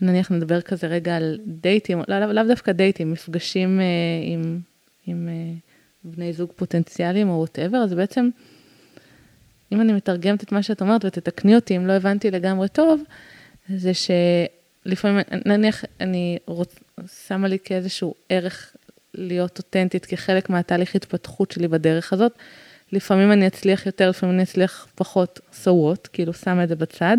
נניח 0.00 0.30
נדבר 0.30 0.60
כזה 0.60 0.86
רגע 0.86 1.16
על 1.16 1.38
דייטים, 1.46 2.02
לא, 2.08 2.18
לא, 2.18 2.32
לאו 2.32 2.44
דווקא 2.44 2.72
דייטים, 2.72 3.12
מפגשים 3.12 3.80
אה, 3.80 3.84
עם, 4.32 4.60
עם 5.06 5.28
אה, 5.28 5.54
בני 6.06 6.32
זוג 6.32 6.50
פוטנציאליים 6.56 7.28
או 7.28 7.34
whatever, 7.34 7.78
אז 7.78 7.94
בעצם, 7.94 8.28
אם 9.72 9.80
אני 9.80 9.92
מתרגמת 9.92 10.42
את 10.42 10.52
מה 10.52 10.62
שאת 10.62 10.80
אומרת 10.80 11.04
ותתקני 11.04 11.54
אותי 11.54 11.76
אם 11.76 11.86
לא 11.86 11.92
הבנתי 11.92 12.30
לגמרי 12.30 12.68
טוב, 12.68 13.02
זה 13.76 13.92
שלפעמים, 13.94 15.24
נניח 15.46 15.84
אני 16.00 16.38
רוצ, 16.46 16.74
שמה 17.26 17.48
לי 17.48 17.58
כאיזשהו 17.64 18.14
ערך 18.28 18.76
להיות 19.14 19.58
אותנטית 19.58 20.06
כחלק 20.06 20.50
מהתהליך 20.50 20.94
התפתחות 20.94 21.50
שלי 21.50 21.68
בדרך 21.68 22.12
הזאת. 22.12 22.32
לפעמים 22.92 23.32
אני 23.32 23.46
אצליח 23.46 23.86
יותר, 23.86 24.10
לפעמים 24.10 24.34
אני 24.34 24.42
אצליח 24.42 24.86
פחות, 24.94 25.40
so 25.64 25.68
what, 25.68 26.08
כאילו 26.12 26.32
שמה 26.32 26.64
את 26.64 26.68
זה 26.68 26.76
בצד. 26.76 27.16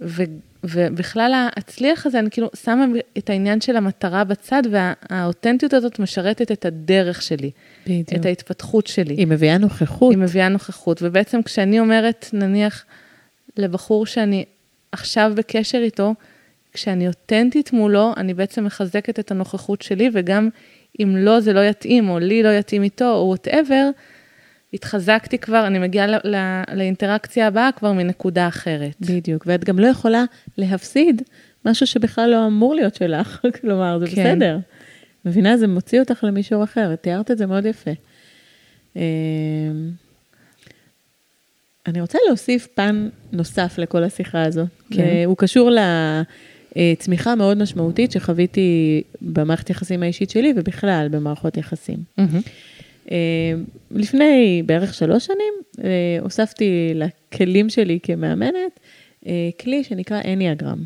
ו, 0.00 0.22
ובכלל 0.64 1.32
ההצליח 1.34 2.06
הזה, 2.06 2.18
אני 2.18 2.30
כאילו 2.30 2.48
שמה 2.64 2.84
את 3.18 3.30
העניין 3.30 3.60
של 3.60 3.76
המטרה 3.76 4.24
בצד, 4.24 4.62
והאותנטיות 4.70 5.72
הזאת 5.72 5.98
משרתת 5.98 6.52
את 6.52 6.64
הדרך 6.64 7.22
שלי. 7.22 7.50
בדיוק. 7.86 8.08
את 8.14 8.26
ההתפתחות 8.26 8.86
שלי. 8.86 9.14
היא 9.14 9.26
מביאה 9.26 9.58
נוכחות. 9.58 10.10
היא 10.10 10.18
מביאה 10.18 10.48
נוכחות, 10.48 10.98
ובעצם 11.02 11.42
כשאני 11.42 11.80
אומרת, 11.80 12.30
נניח, 12.32 12.84
לבחור 13.56 14.06
שאני 14.06 14.44
עכשיו 14.92 15.32
בקשר 15.36 15.78
איתו, 15.78 16.14
כשאני 16.72 17.08
אותנטית 17.08 17.72
מולו, 17.72 18.12
אני 18.16 18.34
בעצם 18.34 18.64
מחזקת 18.64 19.18
את 19.18 19.30
הנוכחות 19.30 19.82
שלי, 19.82 20.10
וגם 20.12 20.48
אם 21.00 21.16
לא, 21.16 21.40
זה 21.40 21.52
לא 21.52 21.60
יתאים, 21.60 22.08
או 22.08 22.18
לי 22.18 22.42
לא 22.42 22.48
יתאים 22.48 22.82
איתו, 22.82 23.14
או 23.14 23.26
וואטאבר, 23.26 23.90
התחזקתי 24.76 25.38
כבר, 25.38 25.66
אני 25.66 25.78
מגיעה 25.78 26.06
לא, 26.06 26.18
לא, 26.24 26.38
לאינטראקציה 26.74 27.46
הבאה 27.46 27.70
כבר 27.76 27.92
מנקודה 27.92 28.48
אחרת. 28.48 28.94
בדיוק, 29.00 29.44
ואת 29.46 29.64
גם 29.64 29.78
לא 29.78 29.86
יכולה 29.86 30.24
להפסיד 30.58 31.22
משהו 31.64 31.86
שבכלל 31.86 32.30
לא 32.30 32.46
אמור 32.46 32.74
להיות 32.74 32.94
שלך, 32.94 33.40
כלומר, 33.60 33.98
זה 33.98 34.06
כן. 34.06 34.12
בסדר. 34.12 34.58
מבינה? 35.24 35.56
זה 35.56 35.66
מוציא 35.66 36.00
אותך 36.00 36.24
למישור 36.24 36.64
אחר, 36.64 36.96
תיארת 36.96 37.30
את 37.30 37.38
זה 37.38 37.46
מאוד 37.46 37.66
יפה. 37.66 37.90
אמ, 38.96 39.02
אני 41.86 42.00
רוצה 42.00 42.18
להוסיף 42.26 42.68
פן 42.74 43.08
נוסף 43.32 43.78
לכל 43.78 44.04
השיחה 44.04 44.42
הזו. 44.42 44.64
כן. 44.90 45.22
הוא 45.26 45.36
קשור 45.36 45.70
לצמיחה 46.76 47.34
מאוד 47.34 47.58
משמעותית 47.58 48.12
שחוויתי 48.12 49.02
במערכת 49.20 49.70
יחסים 49.70 50.02
האישית 50.02 50.30
שלי 50.30 50.52
ובכלל 50.56 51.08
במערכות 51.10 51.56
יחסים. 51.56 51.98
Mm-hmm. 52.20 52.48
לפני 53.90 54.62
בערך 54.66 54.94
שלוש 54.94 55.26
שנים, 55.26 55.54
אה, 55.84 56.18
הוספתי 56.20 56.92
לכלים 56.94 57.70
שלי 57.70 57.98
כמאמנת 58.02 58.80
אה, 59.26 59.48
כלי 59.60 59.84
שנקרא 59.84 60.20
אניאגרם. 60.24 60.78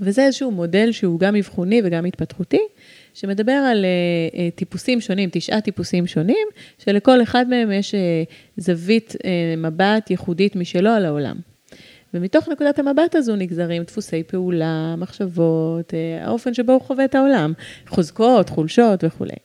וזה 0.00 0.26
איזשהו 0.26 0.50
מודל 0.50 0.92
שהוא 0.92 1.20
גם 1.20 1.36
אבחוני 1.36 1.80
וגם 1.84 2.04
התפתחותי, 2.04 2.60
שמדבר 3.14 3.52
על 3.52 3.84
טיפוסים 4.54 5.00
שונים, 5.00 5.28
תשעה 5.32 5.60
טיפוסים 5.60 6.06
שונים, 6.06 6.46
שלכל 6.78 7.22
אחד 7.22 7.48
מהם 7.48 7.72
יש 7.72 7.94
זווית 8.56 9.14
מבט 9.56 10.10
ייחודית 10.10 10.56
משלו 10.56 10.90
על 10.90 11.04
העולם. 11.04 11.36
ומתוך 12.14 12.48
נקודת 12.48 12.78
המבט 12.78 13.14
הזו 13.14 13.36
נגזרים 13.36 13.82
דפוסי 13.82 14.22
פעולה, 14.22 14.94
מחשבות, 14.98 15.94
האופן 16.20 16.54
שבו 16.54 16.72
הוא 16.72 16.80
חווה 16.80 17.04
את 17.04 17.14
העולם, 17.14 17.52
חוזקות, 17.88 18.48
חולשות 18.48 19.04
וכולי. 19.04 19.36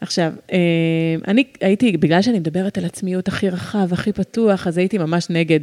עכשיו, 0.00 0.32
אה, 0.52 0.58
אני 1.28 1.44
הייתי, 1.60 1.96
בגלל 1.96 2.22
שאני 2.22 2.38
מדברת 2.38 2.78
על 2.78 2.84
עצמיות 2.84 3.28
הכי 3.28 3.48
רחב, 3.48 3.92
הכי 3.92 4.12
פתוח, 4.12 4.66
אז 4.66 4.78
הייתי 4.78 4.98
ממש 4.98 5.26
נגד 5.30 5.60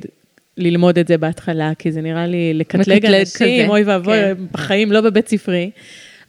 ללמוד 0.58 0.98
את 0.98 1.08
זה 1.08 1.18
בהתחלה, 1.18 1.72
כי 1.80 1.92
זה 1.92 2.02
נראה 2.02 2.28
לי 2.28 2.54
לקטלג 2.54 3.06
אנשים, 3.06 3.70
אוי 3.70 3.84
ואבוי, 3.84 4.18
כן. 4.18 4.34
בחיים 4.52 4.92
לא 4.92 5.02
בבית 5.02 5.28
ספרי. 5.28 5.72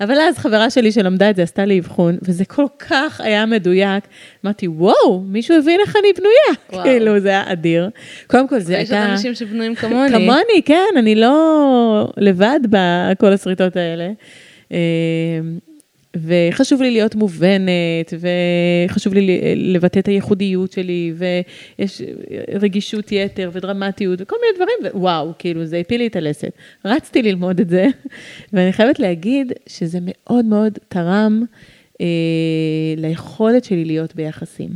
אבל 0.01 0.15
אז 0.21 0.39
חברה 0.39 0.71
שלי 0.71 0.93
שלמדה 0.93 1.31
את 1.31 1.37
זה, 1.37 1.43
עשתה 1.43 1.65
לי 1.65 1.79
אבחון, 1.79 2.19
וזה 2.23 2.45
כל 2.45 2.65
כך 2.79 3.21
היה 3.21 3.47
מדויק. 3.47 4.05
אמרתי, 4.45 4.69
וואו, 4.69 5.21
מישהו 5.21 5.57
הבין 5.59 5.81
איך 5.81 5.97
אני 5.97 6.13
בנויה. 6.19 6.61
וואו. 6.73 6.83
כאילו, 6.83 7.21
זה 7.21 7.29
היה 7.29 7.53
אדיר. 7.53 7.91
קודם 8.27 8.49
כל, 8.49 8.59
זה 8.59 8.75
יש 8.75 8.91
עוד 8.91 8.99
הייתה... 8.99 9.13
אנשים 9.13 9.35
שבנויים 9.35 9.75
כמוני. 9.75 10.11
כמוני, 10.11 10.63
כן, 10.65 10.95
אני 10.99 11.15
לא 11.15 12.13
לבד 12.17 12.61
בכל 12.71 13.33
הסריטות 13.33 13.77
האלה. 13.77 14.11
וחשוב 16.23 16.83
לי 16.83 16.91
להיות 16.91 17.15
מובנת, 17.15 18.15
וחשוב 18.89 19.15
לי 19.15 19.41
לבטא 19.57 19.99
את 19.99 20.09
הייחודיות 20.09 20.73
שלי, 20.73 21.13
ויש 21.17 22.03
רגישות 22.61 23.13
יתר 23.13 23.51
ודרמטיות 23.53 24.21
וכל 24.21 24.37
מיני 24.41 24.57
דברים, 24.57 25.03
ווואו, 25.03 25.33
כאילו, 25.39 25.65
זה 25.65 25.79
הפיל 25.79 26.01
לי 26.01 26.07
את 26.07 26.17
הלסת. 26.17 26.53
רצתי 26.85 27.23
ללמוד 27.23 27.61
את 27.61 27.69
זה, 27.69 27.87
ואני 28.53 28.73
חייבת 28.73 28.99
להגיד 28.99 29.53
שזה 29.67 29.99
מאוד 30.03 30.45
מאוד 30.45 30.79
תרם 30.89 31.43
אה, 32.01 32.07
ליכולת 32.97 33.65
שלי 33.65 33.85
להיות 33.85 34.15
ביחסים. 34.15 34.71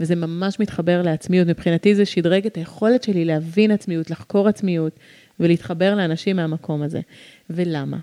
וזה 0.00 0.16
ממש 0.16 0.60
מתחבר 0.60 1.02
לעצמיות. 1.02 1.48
מבחינתי 1.48 1.94
זה 1.94 2.04
שדרג 2.04 2.46
את 2.46 2.56
היכולת 2.56 3.02
שלי 3.02 3.24
להבין 3.24 3.70
עצמיות, 3.70 4.10
לחקור 4.10 4.48
עצמיות 4.48 4.92
ולהתחבר 5.40 5.94
לאנשים 5.94 6.36
מהמקום 6.36 6.82
הזה. 6.82 7.00
ולמה? 7.50 7.96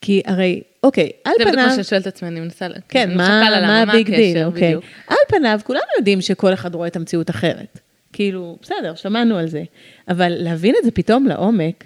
כי 0.00 0.22
הרי, 0.26 0.60
אוקיי, 0.82 1.10
על 1.24 1.32
זה 1.38 1.44
פניו... 1.44 1.52
בדיוק 1.52 1.68
מה 1.68 1.72
שאני 1.74 1.84
שואלת 1.84 2.02
את 2.02 2.06
עצמי, 2.06 2.28
אני 2.28 2.40
מנסה... 2.40 2.66
כן, 2.88 3.16
מה, 3.16 3.42
מה 3.66 3.82
ה 3.82 3.89
big 3.89 4.10
deal, 4.10 4.44
אוקיי. 4.44 4.74
על 5.06 5.16
פניו, 5.28 5.60
כולנו 5.64 5.84
יודעים 5.98 6.20
שכל 6.20 6.52
אחד 6.54 6.74
רואה 6.74 6.88
את 6.88 6.96
המציאות 6.96 7.30
אחרת. 7.30 7.80
כאילו, 8.12 8.58
בסדר, 8.62 8.94
שמענו 8.94 9.36
על 9.38 9.48
זה. 9.48 9.62
אבל 10.08 10.28
להבין 10.38 10.74
את 10.78 10.84
זה 10.84 10.90
פתאום 10.90 11.26
לעומק, 11.26 11.84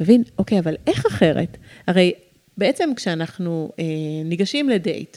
להבין, 0.00 0.22
אוקיי, 0.38 0.58
אבל 0.58 0.76
איך 0.86 1.06
אחרת? 1.06 1.56
הרי 1.86 2.12
בעצם 2.56 2.90
כשאנחנו 2.96 3.72
אה, 3.78 3.84
ניגשים 4.24 4.68
לדייט, 4.68 5.16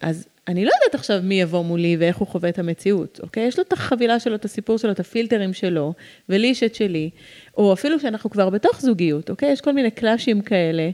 אז 0.00 0.26
אני 0.48 0.64
לא 0.64 0.70
יודעת 0.80 0.94
עכשיו 0.94 1.20
מי 1.22 1.40
יבוא 1.40 1.64
מולי 1.64 1.96
ואיך 1.96 2.16
הוא 2.16 2.28
חווה 2.28 2.48
את 2.48 2.58
המציאות, 2.58 3.20
אוקיי? 3.22 3.46
יש 3.46 3.58
לו 3.58 3.64
את 3.64 3.72
החבילה 3.72 4.20
שלו, 4.20 4.34
את 4.34 4.44
הסיפור 4.44 4.78
שלו, 4.78 4.90
את 4.90 5.00
הפילטרים 5.00 5.52
שלו, 5.52 5.92
ולי 6.28 6.46
יש 6.46 6.62
את 6.62 6.74
שלי, 6.74 7.10
או 7.56 7.72
אפילו 7.72 8.00
שאנחנו 8.00 8.30
כבר 8.30 8.50
בתוך 8.50 8.80
זוגיות, 8.80 9.30
אוקיי? 9.30 9.52
יש 9.52 9.60
כל 9.60 9.72
מיני 9.72 9.90
קלאשים 9.90 10.40
כאלה, 10.40 10.90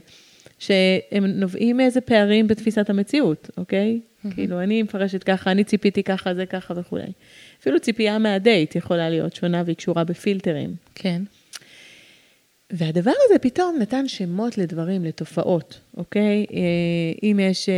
שהם 0.67 1.25
נובעים 1.25 1.77
מאיזה 1.77 2.01
פערים 2.01 2.47
בתפיסת 2.47 2.89
המציאות, 2.89 3.49
אוקיי? 3.57 3.99
כאילו, 4.35 4.61
אני 4.61 4.83
מפרשת 4.83 5.23
ככה, 5.23 5.51
אני 5.51 5.63
ציפיתי 5.63 6.03
ככה, 6.03 6.33
זה 6.35 6.45
ככה 6.45 6.73
וכולי. 6.77 7.11
אפילו 7.61 7.79
ציפייה 7.79 8.17
מהדייט 8.19 8.75
יכולה 8.75 9.09
להיות 9.09 9.35
שונה 9.35 9.63
והיא 9.65 9.75
קשורה 9.75 10.03
בפילטרים. 10.03 10.75
כן. 10.95 11.21
והדבר 12.71 13.11
הזה 13.25 13.39
פתאום 13.39 13.77
נתן 13.79 14.07
שמות 14.07 14.57
לדברים, 14.57 15.05
לתופעות, 15.05 15.79
אוקיי? 15.97 16.45
אה, 16.53 16.59
אם 17.23 17.39
יש 17.41 17.69
אה, 17.69 17.75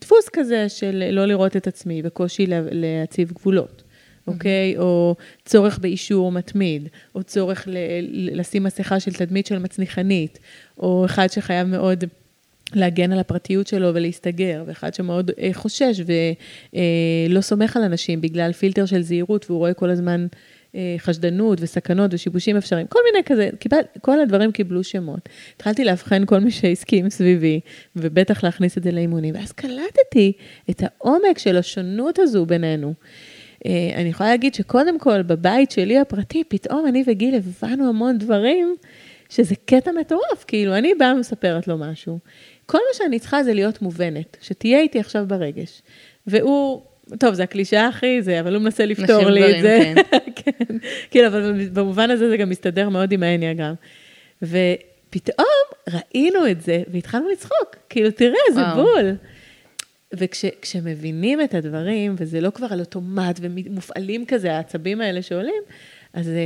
דפוס 0.00 0.28
כזה 0.32 0.68
של 0.68 1.08
לא 1.12 1.26
לראות 1.26 1.56
את 1.56 1.66
עצמי 1.66 2.00
וקושי 2.04 2.46
לה- 2.46 2.60
להציב 2.70 3.32
גבולות, 3.32 3.82
אוקיי? 4.26 4.78
או 4.78 5.14
צורך 5.44 5.78
באישור 5.78 6.32
מתמיד, 6.32 6.88
או 7.14 7.22
צורך 7.22 7.68
ל- 7.68 8.38
לשים 8.40 8.62
מסכה 8.62 9.00
של 9.00 9.12
תדמית 9.12 9.46
של 9.46 9.58
מצניחנית, 9.58 10.38
או 10.78 11.04
אחד 11.04 11.26
שחייב 11.30 11.66
מאוד 11.66 12.04
להגן 12.74 13.12
על 13.12 13.18
הפרטיות 13.18 13.66
שלו 13.66 13.94
ולהסתגר, 13.94 14.64
ואחד 14.66 14.94
שמאוד 14.94 15.30
אה, 15.38 15.50
חושש 15.52 16.00
ולא 17.30 17.40
סומך 17.40 17.76
על 17.76 17.82
אנשים 17.82 18.20
בגלל 18.20 18.52
פילטר 18.52 18.86
של 18.86 19.02
זהירות, 19.02 19.46
והוא 19.48 19.58
רואה 19.58 19.74
כל 19.74 19.90
הזמן 19.90 20.26
אה, 20.74 20.94
חשדנות 20.98 21.58
וסכנות 21.60 22.14
ושיבושים 22.14 22.56
אפשריים, 22.56 22.86
כל 22.86 22.98
מיני 23.12 23.24
כזה, 23.24 23.50
קיבל, 23.58 23.80
כל 24.00 24.20
הדברים 24.20 24.52
קיבלו 24.52 24.84
שמות. 24.84 25.28
התחלתי 25.56 25.84
לאבחן 25.84 26.26
כל 26.26 26.38
מי 26.40 26.50
שהסכים 26.50 27.10
סביבי, 27.10 27.60
ובטח 27.96 28.44
להכניס 28.44 28.78
את 28.78 28.82
זה 28.82 28.90
לאימונים, 28.90 29.34
ואז 29.34 29.52
קלטתי 29.52 30.32
את 30.70 30.82
העומק 30.82 31.38
של 31.38 31.56
השונות 31.56 32.18
הזו 32.18 32.46
בינינו. 32.46 32.88
אה, 32.88 32.94
אני 33.94 34.08
יכולה 34.08 34.30
להגיד 34.30 34.54
שקודם 34.54 34.98
כל, 34.98 35.22
בבית 35.22 35.70
שלי 35.70 35.98
הפרטי, 35.98 36.44
פתאום 36.48 36.86
אני 36.86 37.04
וגיל 37.06 37.34
הבנו 37.34 37.88
המון 37.88 38.18
דברים, 38.18 38.76
שזה 39.28 39.54
קטע 39.64 39.90
מטורף, 39.92 40.44
כאילו, 40.46 40.76
אני 40.76 40.94
באה 40.94 41.14
ומספרת 41.14 41.68
לו 41.68 41.78
משהו. 41.78 42.18
כל 42.66 42.78
מה 42.78 42.94
שאני 42.94 43.18
צריכה 43.18 43.42
זה 43.42 43.54
להיות 43.54 43.82
מובנת, 43.82 44.36
שתהיה 44.40 44.80
איתי 44.80 45.00
עכשיו 45.00 45.24
ברגש. 45.28 45.82
והוא, 46.26 46.82
טוב, 47.18 47.34
זה 47.34 47.42
הקלישאה 47.42 47.88
הכי 47.88 48.22
זה, 48.22 48.40
אבל 48.40 48.54
הוא 48.54 48.62
מנסה 48.62 48.86
לפתור 48.86 49.30
לי 49.30 49.40
גברים, 49.40 49.56
את 49.56 49.62
זה. 49.62 49.92
כן, 50.36 50.76
כן, 51.10 51.24
אבל 51.24 51.68
במובן 51.72 52.10
הזה 52.10 52.30
זה 52.30 52.36
גם 52.36 52.48
מסתדר 52.48 52.88
מאוד 52.88 53.12
עם 53.12 53.22
האניאגרם. 53.22 53.74
ופתאום 54.42 55.46
ראינו 55.88 56.46
את 56.50 56.60
זה, 56.62 56.82
והתחלנו 56.92 57.28
לצחוק, 57.28 57.76
כאילו, 57.88 58.10
תראה, 58.10 58.38
זה 58.54 58.60
וואו. 58.60 58.76
בול. 58.76 59.14
וכשמבינים 60.14 61.40
את 61.40 61.54
הדברים, 61.54 62.14
וזה 62.18 62.40
לא 62.40 62.50
כבר 62.50 62.66
על 62.70 62.80
אוטומט 62.80 63.38
ומופעלים 63.42 64.26
כזה, 64.26 64.56
העצבים 64.56 65.00
האלה 65.00 65.22
שעולים, 65.22 65.62
אז 66.12 66.24
זה, 66.24 66.42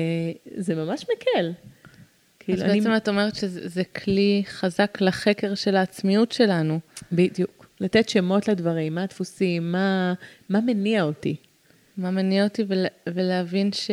זה 0.57 0.75
ממש 0.75 1.03
מקל. 1.03 1.49
אז 1.49 1.55
כאילו, 2.39 2.63
אני... 2.63 2.81
בעצם 2.81 2.97
את 2.97 3.09
אומרת 3.09 3.35
שזה 3.35 3.69
זה 3.69 3.85
כלי 3.85 4.43
חזק 4.47 5.01
לחקר 5.01 5.55
של 5.55 5.77
העצמיות 5.77 6.33
שלנו. 6.33 6.81
בדיוק. 7.13 7.67
לתת 7.81 8.09
שמות 8.09 8.49
לדברים, 8.49 8.95
מה 8.95 9.03
הדפוסים, 9.03 9.73
מה, 9.73 10.15
מה 10.49 10.61
מניע 10.61 11.03
אותי. 11.03 11.37
מה 11.97 12.11
מניע 12.11 12.45
אותי 12.45 12.65
ול, 12.69 12.87
ולהבין 13.07 13.73
ש... 13.73 13.91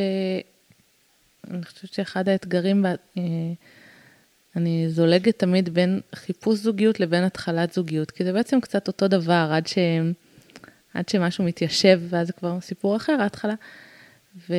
אני 1.49 1.65
חושבת 1.65 1.93
שאחד 1.93 2.29
האתגרים, 2.29 2.83
ב- 2.83 2.85
אה, 3.17 3.23
אני 4.55 4.89
זולגת 4.89 5.39
תמיד 5.39 5.69
בין 5.69 5.99
חיפוש 6.15 6.59
זוגיות 6.59 6.99
לבין 6.99 7.23
התחלת 7.23 7.73
זוגיות, 7.73 8.11
כי 8.11 8.23
זה 8.23 8.33
בעצם 8.33 8.61
קצת 8.61 8.87
אותו 8.87 9.07
דבר, 9.07 9.49
עד, 9.53 9.67
ש... 9.67 9.77
עד 10.93 11.09
שמשהו 11.09 11.43
מתיישב, 11.43 12.01
ואז 12.09 12.27
זה 12.27 12.33
כבר 12.33 12.61
סיפור 12.61 12.95
אחר, 12.95 13.17
ההתחלה. 13.19 13.53
ו... 14.49 14.55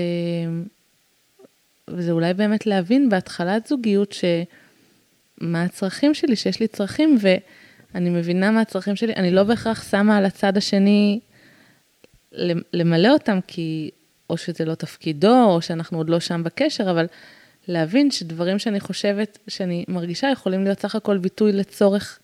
וזה 1.89 2.13
אולי 2.13 2.35
באמת 2.35 2.67
להבין 2.67 3.09
בהתחלת 3.09 3.67
זוגיות 3.67 4.13
שמה 4.13 5.63
הצרכים 5.63 6.15
שלי, 6.15 6.37
שיש 6.37 6.61
לי 6.61 6.69
צרכים, 6.69 7.19
ואני 7.21 8.11
מבינה 8.11 8.51
מה 8.51 8.61
הצרכים 8.61 8.97
שלי, 8.97 9.13
אני 9.13 9.31
לא 9.31 9.43
בהכרח 9.45 9.91
שמה 9.91 10.17
על 10.17 10.25
הצד 10.25 10.57
השני 10.57 11.21
למלא 12.73 13.09
אותם, 13.09 13.39
כי 13.47 13.91
או 14.31 14.37
שזה 14.37 14.65
לא 14.65 14.75
תפקידו, 14.75 15.45
או 15.45 15.63
שאנחנו 15.63 15.99
עוד 15.99 16.11
לא 16.11 16.21
שם 16.21 16.43
בקשר, 16.45 16.91
אבל 16.91 17.07
להבין 17.69 18.11
שדברים 18.11 18.59
שאני 18.59 18.81
חושבת, 18.81 19.39
שאני 19.49 19.85
מרגישה, 19.89 20.31
יכולים 20.33 20.65
להיות 20.65 20.81
סך 20.81 20.95
הכל 20.95 21.19
ביטוי 21.19 21.53
לצורך, 21.53 22.19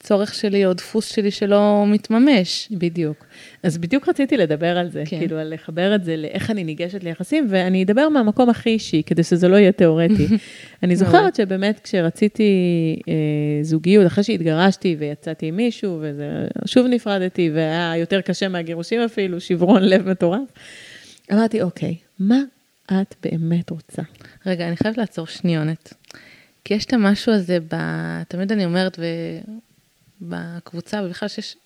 צורך 0.00 0.34
שלי 0.34 0.66
או 0.66 0.72
דפוס 0.72 1.12
שלי 1.12 1.30
שלא 1.30 1.84
מתממש. 1.86 2.68
בדיוק. 2.70 3.24
אז 3.62 3.78
בדיוק 3.78 4.08
רציתי 4.08 4.36
לדבר 4.36 4.78
על 4.78 4.88
זה, 4.90 5.02
כן. 5.06 5.18
כאילו, 5.18 5.38
על 5.38 5.54
לחבר 5.54 5.94
את 5.94 6.04
זה 6.04 6.16
לאיך 6.16 6.50
אני 6.50 6.64
ניגשת 6.64 7.04
ליחסים, 7.04 7.46
ואני 7.50 7.82
אדבר 7.82 8.08
מהמקום 8.08 8.50
הכי 8.50 8.70
אישי, 8.70 9.02
כדי 9.06 9.22
שזה 9.22 9.48
לא 9.48 9.56
יהיה 9.56 9.72
תיאורטי. 9.72 10.26
אני 10.82 10.96
זוכרת 10.96 11.34
שבאמת 11.34 11.80
כשרציתי 11.80 12.52
אה, 13.08 13.14
זוגיות, 13.62 14.06
אחרי 14.06 14.24
שהתגרשתי 14.24 14.96
ויצאתי 14.98 15.46
עם 15.46 15.56
מישהו, 15.56 16.02
ושוב 16.64 16.86
נפרדתי, 16.86 17.50
והיה 17.54 17.96
יותר 17.96 18.20
קשה 18.20 18.48
מהגירושים 18.48 19.00
אפילו, 19.00 19.40
שברון 19.40 19.82
לב 19.82 20.08
מטורף, 20.08 20.48
אמרתי, 21.32 21.62
אוקיי, 21.62 21.94
מה 22.18 22.40
את 22.86 23.14
באמת 23.22 23.70
רוצה? 23.70 24.02
רגע, 24.48 24.68
אני 24.68 24.76
חייבת 24.76 24.98
לעצור 24.98 25.26
שניונת. 25.26 25.94
כי 26.64 26.74
יש 26.74 26.84
את 26.84 26.92
המשהו 26.92 27.32
הזה, 27.32 27.58
ב... 27.68 27.76
תמיד 28.28 28.52
אני 28.52 28.64
אומרת, 28.64 28.98
ו... 28.98 29.04
בקבוצה, 30.20 31.02
ובכלל 31.04 31.28
שיש... 31.28 31.56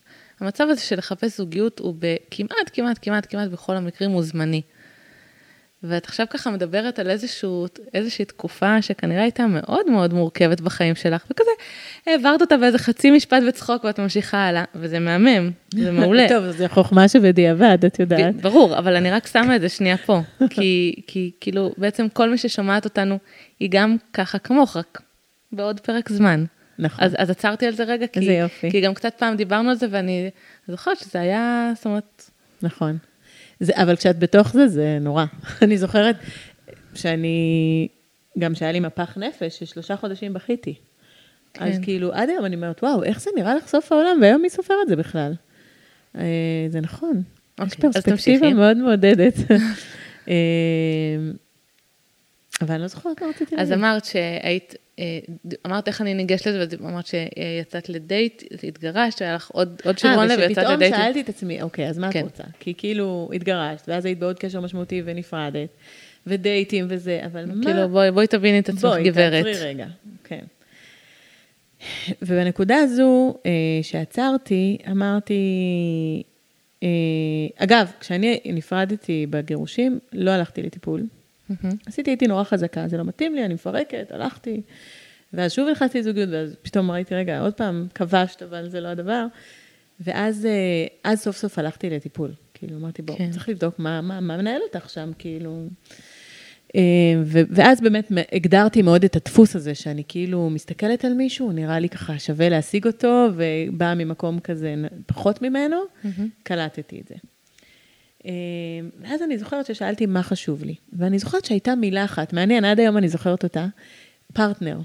המצב 0.41 0.67
הזה 0.71 0.81
של 0.81 0.99
לחפש 0.99 1.37
זוגיות 1.37 1.79
הוא 1.79 1.95
בכמעט, 1.99 2.71
כמעט, 2.73 2.99
כמעט, 3.03 3.27
כמעט 3.31 3.49
בכל 3.49 3.77
המקרים 3.77 4.11
הוא 4.11 4.23
זמני. 4.23 4.63
ואת 5.85 6.05
עכשיו 6.05 6.27
ככה 6.31 6.51
מדברת 6.51 6.99
על 6.99 7.11
איזשהו, 7.11 7.67
איזושהי 7.95 8.25
תקופה 8.25 8.83
שכנראה 8.83 9.23
הייתה 9.23 9.47
מאוד 9.47 9.91
מאוד 9.91 10.15
מורכבת 10.15 10.61
בחיים 10.61 10.95
שלך, 10.95 11.25
וכזה 11.31 11.51
העברת 12.07 12.41
אותה 12.41 12.57
באיזה 12.57 12.79
חצי 12.79 13.11
משפט 13.11 13.43
בצחוק 13.49 13.85
ואת 13.85 14.01
ממשיכה 14.01 14.39
הלאה, 14.39 14.65
וזה 14.75 14.99
מהמם, 14.99 15.51
זה 15.75 15.93
מעולה. 16.01 16.29
טוב, 16.29 16.51
זה 16.51 16.69
חוכמה 16.69 17.09
שבדיעבד, 17.09 17.79
את 17.87 18.01
יודעת. 18.01 18.37
ב- 18.37 18.41
ברור, 18.41 18.79
אבל 18.79 18.97
אני 18.97 19.11
רק 19.11 19.27
שמה 19.27 19.57
את 19.57 19.61
זה 19.61 19.69
שנייה 19.69 19.97
פה, 19.97 20.21
כי, 20.51 20.95
כי 21.07 21.31
כאילו 21.41 21.73
בעצם 21.79 22.09
כל 22.09 22.31
מי 22.31 22.39
ששומעת 22.39 22.85
אותנו 22.85 23.19
היא 23.61 23.69
גם 23.73 23.97
ככה 24.13 24.39
כמוך, 24.39 24.77
רק 24.77 25.03
בעוד 25.53 25.81
פרק 25.81 26.09
זמן. 26.09 26.45
נכון. 26.79 27.05
אז, 27.05 27.15
אז 27.19 27.31
עצרתי 27.31 27.67
על 27.67 27.73
זה 27.73 27.85
רגע, 27.85 28.07
כי, 28.07 28.21
איזה 28.21 28.33
יופי. 28.33 28.71
כי 28.71 28.81
גם 28.81 28.95
קצת 28.95 29.15
פעם 29.19 29.37
דיברנו 29.37 29.71
על 29.71 29.77
זה 29.77 29.87
ואני 29.91 30.31
זוכרת 30.69 30.99
שזה 30.99 31.21
היה, 31.21 31.73
זאת 31.77 31.87
אומרת, 31.87 32.31
נכון. 32.63 32.99
זה, 33.63 33.73
אבל 33.77 33.97
כשאת 33.97 34.19
בתוך 34.19 34.53
זה, 34.53 34.69
זה 34.69 34.99
נורא. 35.01 35.25
אני 35.63 35.79
זוכרת 35.79 36.17
שאני, 36.95 37.89
גם 38.39 38.55
שהיה 38.55 38.73
לי 38.73 38.81
מפח 38.81 39.19
נפש, 39.19 39.59
ששלושה 39.59 39.97
חודשים 39.97 40.33
בכיתי. 40.33 40.75
כן. 41.55 41.65
אז. 41.65 41.79
כאילו, 41.83 42.13
עד 42.13 42.29
היום 42.29 42.45
אני 42.45 42.57
אומרת, 42.57 42.83
וואו, 42.83 43.03
איך 43.03 43.21
זה 43.21 43.31
נראה 43.37 43.55
לך 43.55 43.69
סוף 43.69 43.93
העולם, 43.93 44.19
והיום 44.23 44.43
מי 44.43 44.51
סופר 44.51 44.75
את 44.83 44.89
זה 44.89 44.97
בכלל? 44.97 45.35
אה, 46.19 46.67
זה 46.69 46.81
נכון. 46.81 47.23
יש 47.61 47.73
אוקיי, 47.75 47.89
אז 47.89 48.03
פרספקטיבה. 48.05 48.55
מאוד 48.55 48.77
מעודדת. 48.77 49.35
אה, 50.29 50.35
אבל 52.63 52.75
אני 52.75 52.83
לא 52.83 52.89
זוכרת 52.89 53.23
מה 53.23 53.29
רציתי 53.29 53.57
אז 53.59 53.71
להגיד. 53.71 53.85
אמרת 53.85 54.05
שהיית, 54.05 54.75
אה, 54.99 55.19
אמרת 55.67 55.89
איך 55.89 56.01
אני 56.01 56.15
ניגשת 56.15 56.47
לזה, 56.47 56.77
ואמרת 56.81 57.07
שיצאת 57.07 57.89
לדייט, 57.89 58.43
התגרשת, 58.69 59.23
היה 59.23 59.35
לך 59.35 59.51
עוד 59.51 59.81
עוד 59.85 59.99
שברון 59.99 60.25
לב, 60.25 60.31
אה, 60.31 60.37
ויצאת 60.37 60.51
ושפתאום 60.51 60.75
לדייט. 60.75 60.95
שאלתי 60.95 61.21
את 61.21 61.29
עצמי, 61.29 61.63
אוקיי, 61.63 61.89
אז 61.89 61.99
מה 61.99 62.09
את 62.09 62.13
כן. 62.13 62.23
רוצה? 62.23 62.45
כי 62.61 62.75
כאילו 62.77 63.31
התגרשת, 63.35 63.89
ואז 63.89 64.05
היית 64.05 64.19
בעוד 64.19 64.39
קשר 64.39 64.61
משמעותי 64.61 65.03
ונפרדת, 65.05 65.69
ודייטים 66.27 66.87
וזה, 66.89 67.21
אבל 67.27 67.47
מה... 67.47 67.65
כאילו, 67.65 67.89
בואי 67.89 68.11
בואי 68.11 68.27
תביני 68.27 68.59
את 68.59 68.69
עצמך, 68.69 68.83
בואי, 68.83 69.05
גברת. 69.05 69.45
תעצרי 69.45 69.65
רגע, 69.69 69.87
כן. 70.25 70.45
ובנקודה 72.23 72.77
הזו 72.77 73.35
אה, 73.47 73.51
שעצרתי, 73.83 74.79
אמרתי, 74.91 75.43
אה, 76.83 76.89
אגב, 77.57 77.93
כשאני 78.01 78.41
נפרדתי 78.45 79.27
בגירושים, 79.31 79.99
לא 80.13 80.31
הלכתי 80.31 80.63
לטיפול. 80.63 81.03
מהמם. 81.63 81.77
עשיתי, 81.87 82.11
הייתי 82.11 82.27
נורא 82.27 82.45
חזקה, 82.45 82.89
זה 82.89 82.97
לא 82.97 83.05
מתאים 83.05 83.35
לי, 83.35 83.45
אני 83.45 83.55
מפרקת, 83.55 84.13
הלכתי. 84.13 84.63
ואז 85.33 85.53
שוב 85.53 85.69
נכנסתי 85.69 85.99
לזוגיות, 85.99 86.29
ואז 86.33 86.57
פתאום 86.63 86.91
ראיתי, 86.91 87.15
רגע, 87.15 87.41
עוד 87.41 87.55
פעם, 87.55 87.87
כבשת, 87.95 88.43
אבל 88.43 88.69
זה 88.69 88.81
לא 88.81 88.89
הדבר. 88.89 89.27
ואז 90.01 90.47
אה, 90.47 90.87
אז 91.05 91.21
סוף 91.21 91.37
סוף 91.37 91.59
הלכתי 91.59 91.91
לטיפול. 91.91 92.35
כאילו, 92.55 92.77
אמרתי, 92.77 93.03
בוא, 93.03 93.17
כן. 93.17 93.31
צריך 93.31 93.49
לבדוק 93.49 93.79
מה, 93.79 94.01
מה, 94.01 94.21
מה 94.21 94.37
מנהל 94.37 94.61
אותך 94.63 94.91
שם, 94.91 95.11
כאילו. 95.19 95.67
אה, 96.77 96.83
ואז 97.25 97.81
באמת 97.81 98.13
הגדרתי 98.33 98.83
מאוד 98.83 99.05
את 99.05 99.17
הדפוס 99.17 99.57
הזה, 99.57 99.75
שאני 99.75 100.03
כאילו 100.09 100.51
מסתכלת 100.51 101.05
על 101.05 101.15
מישהו, 101.15 101.53
נראה 101.53 101.79
לי 101.79 101.89
ככה 101.89 102.19
שווה 102.19 102.49
להשיג 102.49 102.87
אותו, 102.87 103.29
ובאה 103.37 103.95
ממקום 103.95 104.41
כזה 104.41 104.75
פחות 105.07 105.43
ממנו, 105.43 105.77
מהמם. 106.05 106.29
קלטתי 106.43 107.01
את 107.01 107.09
זה. 107.09 107.15
אה, 108.27 108.31
ואז 109.01 109.23
אני 109.23 109.39
זוכרת 109.39 109.67
ששאלתי 109.67 110.07
מה 110.07 110.23
חשוב 110.23 110.65
לי, 110.65 110.75
ואני 110.93 111.19
זוכרת 111.19 111.45
שהייתה 111.45 111.75
מילה 111.75 112.05
אחת, 112.05 112.33
מעניין, 112.33 112.65
עד 112.65 112.81
היום 112.81 112.97
אני 112.97 113.09
זוכרת 113.09 113.43
אותה, 113.43 113.67
פרטנר. 114.33 114.79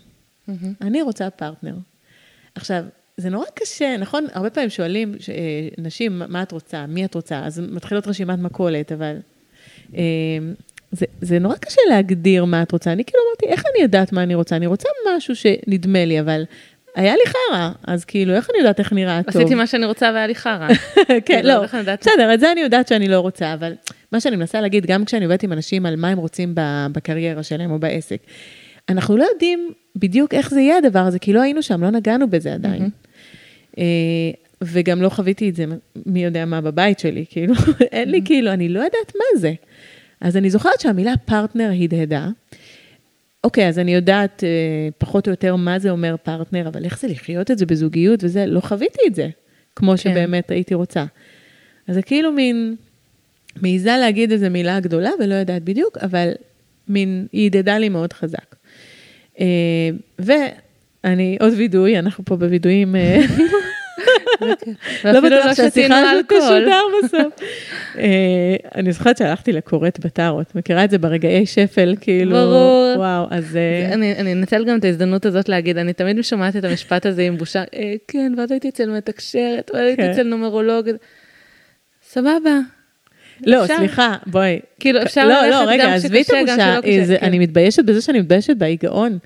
מהמם. 0.48 0.74
אני 0.82 1.02
רוצה 1.02 1.30
פרטנר. 1.30 1.76
עכשיו, 2.56 2.84
זה 3.18 3.30
נורא 3.30 3.46
קשה, 3.54 3.96
נכון? 4.00 4.26
הרבה 4.34 4.50
פעמים 4.50 4.70
שואלים 4.70 5.16
ש- 5.20 5.30
אה, 5.30 5.36
נשים, 5.78 6.22
מה 6.28 6.44
את 6.44 6.52
רוצה? 6.52 6.86
מי 6.86 7.06
את 7.06 7.16
רוצה? 7.16 7.40
אז 7.46 7.60
מתחילות 7.72 8.08
רשימת 8.08 8.40
מכולת, 8.40 8.92
אבל... 8.92 9.16
אה, 9.96 10.02
זה, 10.92 11.06
זה 11.22 11.40
נורא 11.40 11.56
קשה 11.56 11.82
להגדיר 11.90 12.46
מה 12.46 12.64
את 12.64 12.72
רוצה. 12.72 12.92
אני 12.92 13.04
כאילו 13.06 13.20
אמרתי, 13.30 13.46
איך 13.54 13.64
אני 13.74 13.84
יודעת 13.84 14.12
מה 14.14 14.24
אני 14.24 14.36
רוצה? 14.36 14.56
אני 14.56 14.68
רוצה 14.68 14.90
משהו 15.18 15.36
שנדמה 15.36 16.06
לי, 16.06 16.20
אבל 16.20 16.44
היה 16.98 17.16
לי 17.16 17.22
חרא, 17.28 17.70
אז 17.88 18.06
כאילו, 18.06 18.34
איך 18.34 18.50
אני 18.50 18.60
יודעת 18.60 18.80
איך 18.80 18.94
נראה 18.94 19.24
טוב? 19.24 19.42
עשיתי 19.42 19.56
מה 19.56 19.68
שאני 19.68 19.86
רוצה 19.86 20.12
והיה 20.14 20.28
לי 20.28 20.36
חרא. 20.36 20.68
כן, 20.96 21.20
כאילו, 21.26 21.50
לא? 21.50 21.64
בסדר, 22.02 22.34
את 22.34 22.40
זה 22.40 22.52
אני 22.52 22.62
יודעת 22.62 22.88
שאני 22.88 23.08
לא 23.08 23.20
רוצה, 23.20 23.54
אבל 23.54 23.74
מה 24.12 24.20
שאני 24.20 24.36
מנסה 24.36 24.62
להגיד, 24.62 24.86
גם 24.86 25.06
כשאני 25.06 25.26
עובדת 25.26 25.44
עם 25.44 25.54
אנשים 25.54 25.86
על 25.86 25.96
מה 25.96 26.10
הם 26.10 26.18
רוצים 26.18 26.54
בקריירה 26.92 27.44
שלהם 27.44 27.72
או 27.72 27.80
בעסק, 27.80 28.18
אנחנו 28.90 29.18
לא 29.18 29.28
יודעים 29.34 29.72
בדיוק 29.96 30.34
איך 30.34 30.50
זה 30.50 30.62
יהיה 30.62 30.78
הדבר 30.78 31.00
הזה, 31.00 31.20
כי 31.20 31.34
לא 31.34 31.42
היינו 31.42 31.64
שם, 31.64 31.84
לא 31.84 31.90
נגענו 31.90 32.30
בזה 32.30 32.54
עדיין. 32.54 32.90
אה, 33.78 33.84
וגם 34.62 35.02
לא 35.02 35.10
חוויתי 35.10 35.50
את 35.50 35.56
זה, 35.56 35.66
מי 36.06 36.24
יודע 36.24 36.46
מה 36.46 36.62
בבית 36.62 37.00
שלי, 37.00 37.26
כאילו, 37.30 37.54
אין 37.92 38.12
לי 38.12 38.22
כאילו, 38.26 38.54
אני 38.54 38.70
לא 38.70 38.80
יודעת 38.80 39.14
מה 39.16 39.40
זה. 39.40 39.54
אז 40.22 40.38
אני 40.38 40.50
זוכרת 40.50 40.80
שהמילה 40.80 41.14
פרטנר 41.26 41.72
הדהדה. 41.84 42.28
אוקיי, 43.48 43.68
אז 43.68 43.80
אני 43.80 43.94
יודעת 43.94 44.44
אה, 44.44 44.50
פחות 44.98 45.28
או 45.28 45.32
יותר 45.32 45.56
מה 45.56 45.80
זה 45.80 45.90
אומר 45.90 46.16
פרטנר, 46.24 46.68
אבל 46.68 46.86
איך 46.86 47.00
זה 47.00 47.08
לחיות 47.08 47.52
את 47.52 47.58
זה 47.58 47.66
בזוגיות 47.66 48.24
וזה, 48.24 48.46
לא 48.46 48.60
חוויתי 48.60 49.00
את 49.08 49.16
זה, 49.16 49.28
כמו 49.76 49.92
כן. 49.92 49.98
שבאמת 49.98 50.52
הייתי 50.52 50.74
רוצה. 50.74 51.06
אז 51.88 51.96
זה 51.96 52.02
כאילו 52.02 52.32
מין, 52.32 52.76
מעיזה 53.62 53.98
להגיד 54.00 54.32
איזו 54.32 54.50
מילה 54.50 54.80
גדולה 54.80 55.10
ולא 55.20 55.36
יודעת 55.36 55.64
בדיוק, 55.64 55.98
אבל 55.98 56.32
מין, 56.88 57.28
היא 57.32 57.46
הדהדה 57.46 57.78
לי 57.78 57.90
מאוד 57.90 58.14
חזק. 58.14 58.56
אה, 59.40 59.46
ואני, 60.20 61.38
עוד 61.40 61.54
וידוי, 61.58 62.00
אנחנו 62.00 62.26
פה 62.26 62.36
בווידויים, 62.36 62.96
אה, 62.96 63.20
לא 65.06 65.20
בטוח 65.22 65.46
לא 65.46 65.54
שתינו 65.54 65.56
שהשיחה 65.56 66.00
הזאת. 66.12 66.26
תשודר 66.26 66.82
בסוף. 67.04 67.34
אה, 67.98 68.06
אני 68.76 68.92
זוכרת 68.92 69.18
שהלכתי 69.18 69.52
לכורת 69.54 70.00
בטארות, 70.06 70.56
מכירה 70.56 70.84
את 70.84 70.90
זה 70.90 70.98
ברגעי 70.98 71.46
שפל, 71.46 71.96
כאילו, 72.02 72.32
ברור. 72.32 72.94
וואו, 72.98 73.26
אז... 73.32 73.56
אה, 73.56 73.94
אני 73.94 74.32
אנצל 74.32 74.66
גם 74.66 74.78
את 74.78 74.84
ההזדמנות 74.84 75.26
הזאת 75.26 75.50
להגיד, 75.50 75.78
אני 75.78 75.94
תמיד 75.94 76.22
שומעת 76.22 76.56
את 76.56 76.64
המשפט 76.64 77.06
הזה 77.06 77.22
עם 77.22 77.38
בושה, 77.38 77.64
"אה, 77.76 77.94
כן, 78.08 78.34
ואז 78.38 78.52
הייתי 78.52 78.70
אצל 78.70 78.90
מתקשרת, 78.90 79.72
ואז 79.74 79.84
הייתי 79.86 80.02
כן. 80.02 80.12
אצל 80.12 80.24
נומרולוג. 80.24 80.90
סבבה. 82.10 82.60
לא, 83.46 83.64
אפשר. 83.64 83.78
סליחה, 83.78 84.16
בואי. 84.28 84.60
כאילו, 84.80 85.02
אפשר 85.02 85.28
לא, 85.28 85.34
ללכת 85.34 85.50
לא, 85.52 85.64
רגע, 85.68 85.84
גם 85.94 86.00
שקשה, 86.00 86.44
גם. 86.48 86.58
שלא 86.60 86.82
קשה, 86.82 87.06
זה- 87.06 87.18
כן. 87.20 87.26
אני 87.26 87.40
מתביישת 87.40 87.84
בזה 87.86 88.02
שאני 88.02 88.20
מתביישת 88.20 88.58
בהיגעון. 88.58 89.18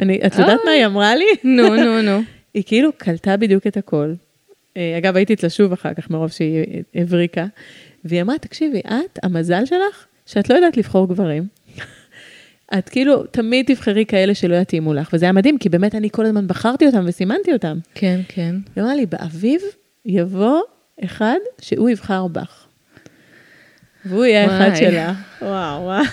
אני- 0.00 0.20
את 0.26 0.38
יודעת. 0.38 0.60
מה 0.64 0.70
היא 0.70 0.86
אמרה 0.86 1.16
לי? 1.16 1.24
נו, 1.44 1.76
נו, 1.76 2.02
נו. 2.02 2.22
היא 2.54 2.62
כאילו 2.66 2.90
קלטה 2.98 3.36
בדיוק 3.36 3.66
את 3.66 3.76
הכל. 3.76 4.12
אה, 4.76 4.98
אגב, 4.98 5.16
הייתי 5.16 5.34
אצלה 5.34 5.50
שוב 5.50 5.72
אחר 5.72 5.94
כך, 5.94 6.10
מרוב 6.10 6.30
שהיא 6.30 6.82
הבריקה. 6.94 7.46
והיא 8.04 8.22
אמרה, 8.22 8.38
תקשיבי, 8.38 8.80
את, 8.80 9.18
המזל 9.22 9.64
שלך, 9.64 10.06
שאת 10.26 10.50
לא 10.50 10.54
יודעת 10.54 10.76
לבחור 10.76 11.08
גברים. 11.08 11.46
את 12.78 12.88
כאילו, 12.88 13.22
תמיד 13.22 13.66
תבחרי 13.66 14.06
כאלה 14.06 14.34
שלא 14.34 14.54
יתאימו 14.54 14.94
לך. 14.94 15.10
וזה 15.12 15.24
היה 15.24 15.32
מדהים, 15.32 15.58
כי 15.58 15.68
באמת 15.68 15.94
אני 15.94 16.10
כל 16.10 16.26
הזמן 16.26 16.46
בחרתי 16.46 16.86
אותם 16.86 17.04
וסימנתי 17.06 17.52
אותם. 17.52 17.78
כן, 17.94 18.20
כן. 18.28 18.56
היא 18.76 18.82
אמרה 18.82 18.94
לי, 18.94 19.06
באביב 19.06 19.60
יבוא 20.06 20.60
אחד 21.04 21.36
שהוא 21.60 21.90
יבחר 21.90 22.26
בך. 22.26 22.66
והוא 24.04 24.24
יהיה 24.24 24.46
אחד. 24.46 24.74
שלה. 24.74 25.12
וואו, 25.42 25.82
וואו. 25.82 26.04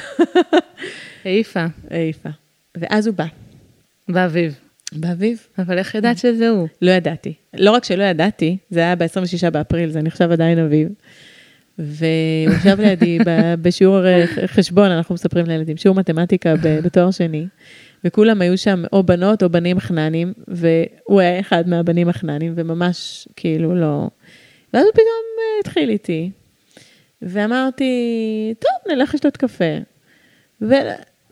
העיפה, 1.25 1.65
העיפה. 1.89 2.29
ואז 2.77 3.07
הוא 3.07 3.15
בא. 3.15 3.25
באביב. 4.09 4.66
באביב? 4.93 5.47
אבל 5.57 5.77
איך 5.77 5.95
ידעת 5.95 6.17
שזה 6.17 6.49
הוא? 6.49 6.67
לא 6.81 6.91
ידעתי. 6.91 7.33
לא 7.53 7.71
רק 7.71 7.83
שלא 7.83 8.03
ידעתי, 8.03 8.57
זה 8.69 8.79
היה 8.79 8.95
ב-26 8.95 9.49
באפריל, 9.49 9.89
זה 9.89 10.01
נחשב 10.01 10.31
עדיין 10.31 10.59
אביב. 10.59 10.87
והוא 11.77 12.55
ישב 12.59 12.79
לידי 12.79 13.19
בשיעור 13.61 13.99
חשבון, 14.45 14.91
אנחנו 14.91 15.15
מספרים 15.15 15.45
לילדים, 15.45 15.77
שיעור 15.77 15.97
מתמטיקה 15.97 16.53
בתואר 16.61 17.11
שני, 17.11 17.47
וכולם 18.03 18.41
היו 18.41 18.57
שם 18.57 18.83
או 18.93 19.03
בנות 19.03 19.43
או 19.43 19.49
בנים 19.49 19.79
חננים, 19.79 20.33
והוא 20.47 21.19
היה 21.19 21.39
אחד 21.39 21.69
מהבנים 21.69 22.09
החננים, 22.09 22.53
וממש 22.55 23.27
כאילו 23.35 23.75
לא... 23.75 24.09
ואז 24.73 24.83
הוא 24.85 24.91
פתאום 24.91 25.25
אה, 25.39 25.59
התחיל 25.59 25.89
איתי, 25.89 26.31
ואמרתי, 27.21 28.53
טוב, 28.59 28.93
נלך 28.93 29.13
לשתות 29.13 29.37
קפה. 29.37 29.77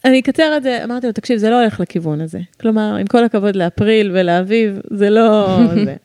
ואני 0.06 0.20
אקצר 0.20 0.58
את 0.58 0.64
זה, 0.64 0.84
אמרתי 0.84 1.08
לו, 1.08 1.14
תקשיב, 1.14 1.38
זה 1.38 1.49
לא 1.49 1.62
הולך 1.62 1.80
לכיוון 1.80 2.22
הזה. 2.22 2.39
כלומר, 2.60 2.95
עם 2.95 3.08
כל 3.08 3.24
הכבוד 3.24 3.56
לאפריל 3.56 4.12
ולאביב, 4.14 4.80
זה 4.91 5.10
לא 5.10 5.60
זה. 5.86 5.95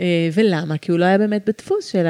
אה, 0.00 0.28
ולמה? 0.34 0.78
כי 0.78 0.92
הוא 0.92 0.98
לא 0.98 1.04
היה 1.04 1.18
באמת 1.18 1.48
בדפוס 1.48 1.86
של 1.86 2.06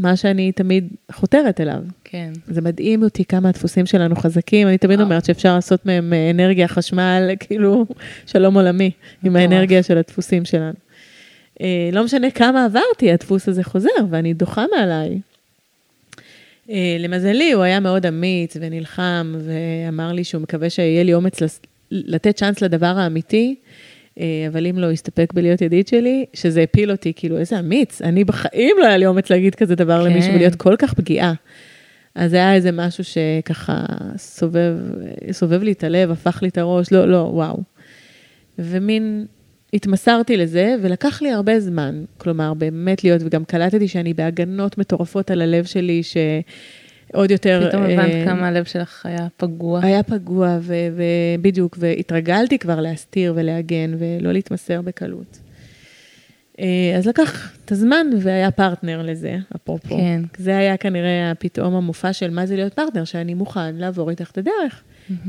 מה 0.00 0.16
שאני 0.16 0.52
תמיד 0.52 0.88
חותרת 1.12 1.60
אליו. 1.60 1.82
כן. 2.04 2.32
זה 2.46 2.60
מדהים 2.60 3.02
אותי 3.02 3.24
כמה 3.24 3.48
הדפוסים 3.48 3.86
שלנו 3.86 4.16
חזקים, 4.16 4.68
אני 4.68 4.78
תמיד 4.78 5.00
אומרת 5.00 5.24
שאפשר 5.24 5.54
לעשות 5.54 5.86
מהם 5.86 6.12
אה, 6.12 6.30
אנרגיה, 6.30 6.68
חשמל, 6.68 7.30
כאילו 7.40 7.86
שלום 8.26 8.54
עולמי, 8.54 8.90
עם. 9.24 9.36
האנרגיה 9.36 9.82
של 9.82 9.98
הדפוסים 9.98 10.44
שלנו. 10.44 10.76
אה, 11.60 11.90
לא 11.92 12.04
משנה 12.04 12.30
כמה 12.30 12.64
עברתי, 12.64 13.12
הדפוס 13.12 13.48
הזה 13.48 13.64
חוזר, 13.64 13.88
ואני 14.10 14.34
דוחה 14.34 14.64
מעליי. 14.76 15.20
אה, 16.70 16.96
למזלי, 16.98 17.52
הוא 17.52 17.62
היה 17.62 17.80
מאוד 17.80 18.06
אמיץ 18.06 18.56
ונלחם, 18.60 19.34
ואמר 19.38 20.12
לי 20.12 20.24
שהוא 20.24 20.42
מקווה 20.42 20.70
שיהיה 20.70 21.02
לי 21.02 21.14
אומץ 21.14 21.38
לתת 21.90 22.36
צ'אנס 22.36 22.62
לדבר 22.62 22.86
האמיתי, 22.86 23.54
אה, 24.20 24.24
אבל 24.48 24.66
אם 24.66 24.78
לא, 24.78 24.92
יסתפק 24.92 25.32
בלהיות 25.34 25.60
ידיד 25.60 25.88
שלי, 25.88 26.24
שזה 26.34 26.62
הפיל 26.62 26.90
אותי, 26.90 27.12
כאילו, 27.16 27.38
איזה 27.38 27.58
אמיץ. 27.58 28.02
אני 28.02 28.24
בחיים 28.24 28.76
לא 28.78 28.86
היה 28.86 28.96
לי 28.96 29.06
אומץ 29.06 29.30
להגיד 29.30 29.54
כזה 29.54 29.74
דבר 29.74 30.04
כן. 30.04 30.10
למישהו 30.10 30.34
ולהיות 30.34 30.54
כל 30.54 30.74
כך 30.78 30.94
פגיעה. 30.94 31.32
אז 32.14 32.30
זה 32.30 32.36
היה 32.36 32.54
איזה 32.54 32.72
משהו 32.72 33.04
שככה 33.04 33.84
סובב, 34.16 34.76
סובב 35.32 35.62
לי 35.62 35.72
את 35.72 35.84
הלב, 35.84 36.10
הפך 36.10 36.42
לי 36.42 36.48
את 36.48 36.58
הראש, 36.58 36.92
לא, 36.92 37.08
לא, 37.08 37.30
וואו. 37.32 37.58
ומין 38.58 39.26
התמסרתי 39.74 40.36
לזה, 40.36 40.76
ולקח 40.82 41.22
לי 41.22 41.30
הרבה 41.30 41.60
זמן. 41.60 42.04
כלומר, 42.18 42.54
באמת 42.54 43.04
להיות, 43.04 43.22
וגם 43.24 43.44
קלטתי 43.44 43.88
שאני 43.88 44.14
בהגנות 44.14 44.78
מטורפות 44.78 45.30
על 45.30 45.42
הלב 45.42 45.64
שלי, 45.64 46.02
שעוד 46.02 47.30
יותר... 47.30 47.68
פתאום 47.68 47.82
אה, 47.82 47.92
הבנת 47.92 48.28
כמה 48.28 48.48
הלב 48.48 48.64
שלך 48.64 49.06
היה 49.06 49.28
פגוע. 49.36 49.80
היה 49.82 50.02
פגוע, 50.02 50.58
ו- 50.60 50.74
ובדיוק, 51.38 51.76
והתרגלתי 51.80 52.58
כבר 52.58 52.80
להסתיר 52.80 53.32
ולהגן, 53.36 53.94
ולא 53.98 54.32
להתמסר 54.32 54.82
בקלות. 54.82 55.38
אה, 56.60 56.94
אז 56.98 57.06
לקח 57.06 57.56
את 57.64 57.72
הזמן, 57.72 58.06
והיה 58.20 58.50
פרטנר 58.50 59.02
לזה, 59.02 59.36
אפרופו. 59.56 59.96
כן. 59.96 60.22
זה 60.38 60.58
היה 60.58 60.76
כנראה 60.76 61.32
פתאום 61.38 61.74
המופע 61.74 62.12
של 62.12 62.30
מה 62.30 62.46
זה 62.46 62.56
להיות 62.56 62.74
פרטנר, 62.74 63.04
שאני 63.04 63.34
מוכן 63.34 63.74
לעבור 63.74 64.10
איתך 64.10 64.30
את 64.30 64.38
הדרך. 64.38 64.82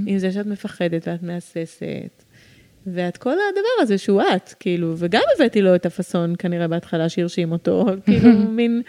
עם 0.05 0.17
זה 0.17 0.31
שאת 0.31 0.45
מפחדת 0.45 1.07
ואת 1.07 1.23
מהססת, 1.23 2.23
ואת 2.87 3.17
כל 3.17 3.31
הדבר 3.31 3.81
הזה 3.81 3.97
שהוא 3.97 4.21
את, 4.35 4.53
כאילו, 4.59 4.93
וגם 4.97 5.21
הבאתי 5.35 5.61
לו 5.61 5.75
את 5.75 5.85
הפאסון 5.85 6.33
כנראה 6.39 6.67
בהתחלה 6.67 7.09
שהרשים 7.09 7.51
אותו, 7.51 7.85
כאילו, 8.05 8.29
מין, 8.57 8.81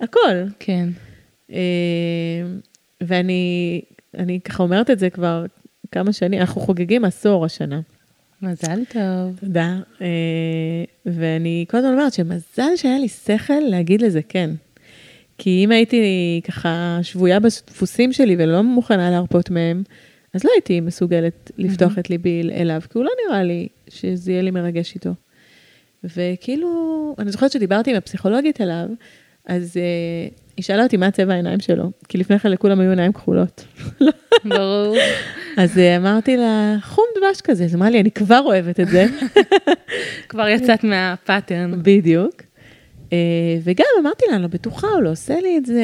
הכל. 0.00 0.44
כן. 0.58 0.88
אה, 1.52 1.58
ואני 3.00 3.82
אני 4.16 4.40
ככה 4.40 4.62
אומרת 4.62 4.90
את 4.90 4.98
זה 4.98 5.10
כבר 5.10 5.44
כמה 5.90 6.12
שנים, 6.12 6.40
אנחנו 6.40 6.60
חוגגים 6.60 7.04
עשור 7.04 7.44
השנה. 7.44 7.80
מזל 8.42 8.84
טוב. 8.88 9.38
תודה. 9.40 9.78
אה, 10.00 10.06
ואני 11.06 11.64
כל 11.68 11.76
הזמן 11.76 11.92
אומרת 11.92 12.12
שמזל 12.12 12.76
שהיה 12.76 12.98
לי 12.98 13.08
שכל 13.08 13.60
להגיד 13.60 14.02
לזה 14.02 14.20
כן. 14.28 14.50
כי 15.38 15.64
אם 15.64 15.70
הייתי 15.70 16.40
ככה 16.44 16.98
שבויה 17.02 17.40
בדפוסים 17.40 18.12
שלי 18.12 18.36
ולא 18.38 18.62
מוכנה 18.62 19.10
להרפות 19.10 19.50
מהם, 19.50 19.82
אז 20.36 20.44
לא 20.44 20.50
הייתי 20.54 20.80
מסוגלת 20.80 21.50
לפתוח 21.58 21.98
את 21.98 22.10
ליבי 22.10 22.42
אליו, 22.52 22.80
כי 22.90 22.98
הוא 22.98 23.04
לא 23.04 23.10
נראה 23.26 23.42
לי 23.42 23.68
שזה 23.88 24.32
יהיה 24.32 24.42
לי 24.42 24.50
מרגש 24.50 24.94
איתו. 24.94 25.10
וכאילו, 26.04 27.14
אני 27.18 27.30
זוכרת 27.30 27.52
שדיברתי 27.52 27.90
עם 27.90 27.96
הפסיכולוגית 27.96 28.60
עליו, 28.60 28.86
אז 29.46 29.76
uh, 29.76 30.34
היא 30.56 30.64
שאלה 30.64 30.82
אותי 30.82 30.96
מה 30.96 31.10
צבע 31.10 31.32
העיניים 31.32 31.60
שלו, 31.60 31.90
כי 32.08 32.18
לפני 32.18 32.38
כן 32.38 32.50
לכולם 32.50 32.80
היו 32.80 32.90
עיניים 32.90 33.12
כחולות. 33.12 33.64
ברור. 34.44 34.96
אז 35.56 35.76
uh, 35.76 35.80
אמרתי 35.96 36.36
לה, 36.36 36.76
חום 36.82 37.04
דבש 37.18 37.40
כזה, 37.40 37.64
אז 37.64 37.74
אמרה 37.74 37.90
לי, 37.90 38.00
אני 38.00 38.10
כבר 38.10 38.40
אוהבת 38.44 38.80
את 38.80 38.88
זה. 38.88 39.06
כבר 40.28 40.48
יצאת 40.48 40.84
מהפאטרן. 40.90 41.82
בדיוק. 41.82 42.42
Uh, 43.06 43.12
וגם 43.64 43.86
אמרתי 44.00 44.24
לה, 44.28 44.34
אני 44.34 44.42
לא 44.42 44.48
בטוחה, 44.48 44.86
הוא 44.86 45.02
לא 45.02 45.10
עושה 45.10 45.40
לי 45.40 45.58
את 45.58 45.66
זה, 45.66 45.82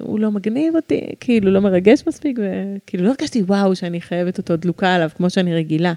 הוא 0.00 0.20
לא 0.20 0.30
מגניב 0.30 0.76
אותי, 0.76 1.00
כאילו, 1.20 1.50
לא 1.50 1.60
מרגש 1.60 2.02
מספיק, 2.06 2.38
וכאילו, 2.38 3.04
לא 3.04 3.08
הרגשתי 3.08 3.42
וואו 3.42 3.76
שאני 3.76 4.00
חייבת 4.00 4.38
אותו 4.38 4.56
דלוקה 4.56 4.94
עליו, 4.94 5.10
כמו 5.16 5.30
שאני 5.30 5.54
רגילה. 5.54 5.92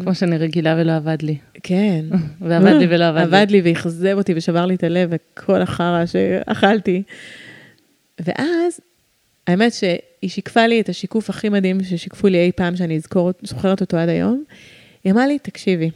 כמו 0.00 0.14
שאני 0.14 0.38
רגילה 0.38 0.76
ולא 0.78 0.96
עבד 0.96 1.22
לי. 1.22 1.36
כן. 1.62 2.04
ועבד 2.40 2.72
לי 2.72 2.86
ולא 2.90 3.08
עבד 3.08 3.18
לי. 3.18 3.22
עבד 3.22 3.50
לי 3.50 3.60
ואכזב 3.64 4.14
אותי 4.18 4.32
ושבר 4.36 4.66
לי 4.66 4.74
את 4.74 4.84
הלב 4.84 5.10
וכל 5.12 5.62
החרא 5.62 6.06
שאכלתי. 6.06 7.02
ואז, 8.20 8.80
האמת 9.46 9.72
שהיא 9.72 10.30
שיקפה 10.30 10.66
לי 10.66 10.80
את 10.80 10.88
השיקוף 10.88 11.30
הכי 11.30 11.48
מדהים 11.48 11.84
ששיקפו 11.84 12.26
לי 12.26 12.38
אי 12.38 12.52
פעם, 12.52 12.76
שאני 12.76 12.96
אזכור, 12.96 13.30
זוכרת 13.42 13.80
אותו 13.80 13.96
עד 13.96 14.08
היום. 14.08 14.44
היא 15.04 15.12
אמרה 15.12 15.26
לי, 15.26 15.38
תקשיבי, 15.38 15.90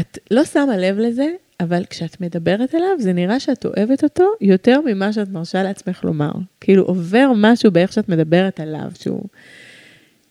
את 0.00 0.18
לא 0.30 0.44
שמה 0.44 0.76
לב 0.76 0.98
לזה, 0.98 1.26
אבל 1.60 1.84
כשאת 1.90 2.20
מדברת 2.20 2.74
אליו, 2.74 2.96
זה 2.98 3.12
נראה 3.12 3.40
שאת 3.40 3.64
אוהבת 3.66 4.04
אותו 4.04 4.24
יותר 4.40 4.80
ממה 4.80 5.12
שאת 5.12 5.28
מרשה 5.28 5.62
לעצמך 5.62 6.04
לומר. 6.04 6.32
כאילו, 6.60 6.82
עובר 6.82 7.32
משהו 7.36 7.70
באיך 7.70 7.92
שאת 7.92 8.08
מדברת 8.08 8.60
עליו, 8.60 8.90
שהוא... 9.00 9.24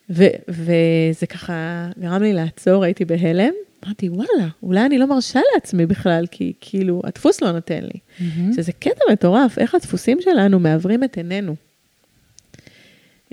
ו- 0.09 0.37
וזה 0.47 1.25
ככה 1.29 1.89
גרם 1.99 2.21
לי 2.21 2.33
לעצור, 2.33 2.83
הייתי 2.83 3.05
בהלם. 3.05 3.53
אמרתי, 3.85 4.09
וואלה, 4.09 4.47
אולי 4.63 4.85
אני 4.85 4.97
לא 4.97 5.07
מרשה 5.07 5.39
לעצמי 5.53 5.85
בכלל, 5.85 6.25
כי 6.31 6.53
כאילו, 6.61 7.01
הדפוס 7.03 7.41
לא 7.41 7.51
נותן 7.51 7.83
לי. 7.83 7.99
Mm-hmm. 8.19 8.55
שזה 8.55 8.71
קטע 8.71 9.01
מטורף, 9.11 9.59
איך 9.59 9.75
הדפוסים 9.75 10.17
שלנו 10.21 10.59
מעוורים 10.59 11.03
את 11.03 11.17
עינינו. 11.17 11.55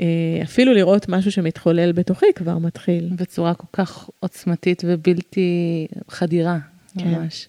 אה, 0.01 0.05
אפילו 0.43 0.73
לראות 0.73 1.09
משהו 1.09 1.33
שמתחולל 1.33 1.93
בתוכי 1.93 2.27
כבר 2.35 2.59
מתחיל. 2.59 3.09
בצורה 3.17 3.55
כל 3.55 3.67
כך 3.73 4.11
עוצמתית 4.21 4.83
ובלתי 4.87 5.87
חדירה, 6.09 6.59
כן. 6.99 7.09
ממש. 7.09 7.49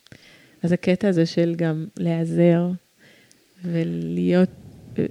אז 0.64 0.72
הקטע 0.72 1.08
הזה 1.08 1.26
של 1.26 1.54
גם 1.58 1.86
להיעזר 1.98 2.70
ולהיות 3.66 4.50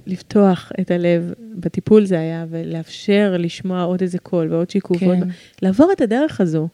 לפתוח 0.07 0.71
את 0.81 0.91
הלב, 0.91 1.33
בטיפול 1.55 2.05
זה 2.05 2.19
היה, 2.19 2.45
ולאפשר 2.49 3.35
לשמוע 3.39 3.83
עוד 3.83 4.01
איזה 4.01 4.19
קול 4.19 4.53
ועוד 4.53 4.69
שיקוף, 4.69 4.99
כן. 4.99 5.19
לעבור 5.61 5.91
את 5.91 6.01
הדרך 6.01 6.41
הזו. 6.41 6.67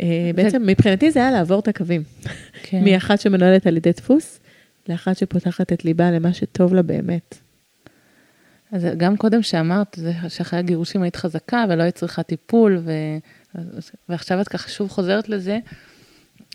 אה, 0.00 0.30
בעצם 0.34 0.62
מבחינתי 0.66 1.10
זה 1.10 1.20
היה 1.20 1.30
לעבור 1.30 1.58
את 1.58 1.68
הקווים. 1.68 2.02
כן. 2.62 2.84
מאחת 2.84 3.20
שמנוהלת 3.20 3.66
על 3.66 3.76
ידי 3.76 3.92
דפוס, 3.92 4.40
לאחת 4.88 5.16
שפותחת 5.16 5.72
את 5.72 5.84
ליבה 5.84 6.10
למה 6.10 6.32
שטוב 6.32 6.74
לה 6.74 6.82
באמת. 6.82 7.38
אז 8.72 8.86
גם 8.96 9.16
קודם 9.16 9.42
שאמרת, 9.42 9.98
שאחרי 10.28 10.58
הגירושים 10.58 11.02
היית 11.02 11.16
חזקה 11.16 11.64
ולא 11.68 11.82
היית 11.82 11.94
צריכה 11.94 12.22
טיפול, 12.22 12.78
ו... 12.84 12.92
ועכשיו 14.08 14.40
את 14.40 14.48
ככה 14.48 14.68
שוב 14.68 14.90
חוזרת 14.90 15.28
לזה. 15.28 15.58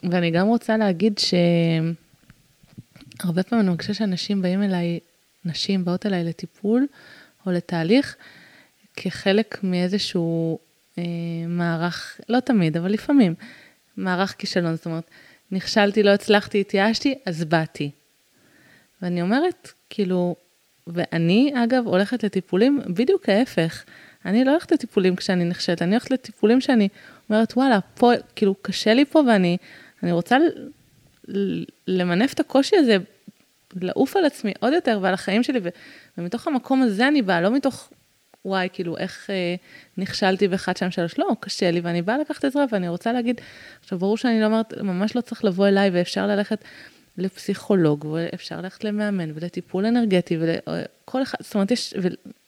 ואני 0.03 0.31
גם 0.31 0.47
רוצה 0.47 0.77
להגיד 0.77 1.19
שהרבה 3.23 3.43
פעמים 3.43 3.65
אני 3.65 3.69
מרגישה 3.69 3.93
שאנשים 3.93 4.41
באים 4.41 4.63
אליי 4.63 4.99
נשים 5.45 5.85
באות 5.85 6.05
אליי 6.05 6.23
לטיפול 6.23 6.87
או 7.45 7.51
לתהליך 7.51 8.15
כחלק 8.95 9.59
מאיזשהו 9.63 10.59
אה, 10.97 11.03
מערך, 11.47 12.21
לא 12.29 12.39
תמיד, 12.39 12.77
אבל 12.77 12.91
לפעמים, 12.91 13.35
מערך 13.97 14.35
כישלון. 14.37 14.75
זאת 14.75 14.85
אומרת, 14.85 15.03
נכשלתי, 15.51 16.03
לא 16.03 16.09
הצלחתי, 16.09 16.61
התייאשתי, 16.61 17.15
אז 17.25 17.43
באתי. 17.43 17.91
ואני 19.01 19.21
אומרת, 19.21 19.71
כאילו, 19.89 20.35
ואני, 20.87 21.53
אגב, 21.55 21.87
הולכת 21.87 22.23
לטיפולים 22.23 22.81
בדיוק 22.87 23.29
ההפך. 23.29 23.83
אני 24.25 24.43
לא 24.43 24.51
הולכת 24.51 24.71
לטיפולים 24.71 25.15
כשאני 25.15 25.43
נכשלת, 25.45 25.81
אני 25.81 25.91
הולכת 25.91 26.11
לטיפולים 26.11 26.61
שאני 26.61 26.87
אומרת, 27.29 27.53
וואלה, 27.57 27.79
פה, 27.95 28.11
כאילו, 28.35 28.55
קשה 28.61 28.93
לי 28.93 29.05
פה 29.05 29.21
ואני 29.27 29.57
אני 30.03 30.11
רוצה 30.11 30.37
למנף 31.87 32.33
את 32.33 32.39
הקושי 32.39 32.75
הזה 32.77 32.97
לעוף 33.75 34.15
על 34.15 34.25
עצמי 34.25 34.53
עוד 34.59 34.73
יותר 34.73 34.99
ועל 35.01 35.13
החיים 35.13 35.43
שלי, 35.43 35.59
ו, 35.63 35.69
ומתוך 36.17 36.47
המקום 36.47 36.81
הזה 36.81 37.07
אני 37.07 37.21
באה, 37.21 37.41
לא 37.41 37.51
מתוך, 37.51 37.89
וואי, 38.45 38.67
כאילו, 38.73 38.97
איך 38.97 39.29
אה, 39.29 39.55
נכשלתי 39.97 40.47
באחד, 40.47 40.77
שתיים, 40.77 40.91
שלוש, 40.91 41.19
לא, 41.19 41.27
קשה 41.39 41.71
לי, 41.71 41.79
ואני 41.79 42.01
באה 42.01 42.17
לקחת 42.17 42.45
עזרה, 42.45 42.65
ואני 42.71 42.89
רוצה 42.89 43.13
להגיד, 43.13 43.41
עכשיו, 43.83 43.99
ברור 43.99 44.17
שאני 44.17 44.41
לא 44.41 44.45
אומרת, 44.45 44.73
ממש 44.77 45.15
לא 45.15 45.21
צריך 45.21 45.45
לבוא 45.45 45.67
אליי, 45.67 45.89
ואפשר 45.93 46.27
ללכת 46.27 46.63
לפסיכולוג, 47.17 48.05
ואפשר 48.05 48.61
ללכת 48.61 48.83
למאמן, 48.83 49.31
ולטיפול 49.35 49.85
אנרגטי, 49.85 50.37
וכל 50.37 51.21
אחד, 51.23 51.37
זאת 51.41 51.55
אומרת, 51.55 51.71
יש, 51.71 51.93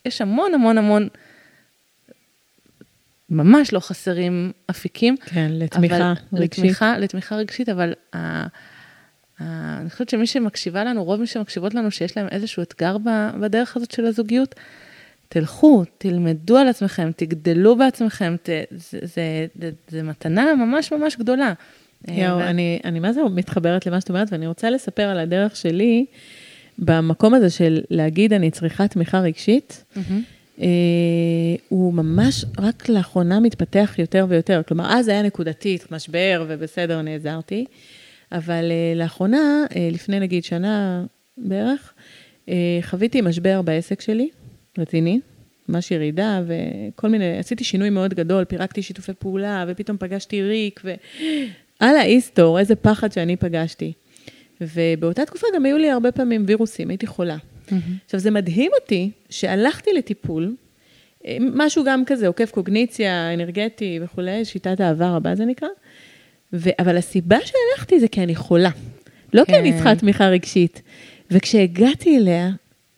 יש 0.06 0.22
המון 0.22 0.54
המון 0.54 0.78
המון, 0.78 1.08
ממש 3.30 3.74
לא 3.74 3.80
חסרים 3.80 4.52
אפיקים. 4.70 5.18
כן, 5.18 5.48
לתמיכה 5.52 5.96
אבל, 6.12 6.14
רגשית. 6.34 6.64
לתמיכה, 6.64 6.98
לתמיכה 6.98 7.36
רגשית, 7.36 7.70
אבל... 7.70 7.94
אני 9.40 9.90
חושבת 9.90 10.10
שמי 10.10 10.28
שמקשיבה 10.28 10.84
לנו, 10.84 11.04
רוב 11.04 11.20
מי 11.20 11.28
שמקשיבות 11.28 11.74
לנו, 11.74 11.92
שיש 11.92 12.18
להם 12.18 12.28
איזשהו 12.32 12.64
אתגר 12.64 12.98
בדרך 13.40 13.78
הזאת 13.78 13.92
של 13.92 14.06
הזוגיות, 14.06 14.56
תלכו, 15.30 15.84
תלמדו 15.98 16.58
על 16.58 16.68
עצמכם, 16.68 17.12
תגדלו 17.16 17.76
בעצמכם, 17.76 18.36
ת, 18.44 18.50
זה, 18.72 19.00
זה, 19.02 19.46
זה, 19.60 19.70
זה 19.88 20.04
מתנה 20.04 20.56
ממש 20.56 20.92
ממש 20.92 21.16
גדולה. 21.16 21.54
יואו, 22.08 22.38
ו... 22.38 22.42
אני, 22.42 22.80
אני 22.84 23.00
מה 23.00 23.14
זה 23.14 23.22
מתחברת 23.24 23.86
למה 23.86 24.02
שאת 24.02 24.10
אומרת, 24.10 24.28
ואני 24.32 24.48
רוצה 24.48 24.70
לספר 24.70 25.04
על 25.04 25.20
הדרך 25.20 25.56
שלי 25.56 26.06
במקום 26.80 27.34
הזה 27.34 27.50
של 27.50 27.82
להגיד, 27.90 28.34
אני 28.34 28.52
צריכה 28.52 28.88
תמיכה 28.88 29.20
רגשית. 29.20 29.84
אה, 30.62 30.68
הוא 31.70 31.94
ממש 31.94 32.46
רק 32.60 32.90
לאחרונה 32.90 33.40
מתפתח 33.40 33.96
יותר 33.98 34.26
ויותר. 34.30 34.62
כלומר, 34.68 34.86
אז 34.90 35.08
היה 35.08 35.22
נקודתית, 35.22 35.92
משבר, 35.92 36.46
ובסדר, 36.48 37.02
נעזרתי. 37.02 37.66
אבל 38.32 38.72
uh, 38.72 38.98
לאחרונה, 38.98 39.64
uh, 39.70 39.74
לפני 39.92 40.20
נגיד 40.20 40.44
שנה 40.44 41.06
בערך, 41.38 41.94
uh, 42.46 42.50
חוויתי 42.82 43.22
משבר 43.22 43.62
בעסק 43.62 44.02
שלי, 44.02 44.30
רציני, 44.78 45.20
ממש 45.70 45.92
ירידה 45.92 46.42
וכל 46.48 47.10
מיני, 47.10 47.38
עשיתי 47.38 47.64
שינוי 47.64 47.90
מאוד 47.90 48.14
גדול, 48.14 48.46
פירקתי 48.46 48.82
שיתופי 48.82 49.14
פעולה, 49.20 49.66
ופתאום 49.68 49.98
פגשתי 49.98 50.42
ריק, 50.42 50.82
ועל 51.82 51.96
האיסטור, 51.96 52.60
איזה 52.60 52.76
פחד 52.76 53.12
שאני 53.12 53.36
פגשתי. 53.36 53.94
ובאותה 54.62 55.26
תקופה 55.26 55.48
גם 55.56 55.66
היו 55.66 55.78
לי 55.78 55.90
הרבה 55.90 56.12
פעמים 56.12 56.44
וירוסים, 56.48 56.90
הייתי 56.90 57.08
חולה. 57.08 57.38
Mm-hmm. 57.38 57.74
עכשיו, 58.06 58.20
זה 58.20 58.32
מדהים 58.32 58.72
אותי 58.82 59.12
שהלכתי 59.30 59.94
לטיפול, 59.94 60.56
משהו 61.40 61.84
גם 61.84 62.06
כזה, 62.06 62.28
עוקף 62.28 62.52
קוגניציה, 62.52 63.34
אנרגטי 63.34 64.00
וכולי, 64.02 64.46
שיטת 64.46 64.80
העבר 64.80 65.16
הבא 65.16 65.36
זה 65.36 65.46
נקרא, 65.46 65.68
ו... 66.54 66.70
אבל 66.80 66.98
הסיבה 66.98 67.38
שהלכתי 67.46 68.00
זה 68.00 68.08
כי 68.08 68.24
אני 68.24 68.36
חולה. 68.36 68.70
לא 69.34 69.44
כן. 69.46 69.54
כי 69.54 69.60
אני 69.60 69.72
כן. 69.72 69.76
צריכה 69.76 69.96
תמיכה 69.96 70.28
רגשית. 70.28 70.82
וכשהגעתי 71.32 72.18
אליה, 72.18 72.50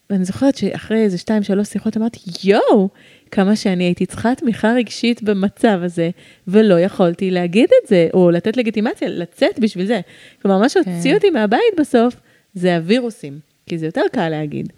ואני 0.09 0.25
זוכרת 0.25 0.57
שאחרי 0.57 1.03
איזה 1.03 1.17
שתיים, 1.17 1.43
שלוש 1.43 1.67
שיחות 1.67 1.97
אמרתי, 1.97 2.19
יואו, 2.43 2.89
כמה 3.31 3.55
שאני 3.55 3.83
הייתי 3.83 4.05
צריכה 4.05 4.35
תמיכה 4.35 4.73
רגשית 4.73 5.23
במצב 5.23 5.79
הזה, 5.83 6.09
ולא 6.47 6.79
יכולתי 6.79 7.31
להגיד 7.31 7.69
את 7.83 7.87
זה, 7.87 8.07
או 8.13 8.31
לתת 8.31 8.57
לגיטימציה, 8.57 9.09
לצאת 9.09 9.59
בשביל 9.59 9.85
זה. 9.85 9.99
כלומר, 10.41 10.59
מה 10.59 10.69
שהוציא 10.69 10.91
כן. 11.03 11.15
אותי 11.15 11.29
מהבית 11.29 11.73
בסוף, 11.79 12.15
זה 12.53 12.75
הווירוסים, 12.75 13.39
כי 13.65 13.77
זה 13.77 13.85
יותר 13.85 14.01
קל 14.11 14.29
להגיד. 14.29 14.73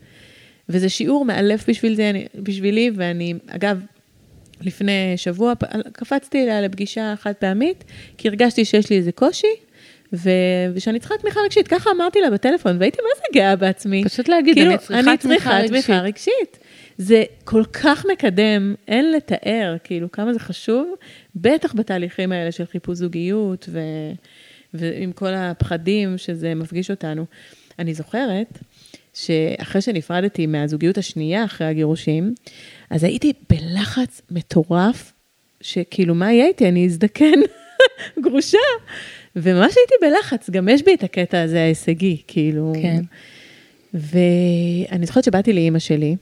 וזה 0.70 0.90
שיעור 0.90 1.26
מאלף 1.26 1.70
בשביל 1.70 1.96
זה, 1.96 2.12
בשבילי, 2.36 2.92
ואני, 2.96 3.34
אגב, 3.48 3.82
לפני 4.62 5.14
שבוע 5.16 5.54
קפצתי 5.92 6.44
אליה 6.44 6.62
לפגישה 6.62 7.14
חד 7.20 7.34
פעמית, 7.34 7.84
כי 8.18 8.28
הרגשתי 8.28 8.66
שיש 8.66 8.90
לי 8.90 8.98
איזה 8.98 9.12
קושי, 9.12 9.48
ו... 10.14 10.30
ושאני 10.74 11.00
צריכה 11.00 11.16
תמיכה 11.22 11.40
רגשית. 11.40 11.68
ככה 11.68 11.90
אמרתי 11.96 12.22
לה 12.22 12.30
בטלפון, 12.30 12.78
והייתי 12.80 12.98
מה 13.02 13.10
זה 13.18 13.40
גאה 13.40 13.56
בעצמי. 13.56 14.04
פשוט 14.06 14.28
להגיד, 14.28 14.56
כאילו, 14.56 14.70
אני 14.70 14.78
צריכה 14.78 15.00
אני 15.00 15.18
צריכה 15.18 15.60
תמיכה 15.68 16.00
רגשית. 16.00 16.60
זה 17.02 17.24
כל 17.44 17.64
כך 17.74 18.06
מקדם, 18.12 18.76
אין 18.88 19.12
לתאר, 19.12 19.76
כאילו, 19.84 20.12
כמה 20.12 20.34
זה 20.34 20.40
חשוב, 20.40 20.94
בטח 21.36 21.74
בתהליכים 21.74 22.32
האלה 22.32 22.52
של 22.52 22.66
חיפוש 22.66 22.98
זוגיות 22.98 23.70
ו... 23.72 23.80
ועם 24.74 25.12
כל 25.12 25.34
הפחדים 25.34 26.18
שזה 26.18 26.56
מפגיש 26.56 26.92
אותנו. 26.92 27.26
אני 27.80 27.94
זוכרת 27.94 28.60
שאחרי 29.14 29.82
שנפרדתי 29.82 30.48
מהזוגיות 30.48 30.98
השנייה 30.98 31.46
אחרי 31.46 31.68
הגירושים, 31.68 32.34
אז 32.90 33.04
הייתי 33.04 33.34
בלחץ 33.50 34.22
מטורף, 34.32 35.14
שכאילו, 35.62 36.16
מה 36.16 36.34
יהיה 36.34 36.48
איתי? 36.48 36.68
אני 36.68 36.86
אזדקן, 36.86 37.40
גרושה. 38.24 38.58
וממש 39.36 39.74
הייתי 39.78 39.94
בלחץ, 40.02 40.50
גם 40.50 40.70
יש 40.70 40.84
בי 40.84 40.94
את 40.94 41.04
הקטע 41.04 41.42
הזה 41.42 41.62
ההישגי, 41.62 42.22
כאילו. 42.28 42.74
כן. 42.82 43.02
ואני 43.94 45.06
זוכרת 45.06 45.24
שבאתי 45.24 45.54
לאימא 45.54 45.80
שלי, 45.80 46.16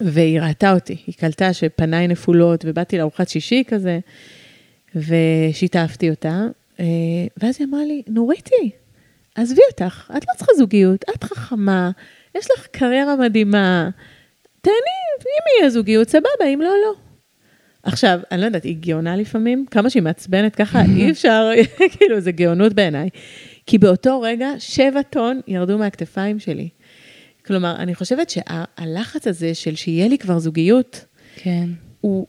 והיא 0.00 0.40
ראתה 0.40 0.72
אותי, 0.72 0.96
היא 1.06 1.14
קלטה 1.14 1.52
שפניי 1.52 2.08
נפולות, 2.08 2.64
ובאתי 2.68 2.98
לארוחת 2.98 3.28
שישי 3.28 3.64
כזה, 3.68 3.98
ושיתפתי 4.94 6.10
אותה, 6.10 6.46
אה, 6.80 6.84
ואז 7.36 7.56
היא 7.58 7.66
אמרה 7.68 7.84
לי, 7.84 8.02
נוריתי, 8.06 8.70
עזבי 9.34 9.62
אותך, 9.70 10.10
את 10.16 10.24
לא 10.28 10.34
צריכה 10.36 10.52
זוגיות, 10.56 11.04
את 11.14 11.24
חכמה, 11.24 11.90
יש 12.34 12.48
לך 12.50 12.66
קריירה 12.66 13.16
מדהימה, 13.16 13.90
תהני, 14.60 14.76
אם 15.20 15.60
יהיה 15.60 15.70
זוגיות, 15.70 16.08
סבבה, 16.08 16.46
אם 16.54 16.60
לא, 16.62 16.74
לא. 16.84 16.94
עכשיו, 17.82 18.20
אני 18.30 18.40
לא 18.40 18.46
יודעת, 18.46 18.64
היא 18.64 18.76
גאונה 18.80 19.16
לפעמים, 19.16 19.66
כמה 19.70 19.90
שהיא 19.90 20.02
מעצבנת 20.02 20.56
ככה, 20.56 20.82
אי 20.96 21.10
אפשר, 21.10 21.50
כאילו, 21.98 22.20
זה 22.20 22.32
גאונות 22.32 22.72
בעיניי. 22.72 23.08
כי 23.66 23.78
באותו 23.78 24.20
רגע, 24.20 24.50
שבע 24.58 25.02
טון 25.02 25.40
ירדו 25.46 25.78
מהכתפיים 25.78 26.38
שלי. 26.38 26.68
כלומר, 27.48 27.76
אני 27.76 27.94
חושבת 27.94 28.30
שהלחץ 28.30 29.26
הזה 29.26 29.54
של 29.54 29.76
שיהיה 29.76 30.08
לי 30.08 30.18
כבר 30.18 30.38
זוגיות, 30.38 31.04
כן. 31.36 31.68
הוא, 32.00 32.26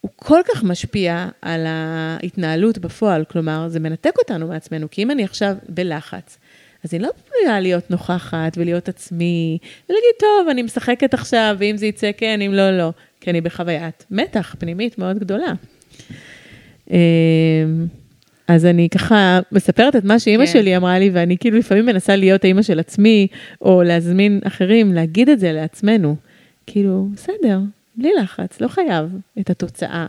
הוא 0.00 0.10
כל 0.16 0.40
כך 0.52 0.64
משפיע 0.64 1.28
על 1.42 1.66
ההתנהלות 1.66 2.78
בפועל. 2.78 3.24
כלומר, 3.24 3.68
זה 3.68 3.80
מנתק 3.80 4.14
אותנו 4.18 4.48
מעצמנו, 4.48 4.90
כי 4.90 5.02
אם 5.02 5.10
אני 5.10 5.24
עכשיו 5.24 5.56
בלחץ, 5.68 6.38
אז 6.84 6.94
אני 6.94 7.02
לא 7.02 7.08
פנויה 7.28 7.60
להיות 7.60 7.90
נוכחת 7.90 8.52
ולהיות 8.56 8.88
עצמי, 8.88 9.58
ולהגיד, 9.88 10.14
טוב, 10.20 10.48
אני 10.50 10.62
משחקת 10.62 11.14
עכשיו, 11.14 11.56
ואם 11.58 11.76
זה 11.76 11.86
יצא 11.86 12.10
כן, 12.16 12.40
אם 12.40 12.52
לא, 12.54 12.78
לא. 12.78 12.90
כי 13.20 13.30
אני 13.30 13.40
בחוויית 13.40 14.04
מתח 14.10 14.56
פנימית 14.58 14.98
מאוד 14.98 15.18
גדולה. 15.18 15.52
אז 18.48 18.66
אני 18.66 18.88
ככה 18.88 19.40
מספרת 19.52 19.96
את 19.96 20.04
מה 20.04 20.18
שאימא 20.18 20.46
כן. 20.46 20.52
שלי 20.52 20.76
אמרה 20.76 20.98
לי, 20.98 21.10
ואני 21.10 21.38
כאילו 21.38 21.58
לפעמים 21.58 21.86
מנסה 21.86 22.16
להיות 22.16 22.44
האימא 22.44 22.62
של 22.62 22.80
עצמי, 22.80 23.26
או 23.60 23.82
להזמין 23.82 24.40
אחרים, 24.44 24.92
להגיד 24.92 25.28
את 25.28 25.40
זה 25.40 25.52
לעצמנו. 25.52 26.16
כאילו, 26.66 27.08
בסדר, 27.14 27.60
בלי 27.96 28.10
לחץ, 28.22 28.60
לא 28.60 28.68
חייב 28.68 29.16
את 29.40 29.50
התוצאה. 29.50 30.06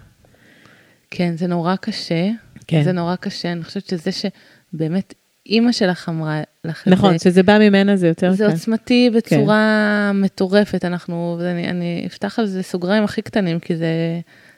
כן, 1.12 1.38
זה 1.38 1.48
נורא 1.48 1.76
קשה. 1.76 2.30
כן. 2.68 2.84
זה 2.84 2.92
נורא 2.92 3.16
קשה. 3.16 3.52
אני 3.52 3.64
חושבת 3.64 3.86
שזה 3.86 4.12
שבאמת 4.12 5.14
אימא 5.46 5.72
שלך 5.72 6.10
אמרה 6.10 6.42
לך 6.66 6.84
את 6.88 6.88
נכון, 6.88 7.18
זה. 7.18 7.24
שזה 7.24 7.44
בא 7.44 7.58
ממנה 7.60 7.96
זה 7.96 8.08
יותר 8.08 8.32
זה 8.32 8.46
קל. 8.46 8.52
עוצמתי 8.52 9.10
בצורה 9.16 10.12
מטורפת, 10.14 10.86
אנחנו, 10.86 11.38
ואני 11.40 11.70
אני 11.70 12.04
אפתח 12.08 12.40
על 12.40 12.46
זה 12.46 12.64
סוגריים 12.64 13.04
הכי 13.04 13.22
קטנים, 13.22 13.60
כי 13.60 13.76
זה 13.76 13.88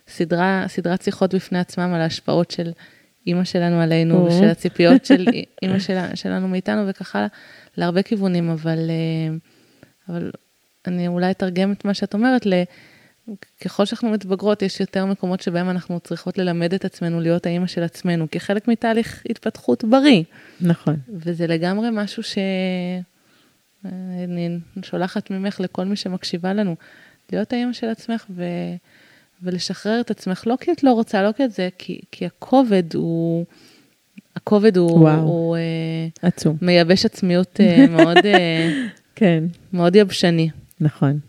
סדרה, 0.08 0.64
סדרת 0.68 1.02
שיחות 1.02 1.36
בפני 1.36 1.60
עצמם 1.60 1.92
על 1.94 2.02
ההשפעות 2.02 2.52
של 2.52 2.72
אימא 3.28 3.44
שלנו 3.44 3.82
עלינו, 3.82 4.18
או. 4.18 4.26
ושל 4.26 4.50
הציפיות 4.50 5.06
של 5.06 5.26
אימא 5.62 5.80
שלה, 5.80 6.16
שלנו 6.16 6.48
מאיתנו, 6.48 6.88
וככה 6.88 7.28
להרבה 7.78 8.02
כיוונים, 8.02 8.50
אבל, 8.50 8.90
אה, 8.90 9.36
אבל 10.10 10.32
אני 10.88 11.08
אולי 11.08 11.32
אתרגם 11.32 11.72
את 11.72 11.86
מה 11.86 11.94
שאת 11.94 12.14
אומרת, 12.14 12.46
ל... 12.46 12.54
ככל 13.62 13.86
שאנחנו 13.86 14.10
מתבגרות, 14.10 14.62
יש 14.62 14.80
יותר 14.80 15.06
מקומות 15.06 15.42
שבהם 15.42 15.70
אנחנו 15.70 16.00
צריכות 16.00 16.38
ללמד 16.38 16.74
את 16.74 16.86
עצמנו 16.86 17.22
להיות 17.22 17.46
האימא 17.46 17.68
של 17.68 17.84
עצמנו, 17.84 18.28
כחלק 18.32 18.68
מתהליך 18.68 19.24
התפתחות 19.30 19.84
בריא. 19.84 20.24
נכון. 20.62 20.96
וזה 21.14 21.48
לגמרי 21.48 21.90
משהו 21.92 22.24
ש... 22.24 22.38
אני 24.24 24.60
שולחת 24.84 25.32
ממך 25.32 25.60
לכל 25.60 25.86
מי 25.86 25.96
שמקשיבה 25.96 26.54
לנו, 26.54 26.76
להיות 27.32 27.54
האימא 27.54 27.74
של 27.74 27.88
עצמך 27.88 28.26
ו... 28.30 28.44
ולשחרר 29.46 30.02
את 30.02 30.12
עצמך, 30.12 30.44
לא 30.48 30.56
כי 30.60 30.72
את 30.72 30.84
לא 30.84 30.92
רוצה, 30.92 31.24
לא 31.24 31.32
כי 31.32 31.44
את 31.44 31.52
זה, 31.52 31.70
כי, 31.78 32.00
כי 32.12 32.26
הכובד 32.26 32.96
הוא, 32.96 33.46
הכובד 34.36 34.78
הוא, 34.78 34.92
וואו. 34.92 35.20
הוא 35.20 35.56
אה, 35.56 36.08
עצום. 36.22 36.58
מייבש 36.62 37.06
עצמיות 37.06 37.60
אה, 37.60 37.88
מאוד, 37.96 38.18
אה, 38.26 38.72
כן. 39.16 39.44
מאוד 39.74 39.96
יבשני. 39.96 40.50
נכון. 40.82 41.20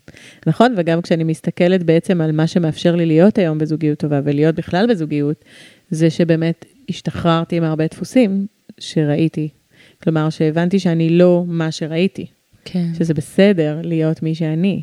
נכון, 0.47 0.75
וגם 0.77 1.03
כשאני 1.03 1.25
מסתכלת 1.25 1.83
בעצם 1.83 2.21
על 2.21 2.33
מה 2.33 2.47
שמאפשר 2.47 2.97
לי 2.97 3.07
להיות 3.07 3.39
היום 3.39 3.59
בזוגיות 3.59 3.99
טובה 3.99 4.21
ולהיות 4.25 4.55
בכלל 4.55 4.87
בזוגיות, 4.91 5.45
זה 5.91 6.11
שבאמת 6.11 6.65
השתחררתי 6.91 7.61
מהרבה 7.61 7.87
דפוסים 7.87 8.47
שראיתי. 8.79 9.49
כלומר, 10.03 10.31
שהבנתי 10.31 10.79
שאני 10.79 11.11
לא 11.11 11.45
מה 11.47 11.71
שראיתי, 11.71 12.27
כן. 12.65 12.95
שזה 12.99 13.15
בסדר 13.15 13.81
להיות 13.83 14.23
מי 14.23 14.35
שאני, 14.35 14.83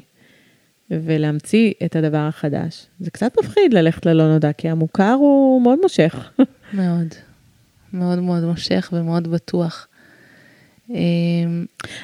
ולהמציא 0.91 1.73
את 1.86 1.95
הדבר 1.95 2.17
החדש. 2.17 2.86
זה 2.99 3.11
קצת 3.11 3.31
מפחיד 3.39 3.73
ללכת 3.73 4.05
ללא 4.05 4.27
נודע, 4.27 4.53
כי 4.53 4.69
המוכר 4.69 5.13
הוא 5.19 5.61
מאוד 5.61 5.79
מושך. 5.81 6.31
מאוד. 6.73 7.07
מאוד 7.93 8.19
מאוד 8.19 8.43
מושך 8.43 8.89
ומאוד 8.93 9.27
בטוח. 9.27 9.88
אה, 10.91 10.95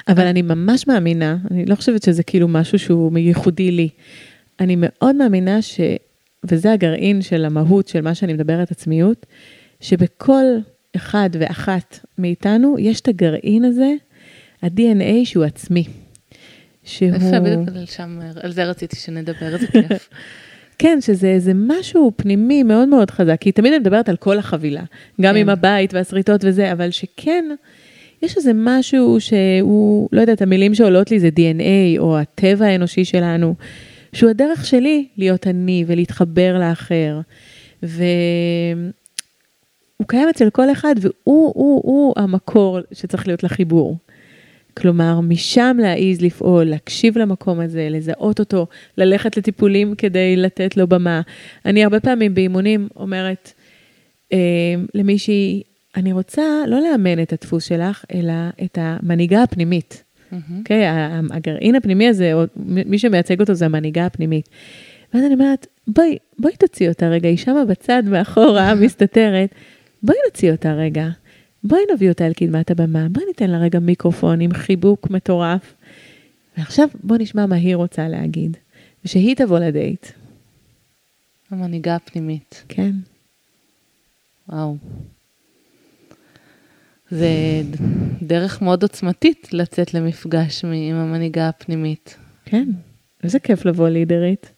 אבל 0.08 0.28
אני 0.28 0.42
ממש 0.42 0.88
מאמינה, 0.88 1.38
אני 1.52 1.66
לא 1.66 1.76
חושבת 1.76 2.04
שזה 2.04 2.24
כאילו 2.24 2.48
משהו 2.48 2.80
שהוא 2.80 3.18
ייחודי 3.18 3.72
לי. 3.72 3.90
אני 4.60 4.76
מאוד 4.80 5.16
מאמינה 5.16 5.62
ש... 5.62 5.80
וזה 6.44 6.72
הגרעין 6.72 7.22
של 7.22 7.46
המהות 7.46 7.88
של 7.88 8.02
מה 8.02 8.16
שאני 8.16 8.34
מדברת 8.34 8.72
עצמיות, 8.72 9.26
שבכל 9.82 10.46
אחד 10.96 11.30
ואחת 11.40 12.00
מאיתנו 12.18 12.76
יש 12.80 13.02
את 13.02 13.08
הגרעין 13.08 13.66
הזה, 13.66 13.94
ה-DNA 14.64 15.26
שהוא 15.26 15.44
עצמי. 15.44 15.84
שהוא... 16.90 17.16
יפה, 17.16 17.40
בדיוק 17.40 17.68
על 17.68 17.86
שם, 17.86 18.20
על 18.42 18.52
זה 18.52 18.64
רציתי 18.64 18.96
שנדבר, 18.96 19.54
איזה 19.54 19.68
כיף. 19.68 20.10
כן, 20.82 20.98
שזה 21.02 21.28
איזה 21.28 21.52
משהו 21.56 22.12
פנימי 22.16 22.64
מאוד 22.64 22.88
מאוד 22.88 23.12
חזק, 23.12 23.38
כי 23.40 23.52
תמיד 23.52 23.74
אני 23.74 23.80
מדברת 23.80 24.10
על 24.10 24.18
כל 24.18 24.38
החבילה, 24.38 24.84
גם 25.22 25.34
כן. 25.34 25.40
עם 25.40 25.50
הבית 25.50 25.94
והשריטות 25.94 26.42
וזה, 26.44 26.72
אבל 26.72 26.92
שכן, 26.92 27.46
יש 28.22 28.38
איזה 28.38 28.52
משהו 28.56 29.18
שהוא, 29.20 30.10
לא 30.12 30.22
יודעת, 30.22 30.42
המילים 30.42 30.76
שעולות 30.76 31.12
לי 31.12 31.20
זה 31.20 31.30
DNA, 31.36 32.00
או 32.00 32.18
הטבע 32.18 32.66
האנושי 32.66 33.06
שלנו, 33.06 33.56
שהוא 34.14 34.30
הדרך 34.30 34.66
שלי 34.66 35.08
להיות 35.18 35.48
אני 35.48 35.84
ולהתחבר 35.88 36.60
לאחר. 36.60 37.20
והוא 37.84 37.98
קיים 40.08 40.30
אצל 40.30 40.50
כל 40.50 40.72
אחד, 40.72 40.96
והוא 41.02 41.14
הוא, 41.56 41.82
הוא 41.84 42.14
המקור 42.18 42.80
שצריך 42.92 43.28
להיות 43.28 43.44
לחיבור. 43.44 43.98
כלומר, 44.78 45.20
משם 45.22 45.78
להעיז 45.82 46.22
לפעול, 46.22 46.64
להקשיב 46.64 47.18
למקום 47.18 47.60
הזה, 47.60 47.88
לזהות 47.92 48.40
אותו, 48.40 48.68
ללכת 48.98 49.38
לטיפולים 49.38 49.96
כדי 49.96 50.36
לתת 50.36 50.78
לו 50.78 50.88
במה. 50.88 51.22
אני 51.66 51.84
הרבה 51.84 52.00
פעמים 52.00 52.36
באימונים 52.36 52.88
אומרת 52.96 53.54
אה, 54.34 54.38
למישהי, 54.94 55.64
אני 55.96 56.14
רוצה 56.14 56.44
לא 56.68 56.82
לאמן 56.82 57.22
את 57.22 57.34
הדפוס 57.34 57.66
שלך, 57.66 58.06
אלא 58.14 58.34
את 58.64 58.78
המנהיגה 58.82 59.44
הפנימית. 59.44 60.04
אוקיי? 60.60 60.86
ה- 60.86 61.20
הגרעין 61.32 61.76
הפנימי 61.76 62.08
הזה, 62.08 62.34
או 62.34 62.44
מי 62.66 63.00
שמייצג 63.00 63.40
אותו 63.40 63.54
זה 63.54 63.66
המנהיגה 63.66 64.06
הפנימית. 64.06 64.50
ואז 65.14 65.24
אני 65.24 65.34
אומרת, 65.34 65.68
בואי, 65.88 66.18
בואי 66.40 66.54
תוציא 66.56 66.90
אותה 66.90 67.08
רגע, 67.10 67.30
היא 67.30 67.38
שמה 67.38 67.66
בצד 67.66 68.04
מאחורה, 68.06 68.76
מסתתרת, 68.76 69.50
בואי 70.04 70.18
נוציא 70.26 70.52
אותה 70.52 70.74
רגע. 70.74 71.08
בואי 71.64 71.82
נביא 71.94 72.10
אותה 72.10 72.28
אל 72.28 72.34
קדמת 72.34 72.72
הבמה, 72.72 73.08
בואי 73.10 73.26
ניתן 73.26 73.50
לה 73.50 73.58
רגע 73.58 73.80
מיקרופון 73.80 74.42
עם 74.42 74.54
חיבוק 74.54 75.10
מטורף. 75.10 75.74
ועכשיו 76.58 76.88
בוא 77.04 77.18
נשמע 77.20 77.46
מה 77.46 77.56
היא 77.56 77.76
רוצה 77.76 78.08
להגיד, 78.08 78.58
ושהיא 79.06 79.36
תבוא 79.36 79.60
לדייט, 79.60 80.08
המנהיגה 81.52 81.96
הפנימית. 81.96 82.64
כן? 82.68 82.92
וואו. 84.50 84.78
זה 87.12 87.30
דרך 88.22 88.62
מאוד 88.62 88.84
עוצמתית 88.84 89.54
לצאת 89.54 89.94
למפגש 89.94 90.66
עם 90.66 90.96
המנהיגה 90.96 91.50
הפנימית. 91.50 92.18
כן. 92.46 92.70
איזה 93.24 93.40
כיף 93.40 93.66
לבוא 93.66 93.90
לידרית. 93.90 94.52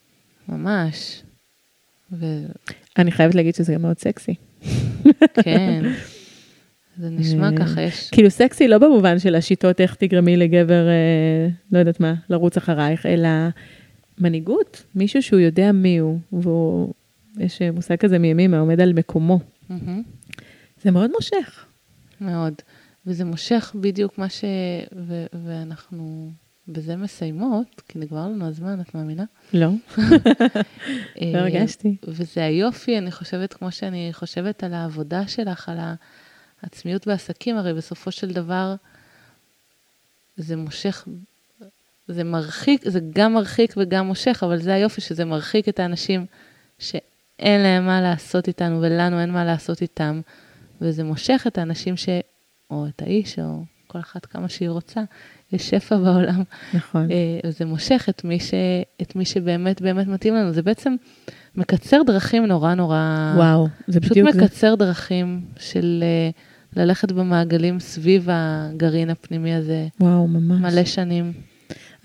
ממש. 0.50 1.22
וכן, 2.12 2.52
אני 2.98 3.12
חייבת 3.12 3.36
להגיד 3.36 3.56
שזה 3.56 3.74
גם 3.74 3.82
מאוד 3.82 4.00
סקסי. 4.00 4.36
זה 6.98 7.10
נשמע 7.10 7.50
אה, 7.52 7.58
ככה, 7.58 7.82
יש... 7.82 8.10
כאילו 8.10 8.30
סקסי 8.30 8.68
לא 8.68 8.78
במובן 8.78 9.20
של 9.20 9.36
השיטות 9.36 9.82
איך 9.82 9.96
תגרמי 9.96 10.38
לגבר, 10.38 10.88
אה, 10.88 11.48
לא 11.72 11.80
יודעת 11.80 12.00
מה, 12.00 12.14
לרוץ 12.30 12.58
אחרייך, 12.58 13.06
אלא 13.06 13.30
מנהיגות, 14.20 14.84
מישהו 14.96 15.22
שהוא 15.22 15.40
יודע 15.40 15.72
מי 15.72 15.98
הוא, 15.98 16.20
והוא, 16.34 16.94
יש 17.40 17.62
מושג 17.62 17.96
כזה 17.96 18.20
מימימה, 18.20 18.60
עומד 18.60 18.82
על 18.82 18.94
מקומו. 18.94 19.40
זה 20.84 20.92
מאוד 20.92 21.12
מושך. 21.12 21.66
מאוד. 22.22 22.54
וזה 23.06 23.26
מושך 23.26 23.76
בדיוק 23.80 24.18
מה 24.18 24.30
ש... 24.30 24.44
ו... 25.08 25.26
ואנחנו 25.46 26.32
בזה 26.68 26.96
מסיימות, 26.96 27.82
כי 27.88 28.00
נגמר 28.00 28.28
לנו 28.28 28.48
הזמן, 28.48 28.82
את 28.82 28.96
מאמינה? 28.96 29.24
לא, 29.54 29.70
אה, 29.98 31.32
לא 31.34 31.38
הרגשתי. 31.38 31.96
וזה 32.08 32.46
היופי, 32.46 32.98
אני 32.98 33.12
חושבת, 33.12 33.54
כמו 33.54 33.72
שאני 33.72 34.10
חושבת 34.14 34.64
על 34.64 34.74
העבודה 34.74 35.28
שלך, 35.28 35.70
על 35.70 35.78
העצמיות 36.64 37.08
בעסקים, 37.08 37.58
הרי 37.58 37.74
בסופו 37.74 38.12
של 38.12 38.32
דבר 38.32 38.76
זה 40.38 40.56
מושך, 40.56 41.08
זה 42.08 42.24
מרחיק, 42.24 42.90
זה 42.90 43.00
גם 43.14 43.34
מרחיק 43.34 43.74
וגם 43.78 44.08
מושך, 44.08 44.44
אבל 44.46 44.58
זה 44.58 44.74
היופי 44.74 45.02
שזה 45.02 45.26
מרחיק 45.26 45.70
את 45.70 45.80
האנשים 45.80 46.26
שאין 46.80 47.62
להם 47.62 47.86
מה 47.86 48.02
לעשות 48.02 48.48
איתנו 48.48 48.82
ולנו 48.82 49.20
אין 49.20 49.32
מה 49.32 49.46
לעשות 49.46 49.82
איתם, 49.82 50.22
וזה 50.82 51.04
מושך 51.04 51.44
את 51.48 51.58
האנשים 51.58 51.98
ש... 51.98 52.10
או 52.70 52.88
את 52.88 53.02
האיש, 53.02 53.40
או 53.40 53.64
כל 53.88 54.00
אחת 54.00 54.26
כמה 54.26 54.50
שהיא 54.50 54.70
רוצה, 54.70 55.02
יש 55.52 55.70
שפע 55.70 55.98
בעולם. 55.98 56.44
נכון. 56.74 57.12
אה, 57.12 57.52
זה 57.52 57.66
מושך 57.66 58.06
את 58.10 58.24
מי, 58.24 58.40
ש... 58.40 58.54
את 59.02 59.16
מי 59.16 59.26
שבאמת 59.26 59.82
באמת 59.82 60.08
מתאים 60.08 60.36
לנו. 60.36 60.52
זה 60.52 60.62
בעצם 60.62 60.96
מקצר 61.56 62.02
דרכים 62.06 62.46
נורא 62.46 62.74
נורא... 62.74 63.34
וואו, 63.36 63.68
זה 63.88 64.00
פשוט 64.00 64.12
בדיוק 64.12 64.32
זה. 64.32 64.42
מקצר 64.42 64.76
דרכים 64.76 65.42
של 65.60 66.04
אה, 66.04 66.30
ללכת 66.76 67.12
במעגלים 67.12 67.80
סביב 67.80 68.28
הגרעין 68.32 69.10
הפנימי 69.10 69.54
הזה 69.54 69.88
וואו, 70.00 70.28
ממש. 70.28 70.74
מלא 70.74 70.86
שנים. 70.86 71.34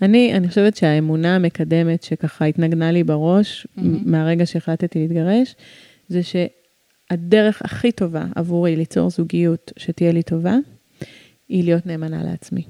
אני, 0.01 0.33
אני 0.33 0.47
חושבת 0.47 0.75
שהאמונה 0.75 1.35
המקדמת 1.35 2.03
שככה 2.03 2.45
התנגנה 2.45 2.91
לי 2.91 3.03
בראש, 3.03 3.67
מהמם. 3.77 4.11
מהרגע 4.11 4.45
שהחלטתי 4.45 4.99
להתגרש, 4.99 5.55
זה 6.07 6.21
שהדרך 6.23 7.61
הכי 7.61 7.91
טובה 7.91 8.25
עבורי 8.35 8.75
ליצור 8.75 9.09
זוגיות 9.09 9.71
שתהיה 9.77 10.11
לי 10.11 10.23
טובה, 10.23 10.55
היא 11.49 11.63
להיות 11.63 11.85
נאמנה 11.85 12.23
לעצמי. 12.23 12.63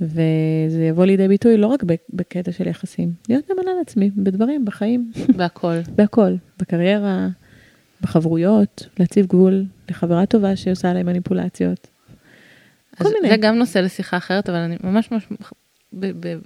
וזה 0.00 0.84
יבוא 0.88 1.04
לידי 1.04 1.28
ביטוי 1.28 1.56
לא 1.56 1.66
רק 1.66 1.84
בקטע 2.12 2.52
של 2.52 2.68
יחסים, 2.68 3.12
להיות 3.28 3.50
נאמנה 3.50 3.70
לעצמי, 3.78 4.10
בדברים, 4.16 4.64
בחיים, 4.64 5.12
בהכל. 5.36 5.76
בהכל, 5.94 6.34
בקריירה, 6.58 7.28
בחברויות, 8.00 8.86
להציב 8.98 9.26
גבול 9.26 9.64
לחברה 9.88 10.26
טובה 10.26 10.56
שעושה 10.56 10.90
עליי 10.90 11.02
מניפולציות. 11.02 11.88
כל 12.98 13.04
מיני. 13.04 13.28
זה 13.28 13.36
גם 13.36 13.54
נושא 13.54 13.78
לשיחה 13.78 14.16
אחרת, 14.16 14.48
אבל 14.48 14.58
אני 14.58 14.76
ממש 14.84 15.10
ממש 15.10 15.26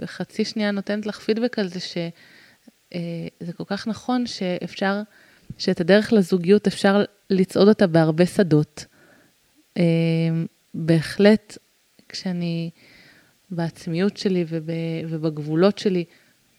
בחצי 0.00 0.44
שנייה 0.44 0.70
נותנת 0.70 1.06
לך 1.06 1.20
פידבק 1.20 1.58
על 1.58 1.68
זה 1.68 1.80
שזה 1.80 3.52
כל 3.56 3.64
כך 3.66 3.88
נכון 3.88 4.26
שאפשר, 4.26 5.02
שאת 5.58 5.80
הדרך 5.80 6.12
לזוגיות 6.12 6.66
אפשר 6.66 7.04
לצעוד 7.30 7.68
אותה 7.68 7.86
בהרבה 7.86 8.26
שדות. 8.26 8.84
אה, 9.76 9.82
בהחלט, 10.74 11.58
כשאני 12.08 12.70
בעצמיות 13.50 14.16
שלי 14.16 14.44
וב, 14.48 14.70
ובגבולות 15.08 15.78
שלי, 15.78 16.04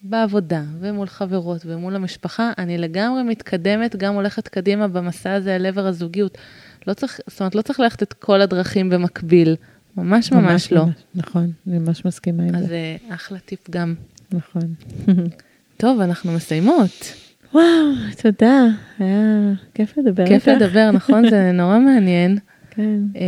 בעבודה 0.04 0.64
ומול 0.80 1.08
חברות 1.08 1.62
ומול 1.66 1.95
המשפחה, 1.95 2.52
אני 2.58 2.78
לגמרי 2.78 3.24
מתקדמת, 3.24 3.95
גם 3.95 4.14
הולכת 4.14 4.47
קדימה 4.47 4.88
במסע 4.88 5.34
הזה 5.34 5.56
אל 5.56 5.66
עבר 5.66 5.88
הזוגיות. 5.88 6.38
לא 6.88 6.93
צריך, 6.93 7.20
זאת 7.28 7.39
אומרת, 7.39 7.56
לא 7.56 7.62
צריך 7.62 7.80
ללכת 7.80 8.04
את 8.04 8.14
כל 8.14 8.41
הדרכים 8.41 8.89
במקביל. 8.89 9.56
ממש 9.97 10.32
ממש 10.32 10.72
לא. 10.72 10.86
נכון, 11.16 11.52
אני 11.68 11.80
ממש 11.80 12.06
מסכימה 12.06 12.43
עם 12.43 12.56
אז 12.56 12.62
זה. 12.62 12.68
זה 12.68 12.97
אחלה 13.16 13.39
טיפ 13.39 13.70
גם. 13.70 13.95
נכון. 14.32 14.74
טוב, 15.78 15.99
אנחנו 15.99 16.32
מסיימות. 16.32 17.14
וואו, 17.54 17.64
תודה, 18.22 18.66
היה 18.99 19.52
כיף 19.74 19.97
לדבר 19.97 20.28
כיף 20.28 20.47
איתך. 20.47 20.62
לדבר, 20.62 20.91
נכון? 20.91 21.30
זה 21.30 21.52
נורא 21.62 21.80
מעניין. 21.80 22.38
כן, 22.70 22.99
אה, 23.16 23.22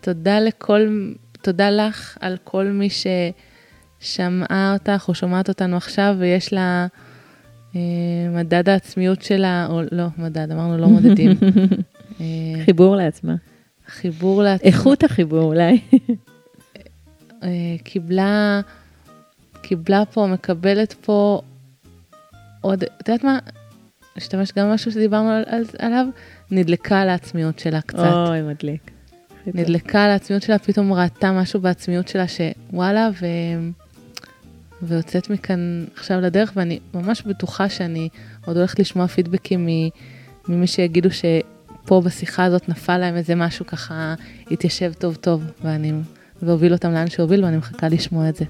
תודה 0.00 0.40
לכל, 0.40 1.12
תודה 1.42 1.70
לך 1.70 2.18
על 2.20 2.36
כל 2.44 2.64
מי 2.64 2.88
ששמעה 4.00 4.72
אותך 4.72 5.04
או 5.08 5.14
שומעת 5.14 5.48
אותנו 5.48 5.76
עכשיו 5.76 6.16
ויש 6.18 6.52
לה 6.52 6.86
אה, 7.76 7.80
מדד 8.30 8.68
העצמיות 8.68 9.22
שלה, 9.22 9.66
או 9.70 9.80
לא, 9.92 10.06
מדד, 10.18 10.52
אמרנו 10.52 10.78
לא 10.78 10.86
מודדים. 10.86 11.30
אה, 12.20 12.64
חיבור 12.64 12.96
לעצמה. 12.96 13.34
חיבור 13.86 14.42
לעצמה. 14.42 14.68
איכות 14.68 15.04
החיבור 15.04 15.42
אולי. 15.42 15.80
אה, 17.42 17.48
קיבלה, 17.84 18.60
קיבלה 19.62 20.04
פה, 20.04 20.26
מקבלת 20.26 20.92
פה 20.92 21.40
עוד, 22.60 22.82
את 22.82 23.08
יודעת 23.08 23.24
מה? 23.24 23.38
אשתמש 24.18 24.52
גם 24.56 24.70
במשהו 24.70 24.92
שדיברנו 24.92 25.30
על, 25.30 25.44
על, 25.46 25.64
עליו, 25.78 26.06
נדלקה 26.50 27.00
על 27.00 27.08
העצמיות 27.08 27.58
שלה 27.58 27.80
קצת. 27.80 28.12
אוי, 28.28 28.42
מדליק. 28.42 28.90
נדלקה 29.46 30.04
על 30.04 30.10
העצמיות 30.10 30.42
שלה, 30.42 30.58
פתאום 30.58 30.92
ראתה 30.92 31.32
משהו 31.32 31.60
בעצמיות 31.60 32.08
שלה 32.08 32.24
שוואלה, 32.28 33.08
ו... 33.20 33.26
ויוצאת 34.82 35.30
מכאן 35.30 35.84
עכשיו 35.96 36.20
לדרך, 36.20 36.52
ואני 36.56 36.78
ממש 36.94 37.22
בטוחה 37.22 37.68
שאני 37.68 38.08
עוד 38.46 38.56
הולכת 38.56 38.78
לשמוע 38.78 39.06
פידבקים. 39.06 39.68
ממי 40.48 40.66
שיגידו 40.66 41.08
שפה 41.10 42.00
בשיחה 42.04 42.44
הזאת 42.44 42.68
נפל 42.68 42.98
להם 42.98 43.16
איזה 43.16 43.34
משהו 43.34 43.66
ככה, 43.66 44.14
התיישב 44.50 44.92
טוב 44.92 45.14
טוב, 45.14 45.44
ואני... 45.64 45.92
והוביל 46.42 46.72
אותם 46.72 46.92
לאן 46.92 47.10
שהוביל, 47.10 47.44
ואני 47.44 47.56
מחכה 47.56 47.88
לשמוע 47.88 48.28
את 48.28 48.36
זה. 48.36 48.44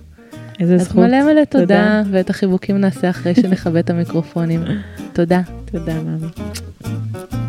איזה 0.61 0.75
אז 0.75 0.83
זכות. 0.83 0.97
מלא 0.97 1.23
מלא 1.23 1.45
תודה, 1.45 2.03
ואת 2.11 2.31
החיבוקים 2.31 2.79
נעשה 2.79 3.11
אחרי 3.11 3.35
שנכבה 3.35 3.81
את 3.81 3.91
המיקרופונים. 3.91 4.65
תודה. 5.17 5.41
תודה, 5.65 5.95
מאמי. 6.03 7.46